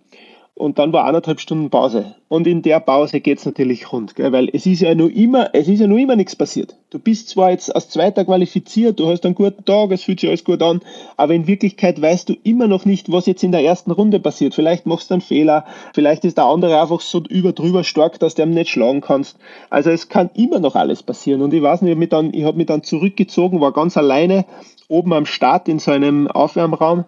und 0.56 0.78
dann 0.78 0.94
war 0.94 1.06
anderthalb 1.06 1.40
Stunden 1.40 1.70
Pause. 1.70 2.16
Und 2.28 2.46
in 2.46 2.62
der 2.62 2.80
Pause 2.80 3.20
geht 3.20 3.40
es 3.40 3.46
natürlich 3.46 3.92
rund, 3.92 4.16
gell? 4.16 4.32
weil 4.32 4.50
es 4.52 4.66
ist 4.66 4.82
ja 4.82 4.94
nur 4.94 5.12
immer, 5.12 5.50
es 5.54 5.68
ist 5.68 5.80
ja 5.80 5.88
nur 5.88 5.98
immer 5.98 6.16
nichts 6.16 6.36
passiert. 6.36 6.76
Du 6.90 7.00
bist 7.00 7.30
zwar 7.30 7.52
jetzt 7.52 7.74
als 7.74 7.90
Zweiter 7.90 8.26
qualifiziert, 8.26 9.00
du 9.00 9.08
hast 9.08 9.26
einen 9.26 9.34
guten 9.34 9.66
Tag, 9.66 9.92
es 9.92 10.04
fühlt 10.04 10.20
sich 10.20 10.30
alles 10.30 10.44
gut 10.44 10.62
an, 10.62 10.82
aber 11.18 11.34
in 11.34 11.48
Wirklichkeit 11.48 12.02
weißt 12.02 12.30
du 12.30 12.36
immer 12.44 12.68
noch 12.68 12.86
nicht, 12.86 13.12
was 13.12 13.26
jetzt 13.26 13.44
in 13.44 13.52
der 13.52 13.64
ersten 13.64 13.92
Runde 13.92 14.20
passiert. 14.20 14.54
Vielleicht 14.54 14.86
machst 14.86 15.10
du 15.10 15.16
einen 15.16 15.22
Fehler, 15.22 15.66
vielleicht 15.94 16.26
ist 16.26 16.38
der 16.38 16.46
andere 16.46 16.80
einfach 16.80 17.02
so 17.02 17.24
über 17.28 17.54
drüber 17.54 17.84
stark, 17.84 18.20
dass 18.20 18.36
du 18.36 18.44
ihn 18.44 18.52
nicht 18.52 18.70
schlagen 18.70 19.02
kannst. 19.02 19.38
Also 19.70 19.90
es 19.90 20.10
kann 20.10 20.30
immer 20.36 20.60
noch 20.60 20.76
alles 20.76 21.02
passieren. 21.02 21.42
Und 21.42 21.54
ich 21.54 21.62
weiß 21.62 21.82
nicht, 21.82 21.98
ich 21.98 22.14
habe 22.14 22.28
mich, 22.28 22.44
hab 22.44 22.56
mich 22.56 22.68
dann 22.68 22.84
zurückgezogen, 22.84 23.62
war 23.62 23.72
ganz 23.72 23.98
alleine 23.98 24.46
oben 24.90 25.14
am 25.14 25.26
Start 25.26 25.70
in 25.70 25.80
so 25.80 25.92
einem 25.92 26.28
Aufwärmraum 26.28 27.06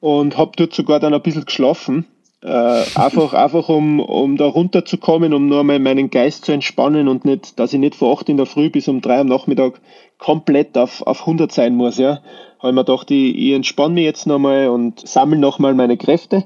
und 0.00 0.38
habe 0.38 0.52
dort 0.56 0.72
sogar 0.72 1.00
dann 1.00 1.12
ein 1.12 1.22
bisschen 1.22 1.44
geschlafen 1.44 2.06
äh, 2.44 2.84
einfach, 2.94 3.32
einfach 3.32 3.70
um, 3.70 4.00
um 4.00 4.36
da 4.36 4.44
runterzukommen, 4.44 5.32
um 5.32 5.48
nur 5.48 5.64
mal 5.64 5.78
meinen 5.78 6.10
Geist 6.10 6.44
zu 6.44 6.52
entspannen 6.52 7.08
und 7.08 7.24
nicht, 7.24 7.58
dass 7.58 7.72
ich 7.72 7.78
nicht 7.78 7.94
vor 7.94 8.18
8 8.18 8.28
in 8.28 8.36
der 8.36 8.44
Früh 8.44 8.68
bis 8.68 8.86
um 8.86 9.00
3 9.00 9.20
am 9.20 9.28
Nachmittag 9.28 9.80
komplett 10.18 10.76
auf, 10.76 11.00
auf 11.06 11.20
100 11.20 11.50
sein 11.50 11.74
muss. 11.74 11.96
Ja. 11.96 12.20
Habe 12.58 12.68
ich 12.68 12.74
mir 12.74 12.84
gedacht, 12.84 13.10
ich, 13.10 13.34
ich 13.34 13.52
entspanne 13.52 13.94
mich 13.94 14.04
jetzt 14.04 14.26
nochmal 14.26 14.68
und 14.68 15.06
sammle 15.08 15.38
nochmal 15.38 15.74
meine 15.74 15.96
Kräfte. 15.96 16.44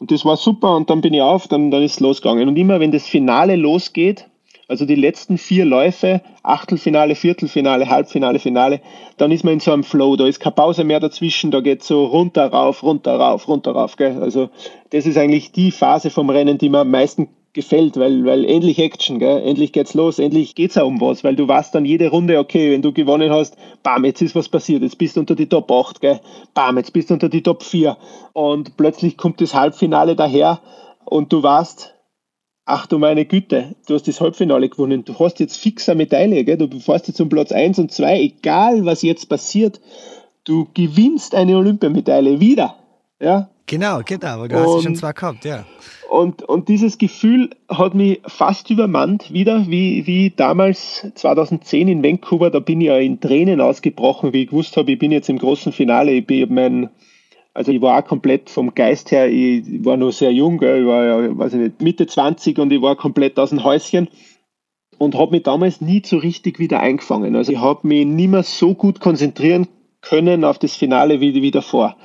Und 0.00 0.10
das 0.10 0.24
war 0.24 0.38
super 0.38 0.76
und 0.76 0.88
dann 0.88 1.02
bin 1.02 1.12
ich 1.12 1.20
auf, 1.20 1.46
dann, 1.46 1.70
dann 1.70 1.82
ist 1.82 1.92
es 1.92 2.00
losgegangen. 2.00 2.48
Und 2.48 2.56
immer 2.56 2.80
wenn 2.80 2.90
das 2.90 3.06
Finale 3.06 3.56
losgeht, 3.56 4.26
also 4.68 4.86
die 4.86 4.94
letzten 4.94 5.38
vier 5.38 5.64
Läufe, 5.64 6.20
Achtelfinale, 6.42 7.14
Viertelfinale, 7.14 7.88
Halbfinale, 7.88 8.38
Finale, 8.38 8.80
dann 9.16 9.30
ist 9.30 9.44
man 9.44 9.54
in 9.54 9.60
so 9.60 9.72
einem 9.72 9.84
Flow, 9.84 10.16
da 10.16 10.26
ist 10.26 10.40
keine 10.40 10.54
Pause 10.54 10.84
mehr 10.84 11.00
dazwischen, 11.00 11.50
da 11.50 11.60
geht 11.60 11.82
so 11.82 12.06
runter, 12.06 12.46
rauf, 12.46 12.82
runter, 12.82 13.16
rauf, 13.16 13.48
runter, 13.48 13.72
rauf. 13.72 13.96
Gell? 13.96 14.22
Also 14.22 14.50
das 14.90 15.06
ist 15.06 15.18
eigentlich 15.18 15.52
die 15.52 15.70
Phase 15.70 16.10
vom 16.10 16.30
Rennen, 16.30 16.58
die 16.58 16.68
mir 16.68 16.80
am 16.80 16.90
meisten 16.90 17.28
gefällt, 17.52 17.96
weil, 17.96 18.24
weil 18.24 18.44
endlich 18.44 18.80
Action, 18.80 19.20
gell? 19.20 19.40
endlich 19.42 19.72
geht's 19.72 19.94
los, 19.94 20.18
endlich 20.18 20.56
geht's 20.56 20.76
auch 20.76 20.88
um 20.88 21.00
was, 21.00 21.22
weil 21.22 21.36
du 21.36 21.46
weißt 21.46 21.74
dann 21.74 21.84
jede 21.84 22.08
Runde, 22.08 22.38
okay, 22.40 22.72
wenn 22.72 22.82
du 22.82 22.92
gewonnen 22.92 23.32
hast, 23.32 23.56
bam, 23.84 24.04
jetzt 24.04 24.20
ist 24.20 24.34
was 24.34 24.48
passiert, 24.48 24.82
jetzt 24.82 24.98
bist 24.98 25.14
du 25.14 25.20
unter 25.20 25.36
die 25.36 25.46
Top 25.46 25.70
8, 25.70 26.00
gell? 26.00 26.20
bam, 26.52 26.76
jetzt 26.76 26.92
bist 26.92 27.10
du 27.10 27.14
unter 27.14 27.28
die 27.28 27.42
Top 27.42 27.62
4 27.62 27.96
und 28.32 28.76
plötzlich 28.76 29.16
kommt 29.16 29.40
das 29.40 29.54
Halbfinale 29.54 30.16
daher 30.16 30.60
und 31.04 31.32
du 31.32 31.44
weißt, 31.44 31.93
ach 32.66 32.86
du 32.86 32.98
meine 32.98 33.24
Güte, 33.24 33.74
du 33.86 33.94
hast 33.94 34.08
das 34.08 34.20
Halbfinale 34.20 34.68
gewonnen, 34.68 35.04
du 35.04 35.18
hast 35.18 35.40
jetzt 35.40 35.56
fixer 35.56 35.94
Medaille, 35.94 36.44
gell? 36.44 36.56
du 36.56 36.80
fährst 36.80 37.08
jetzt 37.08 37.20
um 37.20 37.28
Platz 37.28 37.52
1 37.52 37.78
und 37.78 37.92
2, 37.92 38.20
egal 38.20 38.84
was 38.84 39.02
jetzt 39.02 39.28
passiert, 39.28 39.80
du 40.44 40.68
gewinnst 40.74 41.34
eine 41.34 41.56
Olympiamedaille 41.56 42.40
wieder. 42.40 42.76
Ja? 43.20 43.50
Genau, 43.66 44.00
genau, 44.04 44.26
aber 44.26 44.48
du 44.48 44.56
und, 44.56 44.76
hast 44.76 44.82
schon 44.82 44.96
zwar 44.96 45.14
gehabt, 45.14 45.44
ja. 45.44 45.64
Und, 46.10 46.42
und 46.42 46.68
dieses 46.68 46.98
Gefühl 46.98 47.50
hat 47.68 47.94
mich 47.94 48.20
fast 48.26 48.70
übermannt 48.70 49.32
wieder, 49.32 49.66
wie, 49.68 50.06
wie 50.06 50.30
damals 50.30 51.06
2010 51.14 51.88
in 51.88 52.04
Vancouver, 52.04 52.50
da 52.50 52.60
bin 52.60 52.80
ich 52.80 52.88
ja 52.88 52.98
in 52.98 53.20
Tränen 53.20 53.60
ausgebrochen, 53.60 54.32
wie 54.32 54.42
ich 54.42 54.50
gewusst 54.50 54.76
habe, 54.76 54.92
ich 54.92 54.98
bin 54.98 55.12
jetzt 55.12 55.28
im 55.28 55.38
großen 55.38 55.72
Finale, 55.72 56.12
ich 56.12 56.26
bin 56.26 56.52
mein 56.54 56.90
also 57.54 57.70
ich 57.70 57.80
war 57.80 57.98
auch 57.98 58.06
komplett 58.06 58.50
vom 58.50 58.74
Geist 58.74 59.12
her, 59.12 59.28
ich 59.30 59.84
war 59.84 59.96
noch 59.96 60.10
sehr 60.10 60.32
jung, 60.32 60.56
ich 60.56 60.86
war 60.86 61.04
ja, 61.04 61.38
weiß 61.38 61.54
ich 61.54 61.60
nicht, 61.60 61.80
Mitte 61.80 62.06
20 62.06 62.58
und 62.58 62.72
ich 62.72 62.82
war 62.82 62.96
komplett 62.96 63.38
aus 63.38 63.50
dem 63.50 63.62
Häuschen 63.62 64.08
und 64.98 65.14
habe 65.14 65.30
mich 65.30 65.44
damals 65.44 65.80
nie 65.80 66.02
so 66.04 66.18
richtig 66.18 66.58
wieder 66.58 66.80
eingefangen. 66.80 67.36
Also 67.36 67.52
ich 67.52 67.58
habe 67.58 67.86
mich 67.86 68.06
nicht 68.06 68.28
mehr 68.28 68.42
so 68.42 68.74
gut 68.74 68.98
konzentrieren 68.98 69.68
können 70.00 70.44
auf 70.44 70.58
das 70.58 70.74
Finale 70.74 71.20
wie, 71.20 71.34
wie 71.34 71.50
davor 71.52 71.96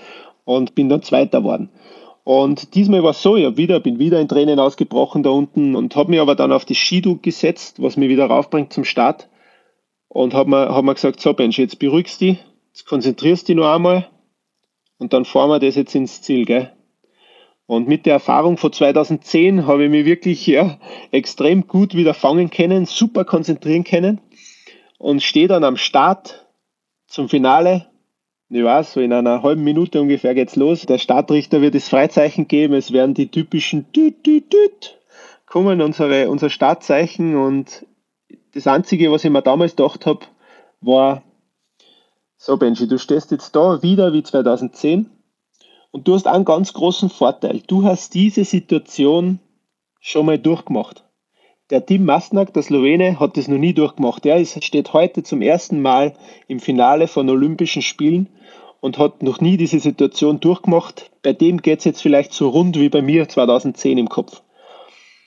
und 0.46 0.76
bin 0.76 0.88
dann 0.88 1.02
Zweiter 1.02 1.40
geworden. 1.40 1.70
Und 2.24 2.76
diesmal 2.76 3.02
war 3.02 3.12
es 3.12 3.22
so, 3.24 3.36
ich 3.36 3.58
wieder, 3.58 3.80
bin 3.80 3.98
wieder 3.98 4.20
in 4.22 4.28
Tränen 4.28 4.60
ausgebrochen 4.60 5.24
da 5.24 5.32
unten 5.32 5.76
und 5.76 5.96
habe 5.96 6.12
mich 6.12 6.20
aber 6.20 6.36
dann 6.36 6.52
auf 6.52 6.66
das 6.66 6.78
Skidu 6.78 7.18
gesetzt, 7.20 7.82
was 7.82 7.98
mich 7.98 8.10
wieder 8.10 8.28
raufbringt 8.28 8.72
zum 8.72 8.84
Start 8.84 9.30
und 10.10 10.36
habe 10.36 10.52
mir, 10.52 10.70
hab 10.70 10.84
mir 10.84 10.94
gesagt, 10.94 11.20
so 11.22 11.34
Benji, 11.34 11.64
jetzt 11.64 11.80
beruhigst 11.80 12.22
dich, 12.22 12.38
jetzt 12.68 12.86
konzentrierst 12.86 13.48
dich 13.48 13.56
noch 13.56 13.74
einmal 13.74 14.08
und 15.00 15.14
dann 15.14 15.26
fahren 15.26 15.50
wir 15.50 15.60
das 15.60 15.76
jetzt 15.76 15.96
ins 15.96 16.22
Ziel, 16.22 16.46
gell? 16.46 16.72
Und 17.66 17.88
mit 17.88 18.06
der 18.06 18.14
Erfahrung 18.14 18.58
von 18.58 18.74
2010 18.74 19.68
habe 19.68 19.86
ich 19.86 19.92
mich 19.92 20.06
wirklich 20.06 20.46
ja, 20.48 20.80
extrem 21.12 21.68
gut 21.68 21.96
wieder 21.96 22.14
fangen 22.14 22.50
können, 22.50 22.86
super 22.86 23.26
konzentrieren 23.26 23.84
können 23.84 24.22
und 24.98 25.24
stehe 25.24 25.48
dann 25.48 25.64
am 25.64 25.78
Start 25.78 26.48
zum 27.08 27.30
Finale. 27.30 27.88
Ich 28.50 28.64
weiß, 28.64 28.94
so 28.94 29.02
in 29.02 29.14
einer 29.14 29.44
halben 29.44 29.64
Minute 29.64 30.02
ungefähr 30.02 30.34
geht's 30.34 30.56
los. 30.56 30.88
Der 30.88 30.98
Startrichter 30.98 31.62
wird 31.62 31.76
das 31.76 31.88
Freizeichen 31.88 32.48
geben. 32.48 32.74
Es 32.74 32.92
werden 32.92 33.14
die 33.14 33.30
typischen 33.30 33.92
Düt, 33.92 34.26
Düt, 34.26 34.52
Düt 34.52 34.98
kommen, 35.46 35.82
unsere, 35.82 36.30
unser 36.30 36.50
Startzeichen. 36.50 37.36
Und 37.38 37.86
das 38.54 38.66
Einzige, 38.66 39.12
was 39.12 39.24
ich 39.24 39.30
mir 39.30 39.44
damals 39.44 39.76
gedacht 39.76 40.08
habe, 40.08 40.22
war, 40.82 41.22
so, 42.42 42.56
Benji, 42.56 42.88
du 42.88 42.98
stehst 42.98 43.32
jetzt 43.32 43.54
da 43.54 43.84
wieder 43.84 44.14
wie 44.14 44.24
2010 44.24 45.10
Und 45.92 46.08
du 46.08 46.14
hast 46.14 46.26
einen 46.26 46.46
ganz 46.46 46.72
großen 46.72 47.10
Vorteil. 47.10 47.62
Du 47.68 47.84
hast 47.84 48.14
diese 48.14 48.46
Situation 48.46 49.40
schon 50.00 50.26
mal 50.26 50.40
durchgemacht. 50.40 51.04
Der 51.70 51.86
Tim 51.86 52.06
Masnak, 52.06 52.54
der 52.54 52.64
Slowene, 52.64 53.20
hat 53.20 53.36
das 53.36 53.50
noch 53.50 53.58
nie 53.58 53.74
durchgemacht. 53.74 54.26
Er 54.26 54.44
steht 54.46 54.94
heute 54.94 55.22
zum 55.22 55.42
ersten 55.42 55.82
Mal 55.82 56.14
im 56.48 56.62
Finale 56.62 57.08
von 57.08 57.30
Olympischen 57.30 57.82
Spielen 57.82 58.30
und 58.80 58.98
hat 58.98 59.22
noch 59.22 59.42
nie 59.42 59.58
diese 59.58 59.80
Situation 59.80 60.40
durchgemacht. 60.40 61.12
Bei 61.22 61.34
dem 61.34 61.62
geht 61.62 61.80
es 61.80 61.86
jetzt 61.86 62.02
vielleicht 62.02 62.32
so 62.32 62.48
rund 62.48 62.80
wie 62.80 62.88
bei 62.88 63.02
mir 63.02 63.28
2010 63.28 63.98
im 63.98 64.08
Kopf. 64.08 64.42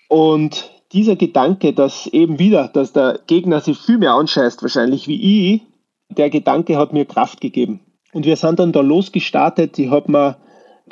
Und 0.09 0.71
dieser 0.93 1.17
Gedanke, 1.17 1.75
dass 1.75 2.07
eben 2.07 2.39
wieder, 2.39 2.69
dass 2.69 2.95
der 2.95 3.21
Gegner 3.27 3.61
sich 3.61 3.77
viel 3.77 3.99
mehr 3.99 4.15
anscheißt, 4.15 4.63
wahrscheinlich 4.63 5.09
wie 5.09 5.55
ich, 5.55 5.61
der 6.13 6.31
Gedanke 6.31 6.77
hat 6.77 6.93
mir 6.93 7.05
Kraft 7.05 7.41
gegeben. 7.41 7.81
Und 8.13 8.27
wir 8.27 8.37
sind 8.37 8.59
dann 8.59 8.73
da 8.73 8.81
losgestartet. 8.81 9.79
Ich 9.79 9.91
habe 9.91 10.11
mir 10.11 10.37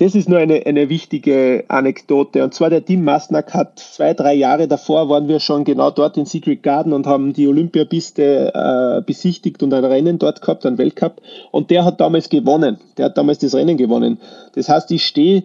das 0.00 0.14
ist 0.14 0.28
nur 0.28 0.38
eine, 0.38 0.64
eine 0.64 0.88
wichtige 0.88 1.64
Anekdote. 1.68 2.42
Und 2.44 2.54
zwar 2.54 2.70
der 2.70 2.84
Tim 2.84 3.04
Masnak 3.04 3.52
hat 3.52 3.78
zwei, 3.80 4.14
drei 4.14 4.34
Jahre 4.34 4.68
davor 4.68 5.08
waren 5.08 5.28
wir 5.28 5.40
schon 5.40 5.64
genau 5.64 5.90
dort 5.90 6.16
in 6.16 6.26
Secret 6.26 6.62
Garden 6.62 6.92
und 6.92 7.06
haben 7.06 7.32
die 7.32 7.48
Olympiapiste 7.48 8.54
äh, 8.54 9.02
besichtigt 9.02 9.62
und 9.62 9.74
ein 9.74 9.84
Rennen 9.84 10.18
dort 10.18 10.40
gehabt, 10.40 10.64
ein 10.64 10.78
Weltcup. 10.78 11.20
Und 11.50 11.70
der 11.70 11.84
hat 11.84 12.00
damals 12.00 12.30
gewonnen. 12.30 12.78
Der 12.96 13.06
hat 13.06 13.18
damals 13.18 13.40
das 13.40 13.54
Rennen 13.54 13.76
gewonnen. 13.76 14.20
Das 14.54 14.68
heißt, 14.68 14.90
ich 14.92 15.04
stehe 15.04 15.42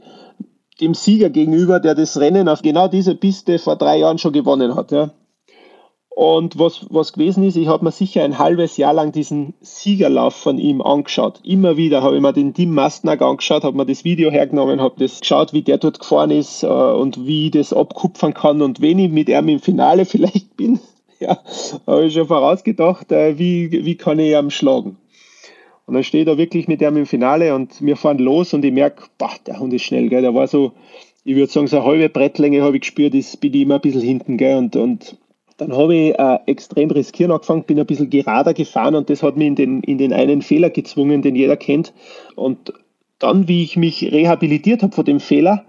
dem 0.79 0.93
Sieger 0.93 1.29
gegenüber, 1.29 1.79
der 1.79 1.95
das 1.95 2.17
Rennen 2.19 2.47
auf 2.47 2.61
genau 2.61 2.87
dieser 2.87 3.15
Piste 3.15 3.59
vor 3.59 3.75
drei 3.75 3.97
Jahren 3.97 4.19
schon 4.19 4.31
gewonnen 4.31 4.75
hat. 4.75 4.91
Ja. 4.91 5.11
Und 6.15 6.57
was, 6.57 6.85
was 6.89 7.11
gewesen 7.11 7.43
ist, 7.43 7.57
ich 7.57 7.67
habe 7.67 7.83
mir 7.83 7.91
sicher 7.91 8.23
ein 8.23 8.39
halbes 8.39 8.77
Jahr 8.77 8.93
lang 8.93 9.11
diesen 9.11 9.53
Siegerlauf 9.59 10.33
von 10.33 10.57
ihm 10.57 10.81
angeschaut. 10.81 11.41
Immer 11.43 11.75
wieder 11.75 12.01
habe 12.03 12.15
ich 12.15 12.21
mir 12.21 12.31
den 12.31 12.53
Tim 12.53 12.73
Mastnack 12.73 13.21
angeschaut, 13.21 13.65
habe 13.65 13.75
mir 13.75 13.85
das 13.85 14.05
Video 14.05 14.31
hergenommen, 14.31 14.79
habe 14.79 14.95
das 14.97 15.19
geschaut, 15.19 15.51
wie 15.51 15.61
der 15.61 15.77
dort 15.77 15.99
gefahren 15.99 16.31
ist 16.31 16.63
äh, 16.63 16.67
und 16.67 17.27
wie 17.27 17.47
ich 17.47 17.51
das 17.51 17.73
abkupfern 17.73 18.33
kann 18.33 18.61
und 18.61 18.79
wenn 18.79 18.97
ich 18.97 19.11
mit 19.11 19.27
ihm 19.27 19.49
im 19.49 19.59
Finale 19.59 20.05
vielleicht 20.05 20.55
bin. 20.55 20.79
Ja, 21.19 21.37
habe 21.85 22.05
ich 22.05 22.13
schon 22.13 22.27
vorausgedacht, 22.27 23.11
äh, 23.11 23.37
wie, 23.37 23.69
wie 23.83 23.95
kann 23.95 24.17
ich 24.17 24.31
ihn 24.31 24.51
schlagen. 24.51 24.95
Und 25.85 25.95
dann 25.95 26.03
stehe 26.05 26.23
ich 26.23 26.29
da 26.29 26.37
wirklich 26.37 26.69
mit 26.69 26.81
ihm 26.81 26.95
im 26.95 27.05
Finale 27.07 27.53
und 27.53 27.81
wir 27.81 27.97
fahren 27.97 28.19
los 28.19 28.53
und 28.53 28.63
ich 28.63 28.71
merke, 28.71 29.03
der 29.45 29.59
Hund 29.59 29.73
ist 29.73 29.83
schnell, 29.83 30.07
gell. 30.07 30.21
Der 30.21 30.33
war 30.33 30.47
so, 30.47 30.71
ich 31.25 31.35
würde 31.35 31.51
sagen, 31.51 31.67
so 31.67 31.75
eine 31.75 31.85
halbe 31.85 32.07
Brettlänge 32.07 32.61
habe 32.61 32.77
ich 32.77 32.83
gespürt, 32.83 33.13
ist, 33.15 33.41
bin 33.41 33.53
ich 33.53 33.63
immer 33.63 33.75
ein 33.75 33.81
bisschen 33.81 33.99
hinten, 33.99 34.37
gell. 34.37 34.55
Und, 34.55 34.77
und 34.77 35.17
dann 35.57 35.73
habe 35.73 35.95
ich 35.95 36.19
äh, 36.19 36.39
extrem 36.47 36.91
riskieren 36.91 37.31
angefangen, 37.31 37.63
bin 37.63 37.79
ein 37.79 37.85
bisschen 37.85 38.09
gerader 38.09 38.53
gefahren 38.53 38.95
und 38.95 39.09
das 39.09 39.23
hat 39.23 39.37
mich 39.37 39.47
in 39.47 39.55
den, 39.55 39.81
in 39.81 39.97
den 39.97 40.13
einen 40.13 40.41
Fehler 40.41 40.69
gezwungen, 40.69 41.21
den 41.21 41.35
jeder 41.35 41.55
kennt. 41.55 41.93
Und 42.35 42.73
dann, 43.19 43.47
wie 43.47 43.63
ich 43.63 43.77
mich 43.77 44.03
rehabilitiert 44.11 44.83
habe 44.83 44.93
von 44.93 45.05
dem 45.05 45.19
Fehler, 45.19 45.65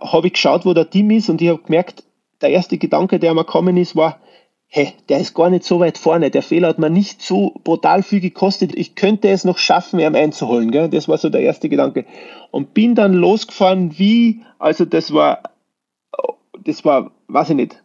habe 0.00 0.26
ich 0.26 0.34
geschaut, 0.34 0.66
wo 0.66 0.74
der 0.74 0.90
Team 0.90 1.10
ist 1.10 1.30
und 1.30 1.40
ich 1.40 1.48
habe 1.48 1.62
gemerkt, 1.62 2.04
der 2.42 2.50
erste 2.50 2.76
Gedanke, 2.76 3.18
der 3.18 3.34
mir 3.34 3.44
gekommen 3.44 3.76
ist, 3.76 3.96
war, 3.96 4.18
hey, 4.66 4.94
der 5.08 5.20
ist 5.20 5.34
gar 5.34 5.50
nicht 5.50 5.64
so 5.64 5.80
weit 5.80 5.98
vorne. 5.98 6.30
Der 6.30 6.42
Fehler 6.42 6.68
hat 6.68 6.78
mir 6.78 6.90
nicht 6.90 7.22
so 7.22 7.52
brutal 7.62 8.02
viel 8.02 8.20
gekostet. 8.20 8.74
Ich 8.74 8.94
könnte 8.94 9.28
es 9.28 9.44
noch 9.44 9.58
schaffen, 9.58 10.00
ihn 10.00 10.16
einzuholen. 10.16 10.70
Gell? 10.70 10.88
Das 10.88 11.08
war 11.08 11.18
so 11.18 11.28
der 11.28 11.42
erste 11.42 11.68
Gedanke. 11.68 12.06
Und 12.50 12.72
bin 12.72 12.94
dann 12.94 13.12
losgefahren, 13.12 13.98
wie, 13.98 14.40
also 14.58 14.86
das 14.86 15.12
war, 15.12 15.42
das 16.64 16.84
war, 16.86 17.12
weiß 17.28 17.50
ich 17.50 17.56
nicht, 17.56 17.81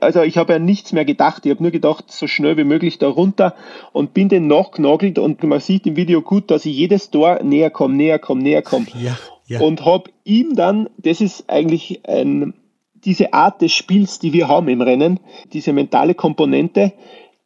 also 0.00 0.22
ich 0.22 0.36
habe 0.36 0.54
ja 0.54 0.58
nichts 0.58 0.92
mehr 0.92 1.04
gedacht. 1.04 1.46
Ich 1.46 1.50
habe 1.50 1.62
nur 1.62 1.72
gedacht, 1.72 2.10
so 2.10 2.26
schnell 2.26 2.56
wie 2.56 2.64
möglich 2.64 2.98
da 2.98 3.08
runter 3.08 3.54
und 3.92 4.14
bin 4.14 4.28
den 4.28 4.46
nachgenagelt 4.46 5.18
und 5.18 5.42
man 5.42 5.60
sieht 5.60 5.86
im 5.86 5.96
Video 5.96 6.22
gut, 6.22 6.50
dass 6.50 6.66
ich 6.66 6.76
jedes 6.76 7.10
Tor 7.10 7.42
näher 7.42 7.70
komme, 7.70 7.94
näher 7.94 8.18
komme, 8.18 8.42
näher 8.42 8.62
komme. 8.62 8.86
Ja, 8.98 9.16
ja. 9.46 9.60
Und 9.60 9.84
habe 9.84 10.10
ihm 10.24 10.56
dann, 10.56 10.90
das 10.98 11.20
ist 11.20 11.48
eigentlich 11.48 12.00
ein, 12.06 12.54
diese 12.94 13.32
Art 13.32 13.62
des 13.62 13.72
Spiels, 13.72 14.18
die 14.18 14.32
wir 14.32 14.48
haben 14.48 14.68
im 14.68 14.80
Rennen, 14.80 15.20
diese 15.52 15.72
mentale 15.72 16.14
Komponente, 16.14 16.92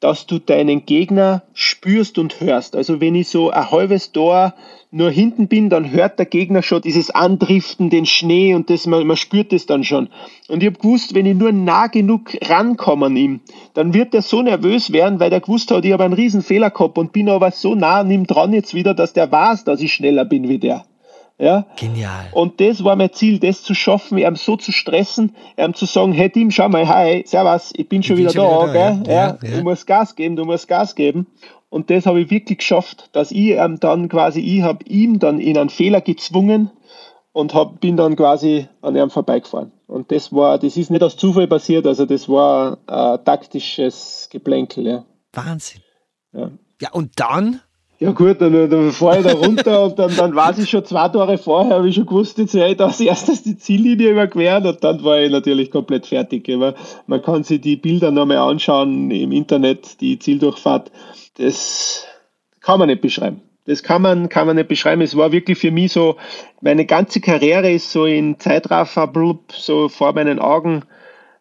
dass 0.03 0.27
du 0.27 0.41
deinen 0.41 0.85
Gegner 0.85 1.43
spürst 1.55 2.19
und 2.19 2.41
hörst. 2.41 2.75
Also 2.75 3.01
wenn 3.01 3.15
ich 3.15 3.29
so 3.29 3.51
ein 3.51 3.71
halbes 3.71 4.11
Tor 4.11 4.55
nur 4.91 5.11
hinten 5.11 5.47
bin, 5.47 5.71
dann 5.71 5.93
hört 5.93 6.19
der 6.19 6.27
Gegner 6.27 6.63
schon 6.63 6.83
dieses 6.83 7.11
Andriften, 7.11 7.89
den 7.89 8.05
Schnee 8.05 8.55
und 8.55 8.69
das, 8.69 8.87
man, 8.87 9.07
man 9.07 9.17
spürt 9.17 9.53
das 9.53 9.65
dann 9.65 9.85
schon. 9.85 10.09
Und 10.49 10.63
ich 10.63 10.69
habe 10.69 10.79
gewusst, 10.79 11.15
wenn 11.15 11.25
ich 11.25 11.37
nur 11.37 11.53
nah 11.53 11.87
genug 11.87 12.37
rankomme 12.43 13.07
an 13.07 13.17
ihm, 13.17 13.41
dann 13.75 13.95
wird 13.95 14.13
er 14.13 14.23
so 14.23 14.43
nervös 14.43 14.93
werden, 14.93 15.21
weil 15.21 15.33
er 15.33 15.41
gewusst 15.41 15.71
hat, 15.71 15.85
ich 15.85 15.93
habe 15.93 16.05
einen 16.05 16.15
riesen 16.15 16.43
Fehler 16.43 16.71
gehabt 16.71 16.99
und 16.99 17.13
bin 17.13 17.29
aber 17.29 17.53
so 17.53 17.77
nah 17.77 18.01
an 18.01 18.11
ihm 18.11 18.27
dran 18.27 18.53
jetzt 18.53 18.75
wieder, 18.75 18.95
dass 18.95 19.13
der 19.13 19.31
weiß, 19.31 19.63
dass 19.65 19.81
ich 19.81 19.93
schneller 19.93 20.25
bin 20.25 20.49
wie 20.49 20.59
der. 20.59 20.85
Ja? 21.43 21.67
Genial. 21.75 22.29
Und 22.31 22.61
das 22.61 22.85
war 22.85 22.95
mein 22.95 23.13
Ziel, 23.13 23.41
das 23.41 23.65
zu 23.65 23.75
schaffen, 23.75 24.17
ihm 24.17 24.37
so 24.37 24.57
zu 24.57 24.71
stressen, 24.71 25.35
ihm 25.59 25.75
zu 25.75 25.87
sagen, 25.87 26.13
hey 26.13 26.31
Tim, 26.31 26.53
schau 26.53 26.69
mal, 26.69 26.87
hi, 26.87 27.25
servus, 27.27 27.73
ich 27.75 27.89
bin 27.89 28.05
schon, 28.05 28.17
ich 28.17 28.21
wieder, 28.21 28.33
bin 28.33 28.43
schon 28.43 28.67
da, 28.69 28.73
wieder, 28.73 29.03
da, 29.05 29.13
ja. 29.13 29.27
Ja, 29.27 29.39
ja. 29.43 29.57
Du 29.57 29.65
musst 29.65 29.89
Gas 29.89 30.15
geben, 30.15 30.37
du 30.37 30.45
musst 30.45 30.69
Gas 30.69 30.95
geben. 30.95 31.27
Und 31.69 31.91
das 31.91 32.07
habe 32.07 32.21
ich 32.21 32.31
wirklich 32.31 32.59
geschafft, 32.59 33.09
dass 33.11 33.33
ich 33.33 33.51
ähm, 33.57 33.81
dann 33.81 34.09
quasi, 34.09 34.39
ich 34.39 34.63
habe 34.63 34.85
ihm 34.85 35.19
dann 35.19 35.41
in 35.41 35.59
einen 35.59 35.69
Fehler 35.69 36.01
gezwungen 36.01 36.71
und 37.33 37.55
hab, 37.55 37.81
bin 37.81 37.97
dann 37.97 38.15
quasi 38.15 38.69
an 38.81 38.95
ihm 38.95 39.11
vorbeigefahren. 39.11 39.73
Und 39.89 40.13
das 40.13 40.33
war, 40.33 40.61
das 40.61 40.77
ist 40.77 40.93
nicht 40.93 41.03
aus 41.03 41.17
Zufall 41.17 41.49
passiert, 41.49 41.89
also 41.89 42.07
das 42.07 42.29
war 42.29 42.79
ein 42.87 43.25
taktisches 43.25 44.29
Geplänkel, 44.31 44.87
ja. 44.87 45.05
Wahnsinn. 45.33 45.81
Ja, 46.33 46.53
ja 46.81 46.93
und 46.93 47.19
dann? 47.19 47.63
Ja 48.03 48.11
gut, 48.11 48.41
dann, 48.41 48.69
dann 48.69 48.91
fahre 48.91 49.19
ich 49.19 49.25
da 49.25 49.33
runter 49.33 49.85
und 49.85 49.99
dann, 49.99 50.17
dann 50.17 50.35
weiß 50.35 50.59
ich 50.59 50.69
schon 50.69 50.85
zwei 50.85 51.09
Tore 51.09 51.39
vorher, 51.39 51.77
habe 51.77 51.89
ich 51.89 51.95
schon 51.95 52.07
gewusst, 52.07 52.37
jetzt 52.39 52.55
werde 52.55 52.73
ich 52.73 52.77
da 52.77 52.87
als 52.87 53.01
erstes 53.01 53.43
die 53.45 53.57
Ziellinie 53.57 54.11
überqueren 54.11 54.67
und 54.67 54.83
dann 54.83 55.05
war 55.05 55.21
ich 55.21 55.31
natürlich 55.31 55.71
komplett 55.71 56.07
fertig. 56.07 56.51
Man 57.07 57.23
kann 57.23 57.45
sich 57.45 57.61
die 57.61 57.77
Bilder 57.77 58.11
nochmal 58.11 58.39
anschauen 58.39 59.11
im 59.11 59.31
Internet, 59.31 60.01
die 60.01 60.19
Zieldurchfahrt 60.19 60.91
das 61.35 62.05
kann 62.61 62.79
man 62.79 62.89
nicht 62.89 63.01
beschreiben. 63.01 63.41
Das 63.65 63.83
kann 63.83 64.03
man, 64.03 64.29
kann 64.29 64.47
man 64.47 64.57
nicht 64.57 64.69
beschreiben. 64.69 65.03
Es 65.03 65.17
war 65.17 65.33
wirklich 65.33 65.59
für 65.59 65.71
mich 65.71 65.93
so, 65.93 66.17
meine 66.61 66.85
ganze 66.85 67.21
Karriere 67.21 67.71
ist 67.71 67.93
so 67.93 68.07
in 68.07 68.39
Zeitraffer, 68.39 69.07
blub, 69.07 69.53
so 69.53 69.89
vor 69.89 70.13
meinen 70.13 70.41
Augen 70.41 70.83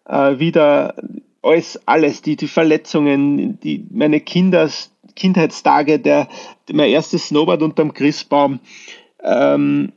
äh, 0.08 0.38
wieder 0.38 0.96
alles, 1.42 1.80
alles, 1.88 2.22
die, 2.22 2.36
die 2.36 2.48
Verletzungen, 2.48 3.60
die, 3.62 3.88
meine 3.90 4.20
Kinders, 4.20 4.91
Kindheitstage, 5.16 6.00
der, 6.00 6.28
mein 6.72 6.90
erstes 6.90 7.28
Snowboard 7.28 7.62
unterm 7.62 7.94
Christbaum, 7.94 8.60
ähm, 9.24 9.92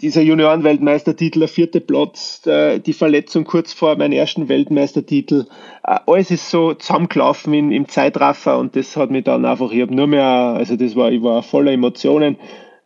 dieser 0.00 0.22
Juniorenweltmeistertitel, 0.22 1.40
der 1.40 1.48
vierte 1.48 1.80
Platz, 1.80 2.42
die 2.44 2.92
Verletzung 2.92 3.44
kurz 3.44 3.72
vor 3.72 3.96
meinem 3.96 4.12
ersten 4.12 4.48
Weltmeistertitel, 4.48 5.46
äh, 5.84 5.98
alles 6.06 6.30
ist 6.30 6.50
so 6.50 6.74
zusammengelaufen 6.74 7.54
im, 7.54 7.70
im 7.70 7.88
Zeitraffer 7.88 8.58
und 8.58 8.76
das 8.76 8.96
hat 8.96 9.10
mich 9.10 9.24
dann 9.24 9.44
einfach, 9.44 9.70
ich 9.70 9.82
habe 9.82 9.94
nur 9.94 10.06
mehr, 10.06 10.24
also 10.24 10.76
das 10.76 10.96
war, 10.96 11.12
ich 11.12 11.22
war 11.22 11.42
voller 11.42 11.72
Emotionen, 11.72 12.36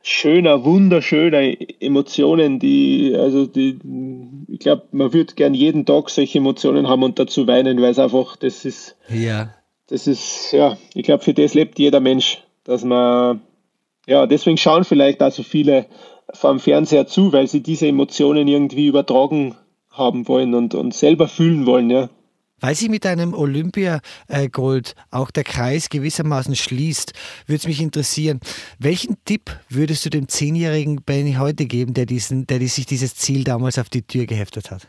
schöner, 0.02 0.64
wunderschöner 0.64 1.56
Emotionen, 1.80 2.60
die, 2.60 3.16
also 3.18 3.46
die, 3.46 3.78
ich 4.48 4.60
glaube, 4.60 4.82
man 4.92 5.12
würde 5.12 5.34
gern 5.34 5.54
jeden 5.54 5.84
Tag 5.84 6.10
solche 6.10 6.38
Emotionen 6.38 6.88
haben 6.88 7.02
und 7.02 7.18
dazu 7.18 7.46
weinen, 7.46 7.80
weil 7.80 7.90
es 7.90 7.98
einfach, 7.98 8.36
das 8.36 8.64
ist, 8.64 8.96
ja. 9.08 9.55
Das 9.89 10.07
ist, 10.07 10.53
ja, 10.53 10.76
ich 10.95 11.05
glaube, 11.05 11.22
für 11.22 11.34
das 11.34 11.55
lebt 11.55 11.78
jeder 11.78 12.01
Mensch, 12.01 12.43
dass 12.64 12.84
man, 12.84 13.41
ja, 14.07 14.26
deswegen 14.26 14.57
schauen 14.57 14.84
vielleicht 14.84 15.22
auch 15.22 15.32
so 15.32 15.43
viele 15.43 15.87
vor 16.32 16.51
dem 16.51 16.61
Fernseher 16.61 17.07
zu, 17.07 17.32
weil 17.32 17.47
sie 17.47 17.62
diese 17.62 17.87
Emotionen 17.87 18.49
irgendwie 18.49 18.87
übertragen 18.87 19.55
haben 19.91 20.28
wollen 20.28 20.55
und, 20.55 20.74
und 20.74 20.95
selber 20.95 21.28
fühlen 21.28 21.66
wollen, 21.66 21.91
ja. 21.91 22.11
Weil 22.59 22.74
sich 22.74 22.89
mit 22.89 23.05
einem 23.05 23.34
Olympiagold 23.34 24.95
auch 25.11 25.30
der 25.30 25.45
Kreis 25.45 25.91
gewissermaßen 25.91 26.57
schließt, 26.57 27.12
würde 27.47 27.59
es 27.59 27.66
mich 27.66 27.82
interessieren, 27.82 28.41
welchen 28.78 29.16
Tipp 29.26 29.51
würdest 29.68 30.07
du 30.07 30.11
dem 30.11 30.26
zehnjährigen 30.28 31.03
Benny 31.03 31.34
heute 31.34 31.66
geben, 31.66 31.93
der, 31.93 32.07
diesen, 32.07 32.47
der 32.47 32.61
sich 32.66 32.87
dieses 32.87 33.14
Ziel 33.14 33.45
damals 33.45 33.78
auf 33.78 33.91
die 33.91 34.03
Tür 34.03 34.24
geheftet 34.24 34.70
hat? 34.70 34.89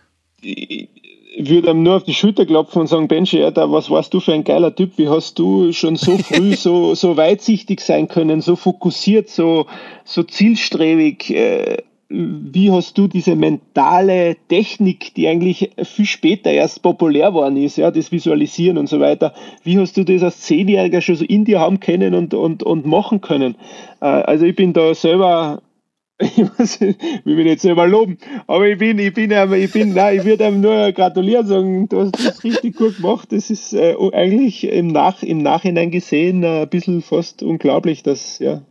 Ich 1.39 1.51
würde 1.51 1.69
ihm 1.69 1.83
nur 1.83 1.97
auf 1.97 2.03
die 2.03 2.15
Schulter 2.15 2.47
klopfen 2.47 2.81
und 2.81 2.87
sagen, 2.87 3.07
Benji, 3.07 3.43
Alter, 3.43 3.71
was 3.71 3.91
warst 3.91 4.11
du 4.11 4.19
für 4.19 4.33
ein 4.33 4.43
geiler 4.43 4.73
Typ? 4.73 4.97
Wie 4.97 5.07
hast 5.07 5.37
du 5.37 5.71
schon 5.71 5.95
so 5.95 6.17
früh 6.17 6.55
so, 6.55 6.95
so 6.95 7.15
weitsichtig 7.15 7.79
sein 7.79 8.07
können, 8.07 8.41
so 8.41 8.55
fokussiert, 8.55 9.29
so, 9.29 9.67
so 10.03 10.23
zielstrebig? 10.23 11.29
Äh, 11.29 11.77
wie 12.09 12.71
hast 12.71 12.97
du 12.97 13.07
diese 13.07 13.35
mentale 13.35 14.37
Technik, 14.47 15.13
die 15.13 15.27
eigentlich 15.27 15.69
viel 15.83 16.05
später 16.05 16.49
erst 16.49 16.81
populär 16.81 17.35
worden 17.35 17.57
ist, 17.57 17.77
ja, 17.77 17.91
das 17.91 18.11
Visualisieren 18.11 18.79
und 18.79 18.89
so 18.89 18.99
weiter, 18.99 19.33
wie 19.63 19.77
hast 19.77 19.95
du 19.97 20.05
das 20.05 20.23
als 20.23 20.41
Zehnjähriger 20.41 21.01
schon 21.01 21.17
so 21.17 21.25
in 21.25 21.45
dir 21.45 21.59
haben 21.59 21.79
können 21.79 22.15
und, 22.15 22.33
und, 22.33 22.63
und 22.63 22.87
machen 22.87 23.21
können? 23.21 23.55
Äh, 23.99 24.05
also 24.05 24.45
ich 24.45 24.55
bin 24.55 24.73
da 24.73 24.95
selber 24.95 25.61
ich 26.19 26.37
muss, 26.57 26.81
will 26.81 26.95
mich 27.25 27.45
nicht 27.45 27.61
selber 27.61 27.87
loben, 27.87 28.17
aber 28.47 28.67
ich 28.67 28.79
bin, 28.79 28.97
ich 28.97 29.13
bin, 29.13 29.31
ich 29.31 29.71
bin, 29.71 29.93
nein, 29.93 30.17
ich 30.17 30.25
würde 30.25 30.47
ihm 30.47 30.61
nur 30.61 30.91
gratulieren 30.91 31.45
sagen, 31.45 31.89
du 31.89 32.01
hast 32.01 32.13
das 32.13 32.43
richtig 32.43 32.75
gut 32.75 32.95
gemacht. 32.97 33.31
Das 33.31 33.51
ist 33.51 33.73
äh, 33.73 33.95
eigentlich 34.13 34.63
im, 34.63 34.87
Nach, 34.87 35.21
im 35.21 35.43
Nachhinein 35.43 35.91
gesehen 35.91 36.41
äh, 36.41 36.63
ein 36.63 36.69
bisschen 36.69 37.03
fast 37.03 37.43
unglaublich, 37.43 38.01
dass, 38.01 38.39
ja, 38.39 38.63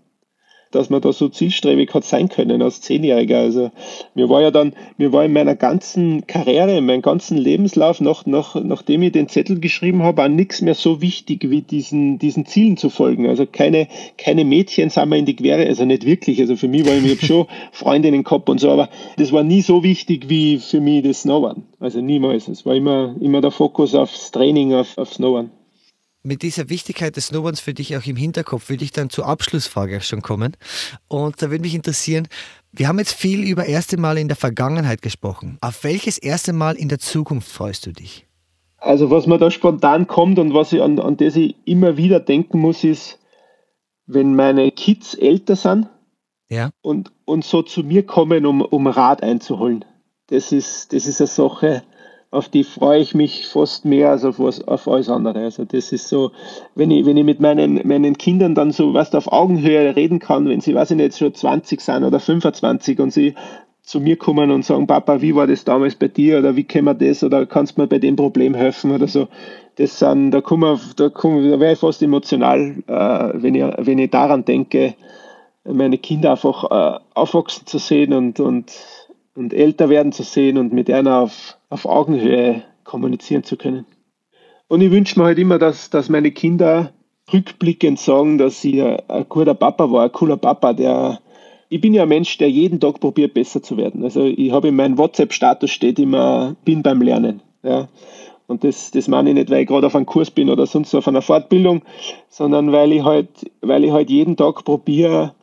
dass 0.70 0.90
man 0.90 1.00
da 1.00 1.12
so 1.12 1.28
zielstrebig 1.28 1.92
hat 1.94 2.04
sein 2.04 2.28
können 2.28 2.62
als 2.62 2.80
Zehnjähriger. 2.80 3.38
Also 3.38 3.70
mir 4.14 4.28
war 4.28 4.42
ja 4.42 4.50
dann, 4.50 4.74
mir 4.98 5.12
war 5.12 5.24
in 5.24 5.32
meiner 5.32 5.54
ganzen 5.54 6.26
Karriere, 6.26 6.76
in 6.76 6.86
meinem 6.86 7.02
ganzen 7.02 7.38
Lebenslauf, 7.38 8.00
nach, 8.00 8.26
nach, 8.26 8.54
nachdem 8.56 9.02
ich 9.02 9.12
den 9.12 9.28
Zettel 9.28 9.60
geschrieben 9.60 10.02
habe, 10.02 10.24
auch 10.24 10.28
nichts 10.28 10.60
mehr 10.62 10.74
so 10.74 11.00
wichtig 11.00 11.50
wie 11.50 11.62
diesen, 11.62 12.18
diesen 12.18 12.46
Zielen 12.46 12.76
zu 12.76 12.90
folgen. 12.90 13.28
Also 13.28 13.46
keine, 13.46 13.88
keine 14.18 14.44
Mädchen 14.44 14.90
sind 14.90 15.08
wir 15.08 15.16
in 15.16 15.26
die 15.26 15.36
Quere, 15.36 15.66
also 15.66 15.84
nicht 15.84 16.04
wirklich. 16.04 16.40
Also 16.40 16.56
für 16.56 16.68
mich 16.68 16.86
war 16.86 16.94
ich, 16.94 17.04
ich 17.04 17.10
habe 17.12 17.26
schon 17.26 17.46
Freundinnen 17.72 18.24
gehabt 18.24 18.48
und 18.48 18.60
so, 18.60 18.70
aber 18.70 18.88
das 19.16 19.32
war 19.32 19.42
nie 19.42 19.62
so 19.62 19.82
wichtig 19.82 20.28
wie 20.28 20.58
für 20.58 20.80
mich 20.80 21.02
das 21.02 21.22
Snowboarden. 21.22 21.64
Also 21.80 22.00
niemals. 22.00 22.48
Es 22.48 22.66
war 22.66 22.74
immer, 22.74 23.14
immer 23.20 23.40
der 23.40 23.50
Fokus 23.50 23.94
aufs 23.94 24.30
Training, 24.30 24.74
auf, 24.74 24.98
auf 24.98 25.14
Snowboarden 25.14 25.50
mit 26.26 26.42
dieser 26.42 26.68
Wichtigkeit 26.68 27.16
des 27.16 27.28
Snowboards 27.28 27.60
für 27.60 27.72
dich 27.72 27.96
auch 27.96 28.04
im 28.04 28.16
Hinterkopf, 28.16 28.68
würde 28.68 28.84
ich 28.84 28.92
dann 28.92 29.08
zur 29.10 29.26
Abschlussfrage 29.26 30.00
schon 30.00 30.22
kommen. 30.22 30.56
Und 31.08 31.40
da 31.40 31.50
würde 31.50 31.62
mich 31.62 31.74
interessieren, 31.74 32.28
wir 32.72 32.88
haben 32.88 32.98
jetzt 32.98 33.14
viel 33.14 33.44
über 33.44 33.66
erste 33.66 33.96
Mal 33.96 34.18
in 34.18 34.28
der 34.28 34.36
Vergangenheit 34.36 35.02
gesprochen. 35.02 35.56
Auf 35.60 35.84
welches 35.84 36.18
erste 36.18 36.52
Mal 36.52 36.74
in 36.74 36.88
der 36.88 36.98
Zukunft 36.98 37.48
freust 37.48 37.86
du 37.86 37.92
dich? 37.92 38.26
Also 38.78 39.10
was 39.10 39.26
mir 39.26 39.38
da 39.38 39.50
spontan 39.50 40.06
kommt 40.06 40.38
und 40.38 40.52
was 40.52 40.72
ich 40.72 40.82
an, 40.82 40.98
an 40.98 41.16
das 41.16 41.36
ich 41.36 41.56
immer 41.64 41.96
wieder 41.96 42.20
denken 42.20 42.60
muss, 42.60 42.84
ist, 42.84 43.18
wenn 44.06 44.34
meine 44.34 44.70
Kids 44.70 45.14
älter 45.14 45.56
sind 45.56 45.88
ja. 46.48 46.70
und, 46.82 47.12
und 47.24 47.44
so 47.44 47.62
zu 47.62 47.82
mir 47.82 48.04
kommen, 48.04 48.46
um, 48.46 48.60
um 48.60 48.86
Rat 48.86 49.22
einzuholen. 49.22 49.84
Das 50.28 50.52
ist, 50.52 50.92
das 50.92 51.06
ist 51.06 51.20
eine 51.20 51.28
Sache, 51.28 51.82
auf 52.30 52.48
die 52.48 52.64
freue 52.64 53.00
ich 53.00 53.14
mich 53.14 53.46
fast 53.46 53.84
mehr 53.84 54.10
als 54.10 54.24
auf, 54.24 54.38
was, 54.38 54.66
auf 54.66 54.88
alles 54.88 55.08
andere. 55.08 55.40
Also 55.40 55.64
das 55.64 55.92
ist 55.92 56.08
so, 56.08 56.32
wenn 56.74 56.90
ich, 56.90 57.06
wenn 57.06 57.16
ich 57.16 57.24
mit 57.24 57.40
meinen, 57.40 57.86
meinen 57.86 58.18
Kindern 58.18 58.54
dann 58.54 58.72
so, 58.72 58.94
was 58.94 59.14
auf 59.14 59.32
Augenhöhe 59.32 59.94
reden 59.94 60.18
kann, 60.18 60.48
wenn 60.48 60.60
sie, 60.60 60.74
weiß 60.74 60.90
ich 60.92 60.96
nicht, 60.96 61.16
schon 61.16 61.34
20 61.34 61.80
sind 61.80 62.04
oder 62.04 62.20
25 62.20 62.98
und 62.98 63.12
sie 63.12 63.34
zu 63.82 64.00
mir 64.00 64.16
kommen 64.16 64.50
und 64.50 64.64
sagen, 64.64 64.86
Papa, 64.86 65.22
wie 65.22 65.34
war 65.34 65.46
das 65.46 65.64
damals 65.64 65.94
bei 65.94 66.08
dir 66.08 66.40
oder 66.40 66.56
wie 66.56 66.64
können 66.64 66.86
wir 66.86 66.94
das 66.94 67.22
oder 67.22 67.46
kannst 67.46 67.76
du 67.76 67.82
mir 67.82 67.86
bei 67.86 67.98
dem 67.98 68.16
Problem 68.16 68.54
helfen 68.54 68.90
oder 68.90 69.06
so. 69.06 69.28
Das 69.76 69.98
sind, 69.98 70.32
da 70.32 70.40
komme 70.40 70.80
da, 70.96 71.08
komm, 71.08 71.48
da 71.48 71.60
wäre 71.60 71.74
ich 71.74 71.78
fast 71.78 72.02
emotional, 72.02 72.82
äh, 72.86 73.30
wenn, 73.34 73.54
ich, 73.54 73.64
wenn 73.78 73.98
ich 73.98 74.10
daran 74.10 74.44
denke, 74.44 74.94
meine 75.64 75.98
Kinder 75.98 76.32
einfach 76.32 76.64
äh, 76.64 76.98
aufwachsen 77.14 77.66
zu 77.66 77.78
sehen 77.78 78.12
und, 78.12 78.40
und 78.40 78.72
und 79.36 79.52
älter 79.52 79.88
werden 79.88 80.12
zu 80.12 80.22
sehen 80.22 80.58
und 80.58 80.72
mit 80.72 80.90
einer 80.90 81.18
auf, 81.18 81.55
auf 81.68 81.86
Augenhöhe 81.86 82.62
kommunizieren 82.84 83.44
zu 83.44 83.56
können. 83.56 83.86
Und 84.68 84.80
ich 84.80 84.90
wünsche 84.90 85.18
mir 85.18 85.26
halt 85.26 85.38
immer, 85.38 85.58
dass, 85.58 85.90
dass 85.90 86.08
meine 86.08 86.30
Kinder 86.30 86.92
rückblickend 87.32 87.98
sagen, 87.98 88.38
dass 88.38 88.64
ich 88.64 88.82
ein, 88.82 89.00
ein 89.08 89.28
guter 89.28 89.54
Papa 89.54 89.90
war, 89.90 90.04
ein 90.04 90.12
cooler 90.12 90.36
Papa, 90.36 90.72
der 90.72 91.20
ich 91.68 91.80
bin 91.80 91.94
ja 91.94 92.02
ein 92.02 92.08
Mensch, 92.08 92.38
der 92.38 92.50
jeden 92.50 92.80
Tag 92.80 93.00
probiert, 93.00 93.34
besser 93.34 93.62
zu 93.62 93.76
werden. 93.76 94.04
Also 94.04 94.24
ich 94.24 94.52
habe 94.52 94.68
in 94.68 94.76
meinem 94.76 94.98
WhatsApp-Status 94.98 95.70
steht 95.70 95.98
immer, 95.98 96.54
bin 96.64 96.82
beim 96.82 97.02
Lernen. 97.02 97.42
Ja. 97.62 97.88
Und 98.46 98.62
das, 98.62 98.92
das 98.92 99.08
meine 99.08 99.30
ich 99.30 99.34
nicht, 99.34 99.50
weil 99.50 99.62
ich 99.62 99.68
gerade 99.68 99.88
auf 99.88 99.96
einem 99.96 100.06
Kurs 100.06 100.30
bin 100.30 100.48
oder 100.48 100.66
sonst 100.66 100.94
auf 100.94 101.08
einer 101.08 101.22
Fortbildung, 101.22 101.82
sondern 102.28 102.70
weil 102.70 102.92
ich 102.92 103.02
halt, 103.02 103.28
weil 103.60 103.84
ich 103.84 103.90
halt 103.90 104.08
jeden 104.08 104.36
Tag 104.36 104.64
probiere, 104.64 105.34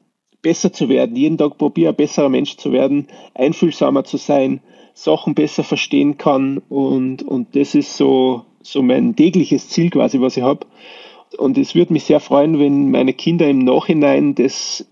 besser 0.41 0.71
zu 0.71 0.87
werden, 0.87 1.15
jeden 1.15 1.37
Tag 1.37 1.57
probiere, 1.57 1.89
ein 1.89 1.95
besserer 1.95 2.29
Mensch 2.29 2.55
zu 2.55 2.71
werden, 2.71 3.07
einfühlsamer 3.33 4.05
zu 4.05 4.17
sein, 4.17 4.61
Sachen 4.93 5.35
besser 5.35 5.63
verstehen 5.63 6.17
kann 6.17 6.59
und, 6.69 7.23
und 7.23 7.55
das 7.55 7.75
ist 7.75 7.97
so, 7.97 8.45
so 8.61 8.81
mein 8.81 9.15
tägliches 9.15 9.69
Ziel 9.69 9.89
quasi, 9.89 10.21
was 10.21 10.37
ich 10.37 10.43
habe. 10.43 10.65
Und 11.37 11.57
es 11.57 11.73
würde 11.73 11.93
mich 11.93 12.03
sehr 12.03 12.19
freuen, 12.19 12.59
wenn 12.59 12.91
meine 12.91 13.13
Kinder 13.13 13.49
im 13.49 13.59
Nachhinein 13.59 14.35
das 14.35 14.85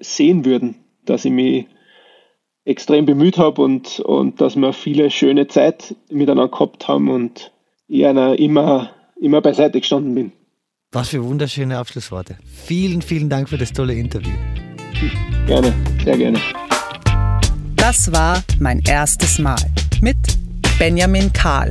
sehen 0.00 0.44
würden, 0.44 0.76
dass 1.04 1.24
ich 1.24 1.32
mich 1.32 1.66
extrem 2.64 3.06
bemüht 3.06 3.38
habe 3.38 3.62
und, 3.62 4.00
und 4.00 4.40
dass 4.40 4.56
wir 4.56 4.72
viele 4.72 5.10
schöne 5.10 5.46
Zeit 5.46 5.94
miteinander 6.10 6.48
gehabt 6.48 6.88
haben 6.88 7.08
und 7.08 7.52
ich 7.88 8.04
einer 8.04 8.38
immer, 8.38 8.90
immer 9.20 9.40
beiseite 9.40 9.80
gestanden 9.80 10.14
bin. 10.14 10.32
Was 10.92 11.10
für 11.10 11.24
wunderschöne 11.24 11.78
Abschlussworte. 11.78 12.36
Vielen, 12.44 13.02
vielen 13.02 13.28
Dank 13.28 13.48
für 13.48 13.58
das 13.58 13.72
tolle 13.72 13.94
Interview. 13.94 14.32
Gerne, 15.46 15.72
sehr 16.04 16.16
gerne. 16.16 16.40
Das 17.88 18.10
war 18.10 18.42
mein 18.58 18.80
erstes 18.80 19.38
Mal 19.38 19.60
mit 20.00 20.16
Benjamin 20.76 21.32
Kahl. 21.32 21.70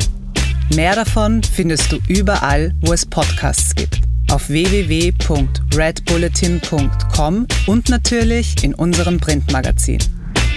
Mehr 0.74 0.96
davon 0.96 1.44
findest 1.44 1.92
du 1.92 2.00
überall, 2.08 2.74
wo 2.80 2.94
es 2.94 3.06
Podcasts 3.06 3.76
gibt. 3.76 4.00
Auf 4.32 4.48
www.redbulletin.com 4.48 7.48
und 7.68 7.90
natürlich 7.90 8.64
in 8.64 8.74
unserem 8.76 9.20
Printmagazin. 9.20 10.00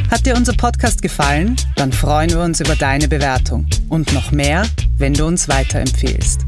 Hat 0.09 0.27
dir 0.27 0.37
unser 0.37 0.53
Podcast 0.53 1.03
gefallen? 1.03 1.57
Dann 1.75 1.93
freuen 1.93 2.31
wir 2.31 2.43
uns 2.43 2.61
über 2.61 2.77
deine 2.77 3.09
Bewertung 3.09 3.67
und 3.89 4.15
noch 4.15 4.31
mehr, 4.31 4.65
wenn 4.97 5.15
du 5.15 5.27
uns 5.27 5.49
weiterempfehlst. 5.49 6.43